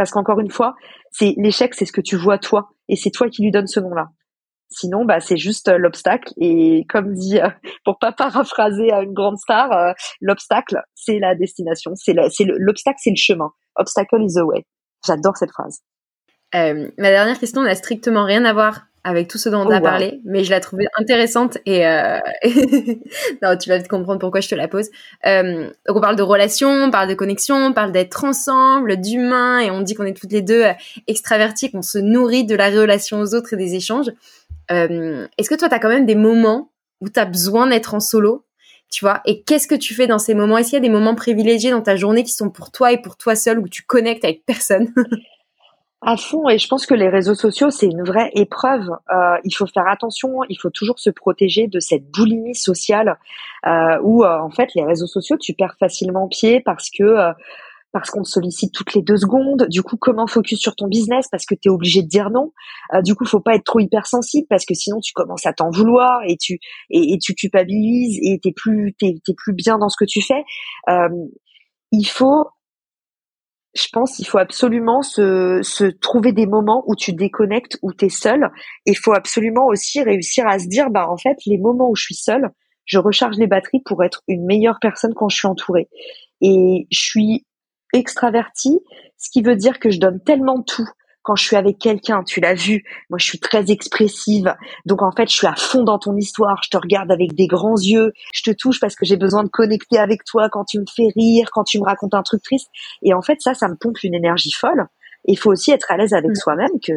Parce 0.00 0.12
qu'encore 0.12 0.40
une 0.40 0.50
fois, 0.50 0.76
c'est 1.10 1.34
l'échec, 1.36 1.74
c'est 1.74 1.84
ce 1.84 1.92
que 1.92 2.00
tu 2.00 2.16
vois 2.16 2.38
toi 2.38 2.70
et 2.88 2.96
c'est 2.96 3.10
toi 3.10 3.28
qui 3.28 3.42
lui 3.42 3.50
donnes 3.50 3.66
ce 3.66 3.80
nom-là. 3.80 4.06
Sinon, 4.70 5.04
bah, 5.04 5.20
c'est 5.20 5.36
juste 5.36 5.68
euh, 5.68 5.76
l'obstacle. 5.76 6.32
Et 6.38 6.86
comme 6.88 7.12
dit, 7.12 7.38
euh, 7.38 7.50
pour 7.84 7.98
pas 7.98 8.10
paraphraser 8.10 8.92
à 8.92 9.02
une 9.02 9.12
grande 9.12 9.36
star, 9.36 9.70
euh, 9.72 9.92
l'obstacle, 10.22 10.80
c'est 10.94 11.18
la 11.18 11.34
destination. 11.34 11.92
C'est 11.96 12.14
l'obstacle, 12.14 12.96
c'est 12.98 13.10
le 13.10 13.16
chemin. 13.16 13.50
Obstacle 13.76 14.22
is 14.22 14.36
the 14.36 14.42
way. 14.42 14.64
J'adore 15.06 15.36
cette 15.36 15.50
phrase. 15.50 15.82
ma 16.54 17.10
dernière 17.10 17.38
question 17.38 17.60
n'a 17.60 17.74
strictement 17.74 18.24
rien 18.24 18.46
à 18.46 18.54
voir 18.54 18.86
avec 19.02 19.28
tout 19.28 19.38
ce 19.38 19.48
dont 19.48 19.60
on 19.60 19.68
oh, 19.68 19.72
a 19.72 19.80
parlé, 19.80 20.20
mais 20.24 20.44
je 20.44 20.50
la 20.50 20.60
trouvais 20.60 20.86
intéressante 20.96 21.58
et 21.64 21.86
euh... 21.86 22.18
non, 23.42 23.56
tu 23.56 23.68
vas 23.70 23.78
vite 23.78 23.88
comprendre 23.88 24.18
pourquoi 24.18 24.40
je 24.40 24.48
te 24.48 24.54
la 24.54 24.68
pose. 24.68 24.90
Euh, 25.26 25.70
donc 25.86 25.96
on 25.96 26.00
parle 26.00 26.16
de 26.16 26.22
relations, 26.22 26.70
on 26.70 26.90
parle 26.90 27.08
de 27.08 27.14
connexion, 27.14 27.56
on 27.56 27.72
parle 27.72 27.92
d'être 27.92 28.24
ensemble, 28.24 29.00
d'humain, 29.00 29.60
et 29.60 29.70
on 29.70 29.80
dit 29.80 29.94
qu'on 29.94 30.04
est 30.04 30.16
toutes 30.16 30.32
les 30.32 30.42
deux 30.42 30.64
euh, 30.64 30.72
extraverties, 31.06 31.70
qu'on 31.70 31.82
se 31.82 31.98
nourrit 31.98 32.44
de 32.44 32.54
la 32.54 32.68
relation 32.68 33.20
aux 33.20 33.34
autres 33.34 33.54
et 33.54 33.56
des 33.56 33.74
échanges. 33.74 34.10
Euh, 34.70 35.26
Est-ce 35.38 35.48
que 35.48 35.54
toi, 35.54 35.68
tu 35.68 35.74
as 35.74 35.78
quand 35.78 35.88
même 35.88 36.06
des 36.06 36.14
moments 36.14 36.70
où 37.00 37.08
tu 37.08 37.18
as 37.18 37.24
besoin 37.24 37.66
d'être 37.66 37.94
en 37.94 38.00
solo 38.00 38.44
tu 38.90 39.04
vois? 39.04 39.20
Et 39.24 39.42
qu'est-ce 39.42 39.68
que 39.68 39.76
tu 39.76 39.94
fais 39.94 40.08
dans 40.08 40.18
ces 40.18 40.34
moments? 40.34 40.58
Est-ce 40.58 40.70
qu'il 40.70 40.76
y 40.76 40.78
a 40.78 40.80
des 40.80 40.88
moments 40.88 41.14
privilégiés 41.14 41.70
dans 41.70 41.80
ta 41.80 41.94
journée 41.94 42.24
qui 42.24 42.32
sont 42.32 42.50
pour 42.50 42.72
toi 42.72 42.90
et 42.92 43.00
pour 43.00 43.16
toi 43.16 43.36
seul, 43.36 43.60
où 43.60 43.68
tu 43.68 43.84
connectes 43.84 44.24
avec 44.24 44.44
personne? 44.44 44.92
À 46.02 46.16
fond, 46.16 46.48
et 46.48 46.56
je 46.56 46.66
pense 46.66 46.86
que 46.86 46.94
les 46.94 47.10
réseaux 47.10 47.34
sociaux, 47.34 47.68
c'est 47.68 47.86
une 47.86 48.02
vraie 48.02 48.30
épreuve. 48.32 48.88
Euh, 49.10 49.36
il 49.44 49.54
faut 49.54 49.66
faire 49.66 49.86
attention, 49.86 50.42
il 50.48 50.56
faut 50.58 50.70
toujours 50.70 50.98
se 50.98 51.10
protéger 51.10 51.66
de 51.66 51.78
cette 51.78 52.10
boulimie 52.10 52.54
sociale 52.54 53.18
euh, 53.66 53.98
où, 54.02 54.24
euh, 54.24 54.38
en 54.38 54.48
fait, 54.48 54.70
les 54.74 54.82
réseaux 54.82 55.06
sociaux, 55.06 55.36
tu 55.38 55.52
perds 55.52 55.76
facilement 55.78 56.26
pied 56.26 56.60
parce 56.60 56.88
que 56.88 57.02
euh, 57.04 57.32
parce 57.92 58.10
qu'on 58.10 58.22
te 58.22 58.28
sollicite 58.28 58.72
toutes 58.72 58.94
les 58.94 59.02
deux 59.02 59.18
secondes. 59.18 59.66
Du 59.68 59.82
coup, 59.82 59.96
comment 59.98 60.26
focus 60.26 60.58
sur 60.58 60.74
ton 60.74 60.86
business 60.86 61.26
parce 61.30 61.44
que 61.44 61.54
tu 61.54 61.68
es 61.68 61.70
obligé 61.70 62.02
de 62.02 62.08
dire 62.08 62.30
non? 62.30 62.52
Euh, 62.94 63.02
du 63.02 63.14
coup, 63.14 63.26
faut 63.26 63.40
pas 63.40 63.54
être 63.54 63.64
trop 63.64 63.80
hypersensible 63.80 64.46
parce 64.48 64.64
que 64.64 64.74
sinon 64.74 65.00
tu 65.00 65.12
commences 65.12 65.44
à 65.44 65.52
t'en 65.52 65.70
vouloir 65.70 66.22
et 66.26 66.36
tu 66.38 66.60
et, 66.88 67.12
et 67.12 67.18
tu 67.18 67.34
culpabilises 67.34 68.18
et 68.22 68.38
t'es 68.42 68.52
plus 68.52 68.94
t'es, 68.98 69.16
t'es 69.26 69.34
plus 69.36 69.52
bien 69.52 69.76
dans 69.76 69.90
ce 69.90 69.96
que 69.98 70.08
tu 70.08 70.22
fais. 70.22 70.44
il 71.92 72.04
faut 72.06 72.46
je 73.74 73.86
pense 73.92 74.16
qu'il 74.16 74.26
faut 74.26 74.38
absolument 74.38 75.02
se, 75.02 75.60
se 75.62 75.84
trouver 75.84 76.32
des 76.32 76.46
moments 76.46 76.82
où 76.86 76.96
tu 76.96 77.12
déconnectes, 77.12 77.78
où 77.82 77.92
tu 77.92 78.06
es 78.06 78.08
seul. 78.08 78.50
Il 78.86 78.96
faut 78.96 79.12
absolument 79.12 79.66
aussi 79.66 80.02
réussir 80.02 80.46
à 80.46 80.58
se 80.58 80.66
dire, 80.66 80.90
bah 80.90 81.08
en 81.08 81.16
fait, 81.16 81.36
les 81.46 81.58
moments 81.58 81.90
où 81.90 81.96
je 81.96 82.02
suis 82.02 82.14
seule, 82.14 82.50
je 82.84 82.98
recharge 82.98 83.36
les 83.36 83.46
batteries 83.46 83.82
pour 83.84 84.02
être 84.02 84.22
une 84.26 84.44
meilleure 84.44 84.78
personne 84.80 85.14
quand 85.14 85.28
je 85.28 85.36
suis 85.36 85.46
entourée. 85.46 85.88
Et 86.40 86.88
je 86.90 87.00
suis 87.00 87.46
extravertie, 87.92 88.80
ce 89.16 89.30
qui 89.30 89.42
veut 89.42 89.56
dire 89.56 89.78
que 89.78 89.90
je 89.90 90.00
donne 90.00 90.20
tellement 90.22 90.62
tout 90.62 90.88
quand 91.22 91.36
je 91.36 91.44
suis 91.44 91.56
avec 91.56 91.78
quelqu'un, 91.78 92.22
tu 92.22 92.40
l'as 92.40 92.54
vu, 92.54 92.84
moi 93.10 93.18
je 93.18 93.24
suis 93.24 93.38
très 93.38 93.70
expressive, 93.70 94.54
donc 94.86 95.02
en 95.02 95.12
fait 95.12 95.28
je 95.28 95.34
suis 95.34 95.46
à 95.46 95.54
fond 95.54 95.82
dans 95.82 95.98
ton 95.98 96.16
histoire, 96.16 96.60
je 96.64 96.70
te 96.70 96.76
regarde 96.76 97.10
avec 97.10 97.34
des 97.34 97.46
grands 97.46 97.78
yeux, 97.78 98.12
je 98.32 98.42
te 98.42 98.50
touche 98.50 98.80
parce 98.80 98.96
que 98.96 99.04
j'ai 99.04 99.16
besoin 99.16 99.44
de 99.44 99.48
connecter 99.48 99.98
avec 99.98 100.24
toi 100.24 100.48
quand 100.50 100.64
tu 100.64 100.78
me 100.78 100.86
fais 100.94 101.08
rire, 101.14 101.50
quand 101.52 101.64
tu 101.64 101.78
me 101.78 101.84
racontes 101.84 102.14
un 102.14 102.22
truc 102.22 102.42
triste, 102.42 102.68
et 103.02 103.12
en 103.12 103.22
fait 103.22 103.40
ça, 103.40 103.54
ça 103.54 103.68
me 103.68 103.76
pompe 103.76 104.02
une 104.02 104.14
énergie 104.14 104.52
folle. 104.52 104.86
Il 105.26 105.38
faut 105.38 105.50
aussi 105.50 105.70
être 105.70 105.90
à 105.90 105.98
l'aise 105.98 106.14
avec 106.14 106.30
mm. 106.30 106.36
soi-même 106.36 106.80
que 106.82 106.92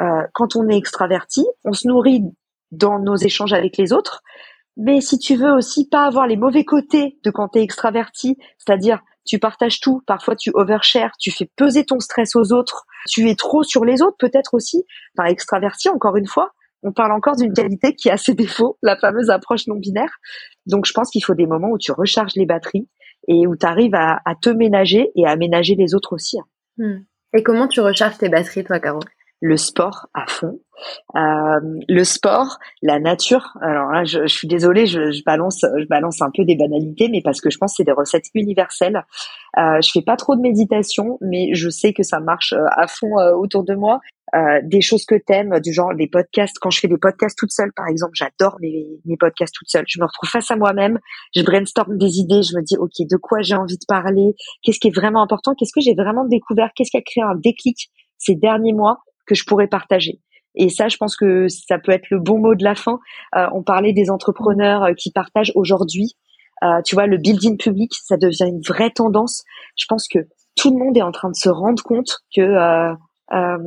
euh, 0.00 0.26
quand 0.34 0.56
on 0.56 0.68
est 0.68 0.76
extraverti, 0.76 1.46
on 1.64 1.72
se 1.72 1.88
nourrit 1.88 2.22
dans 2.72 2.98
nos 2.98 3.16
échanges 3.16 3.54
avec 3.54 3.78
les 3.78 3.92
autres, 3.92 4.22
mais 4.76 5.00
si 5.00 5.18
tu 5.18 5.36
veux 5.36 5.52
aussi 5.52 5.88
pas 5.88 6.04
avoir 6.04 6.26
les 6.26 6.36
mauvais 6.36 6.64
côtés 6.64 7.18
de 7.22 7.30
quand 7.30 7.48
tu 7.48 7.60
es 7.60 7.62
extraverti, 7.62 8.36
c'est-à-dire 8.58 9.00
tu 9.24 9.38
partages 9.38 9.80
tout, 9.80 10.02
parfois 10.06 10.36
tu 10.36 10.50
overshare, 10.54 11.12
tu 11.18 11.30
fais 11.30 11.50
peser 11.56 11.84
ton 11.84 12.00
stress 12.00 12.36
aux 12.36 12.52
autres, 12.52 12.84
tu 13.08 13.28
es 13.28 13.34
trop 13.34 13.62
sur 13.62 13.84
les 13.84 14.02
autres 14.02 14.16
peut-être 14.18 14.54
aussi, 14.54 14.84
enfin 15.16 15.28
extraverti 15.28 15.88
encore 15.88 16.16
une 16.16 16.26
fois, 16.26 16.52
on 16.84 16.92
parle 16.92 17.12
encore 17.12 17.36
d'une 17.36 17.54
qualité 17.54 17.94
qui 17.94 18.10
a 18.10 18.18
ses 18.18 18.34
défauts, 18.34 18.78
la 18.82 18.96
fameuse 18.96 19.30
approche 19.30 19.66
non 19.66 19.76
binaire. 19.76 20.18
Donc 20.66 20.84
je 20.84 20.92
pense 20.92 21.10
qu'il 21.10 21.24
faut 21.24 21.34
des 21.34 21.46
moments 21.46 21.70
où 21.70 21.78
tu 21.78 21.92
recharges 21.92 22.34
les 22.36 22.44
batteries 22.44 22.88
et 23.26 23.46
où 23.46 23.56
tu 23.56 23.64
arrives 23.64 23.94
à, 23.94 24.20
te 24.40 24.50
ménager 24.50 25.10
et 25.16 25.26
à 25.26 25.34
ménager 25.36 25.76
les 25.76 25.94
autres 25.94 26.12
aussi. 26.12 26.38
Hein. 26.38 26.44
Hmm. 26.76 27.04
Et 27.36 27.42
comment 27.42 27.68
tu 27.68 27.80
recharges 27.80 28.18
tes 28.18 28.28
batteries 28.28 28.64
toi, 28.64 28.78
Caro? 28.80 29.00
Le 29.44 29.58
sport 29.58 30.06
à 30.14 30.24
fond. 30.26 30.58
Euh, 31.16 31.60
le 31.86 32.02
sport, 32.02 32.58
la 32.82 32.98
nature. 32.98 33.56
Alors 33.60 33.90
là, 33.90 34.04
je, 34.04 34.22
je 34.22 34.34
suis 34.34 34.48
désolée, 34.48 34.86
je, 34.86 35.12
je, 35.12 35.22
balance, 35.22 35.60
je 35.60 35.86
balance 35.86 36.22
un 36.22 36.30
peu 36.34 36.44
des 36.44 36.56
banalités, 36.56 37.08
mais 37.10 37.20
parce 37.20 37.42
que 37.42 37.50
je 37.50 37.58
pense 37.58 37.72
que 37.72 37.76
c'est 37.76 37.84
des 37.84 37.92
recettes 37.92 38.24
universelles. 38.34 39.04
Euh, 39.58 39.80
je 39.82 39.90
fais 39.92 40.00
pas 40.00 40.16
trop 40.16 40.34
de 40.34 40.40
méditation, 40.40 41.18
mais 41.20 41.54
je 41.54 41.68
sais 41.68 41.92
que 41.92 42.02
ça 42.02 42.20
marche 42.20 42.54
euh, 42.54 42.64
à 42.74 42.86
fond 42.86 43.18
euh, 43.18 43.34
autour 43.34 43.64
de 43.64 43.74
moi. 43.74 44.00
Euh, 44.34 44.60
des 44.64 44.80
choses 44.80 45.04
que 45.04 45.14
t'aimes, 45.14 45.60
du 45.60 45.74
genre 45.74 45.94
des 45.94 46.08
podcasts. 46.08 46.58
Quand 46.58 46.70
je 46.70 46.80
fais 46.80 46.88
des 46.88 46.96
podcasts 46.96 47.36
toute 47.38 47.52
seule, 47.52 47.72
par 47.76 47.86
exemple, 47.86 48.14
j'adore 48.14 48.56
mes, 48.60 48.98
mes 49.04 49.18
podcasts 49.18 49.54
toute 49.54 49.68
seule. 49.68 49.84
Je 49.86 50.00
me 50.00 50.06
retrouve 50.06 50.30
face 50.30 50.50
à 50.50 50.56
moi-même, 50.56 50.98
je 51.36 51.42
brainstorm 51.42 51.98
des 51.98 52.18
idées, 52.18 52.42
je 52.42 52.56
me 52.56 52.62
dis 52.62 52.78
ok, 52.78 53.06
de 53.08 53.16
quoi 53.18 53.42
j'ai 53.42 53.54
envie 53.54 53.76
de 53.76 53.84
parler, 53.86 54.34
qu'est-ce 54.62 54.80
qui 54.80 54.88
est 54.88 54.96
vraiment 54.96 55.22
important, 55.22 55.54
qu'est-ce 55.54 55.72
que 55.72 55.82
j'ai 55.82 55.94
vraiment 55.94 56.24
découvert, 56.24 56.70
qu'est-ce 56.74 56.90
qui 56.90 56.96
a 56.96 57.02
créé 57.02 57.22
un 57.22 57.36
déclic 57.36 57.90
ces 58.18 58.34
derniers 58.34 58.72
mois? 58.72 59.00
Que 59.26 59.34
je 59.34 59.44
pourrais 59.44 59.68
partager. 59.68 60.20
Et 60.54 60.68
ça, 60.68 60.88
je 60.88 60.96
pense 60.96 61.16
que 61.16 61.48
ça 61.48 61.78
peut 61.78 61.92
être 61.92 62.10
le 62.10 62.20
bon 62.20 62.38
mot 62.38 62.54
de 62.54 62.62
la 62.62 62.74
fin. 62.74 63.00
Euh, 63.36 63.46
on 63.52 63.62
parlait 63.62 63.92
des 63.92 64.10
entrepreneurs 64.10 64.84
euh, 64.84 64.92
qui 64.92 65.10
partagent 65.10 65.52
aujourd'hui. 65.54 66.14
Euh, 66.62 66.80
tu 66.84 66.94
vois, 66.94 67.06
le 67.06 67.18
building 67.18 67.56
public, 67.56 67.92
ça 67.94 68.16
devient 68.16 68.46
une 68.46 68.60
vraie 68.60 68.90
tendance. 68.90 69.42
Je 69.76 69.86
pense 69.88 70.06
que 70.08 70.20
tout 70.56 70.70
le 70.70 70.78
monde 70.78 70.96
est 70.96 71.02
en 71.02 71.10
train 71.10 71.28
de 71.28 71.36
se 71.36 71.48
rendre 71.48 71.82
compte 71.82 72.18
que 72.34 72.40
euh, 72.40 72.94
euh 73.32 73.58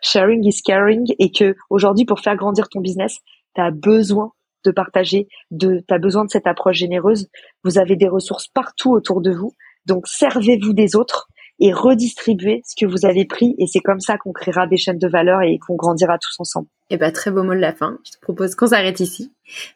sharing 0.00 0.44
is 0.44 0.62
caring 0.62 1.12
et 1.18 1.32
que 1.32 1.56
aujourd'hui, 1.70 2.04
pour 2.04 2.20
faire 2.20 2.36
grandir 2.36 2.68
ton 2.68 2.80
business, 2.80 3.18
tu 3.54 3.60
as 3.60 3.70
besoin 3.70 4.32
de 4.64 4.70
partager, 4.70 5.28
de, 5.50 5.82
tu 5.86 5.94
as 5.94 5.98
besoin 5.98 6.24
de 6.24 6.30
cette 6.30 6.46
approche 6.46 6.76
généreuse. 6.76 7.28
Vous 7.64 7.78
avez 7.78 7.96
des 7.96 8.08
ressources 8.08 8.48
partout 8.48 8.92
autour 8.92 9.20
de 9.20 9.32
vous. 9.32 9.54
Donc, 9.86 10.06
servez-vous 10.06 10.72
des 10.72 10.96
autres 10.96 11.28
et 11.60 11.72
redistribuer 11.72 12.62
ce 12.64 12.74
que 12.78 12.90
vous 12.90 13.06
avez 13.06 13.24
pris. 13.24 13.54
Et 13.58 13.66
c'est 13.66 13.80
comme 13.80 14.00
ça 14.00 14.18
qu'on 14.18 14.32
créera 14.32 14.66
des 14.66 14.76
chaînes 14.76 14.98
de 14.98 15.08
valeur 15.08 15.42
et 15.42 15.58
qu'on 15.58 15.76
grandira 15.76 16.18
tous 16.18 16.34
ensemble. 16.38 16.68
Et 16.88 16.94
eh 16.94 16.96
ben, 16.98 17.10
très 17.10 17.32
beau 17.32 17.42
mot 17.42 17.54
de 17.54 17.58
la 17.58 17.72
fin. 17.72 17.98
Je 18.04 18.12
te 18.12 18.20
propose 18.20 18.54
qu'on 18.54 18.68
s'arrête 18.68 19.00
ici. 19.00 19.32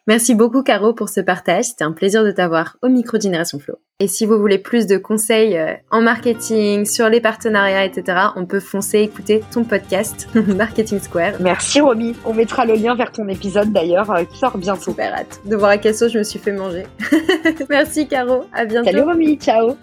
Merci 0.07 0.33
beaucoup, 0.33 0.63
Caro, 0.63 0.93
pour 0.93 1.09
ce 1.09 1.19
partage. 1.19 1.65
C'était 1.65 1.83
un 1.83 1.91
plaisir 1.91 2.23
de 2.23 2.31
t'avoir 2.31 2.77
au 2.81 2.87
micro 2.87 3.19
Génération 3.19 3.59
Flow. 3.59 3.75
Et 3.99 4.07
si 4.07 4.25
vous 4.25 4.39
voulez 4.39 4.57
plus 4.57 4.87
de 4.87 4.97
conseils 4.97 5.57
euh, 5.57 5.73
en 5.91 6.01
marketing, 6.01 6.85
sur 6.85 7.09
les 7.09 7.19
partenariats, 7.19 7.83
etc., 7.83 8.17
on 8.37 8.45
peut 8.45 8.61
foncer 8.61 8.99
écouter 8.99 9.43
ton 9.51 9.65
podcast 9.65 10.29
Marketing 10.55 10.99
Square. 10.99 11.33
Merci, 11.41 11.81
Romy. 11.81 12.15
On 12.25 12.33
mettra 12.33 12.65
le 12.65 12.75
lien 12.75 12.95
vers 12.95 13.11
ton 13.11 13.27
épisode 13.27 13.73
d'ailleurs, 13.73 14.09
euh, 14.09 14.23
qui 14.23 14.37
sort 14.37 14.57
bientôt. 14.57 14.81
Super 14.81 15.13
hâte 15.13 15.41
de 15.45 15.55
voir 15.57 15.71
à 15.71 15.77
quelle 15.77 15.93
sauce 15.93 16.13
je 16.13 16.19
me 16.19 16.23
suis 16.23 16.39
fait 16.39 16.53
manger. 16.53 16.85
Merci, 17.69 18.07
Caro. 18.07 18.45
À 18.53 18.63
bientôt. 18.63 18.89
Salut, 18.89 19.01
Romy. 19.01 19.37
Ciao. 19.37 19.75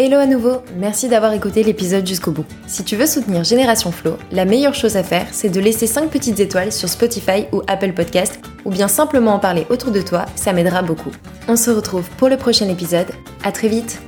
Hello 0.00 0.16
à 0.18 0.26
nouveau, 0.26 0.62
merci 0.76 1.08
d'avoir 1.08 1.32
écouté 1.32 1.64
l'épisode 1.64 2.06
jusqu'au 2.06 2.30
bout. 2.30 2.44
Si 2.68 2.84
tu 2.84 2.94
veux 2.94 3.04
soutenir 3.04 3.42
Génération 3.42 3.90
Flow, 3.90 4.16
la 4.30 4.44
meilleure 4.44 4.76
chose 4.76 4.96
à 4.96 5.02
faire, 5.02 5.26
c'est 5.32 5.48
de 5.48 5.58
laisser 5.58 5.88
5 5.88 6.08
petites 6.08 6.38
étoiles 6.38 6.70
sur 6.70 6.88
Spotify 6.88 7.46
ou 7.50 7.62
Apple 7.66 7.92
Podcast, 7.92 8.38
ou 8.64 8.70
bien 8.70 8.86
simplement 8.86 9.34
en 9.34 9.40
parler 9.40 9.66
autour 9.70 9.90
de 9.90 10.00
toi, 10.00 10.26
ça 10.36 10.52
m'aidera 10.52 10.82
beaucoup. 10.82 11.10
On 11.48 11.56
se 11.56 11.72
retrouve 11.72 12.08
pour 12.10 12.28
le 12.28 12.36
prochain 12.36 12.68
épisode, 12.68 13.08
à 13.42 13.50
très 13.50 13.66
vite 13.66 14.00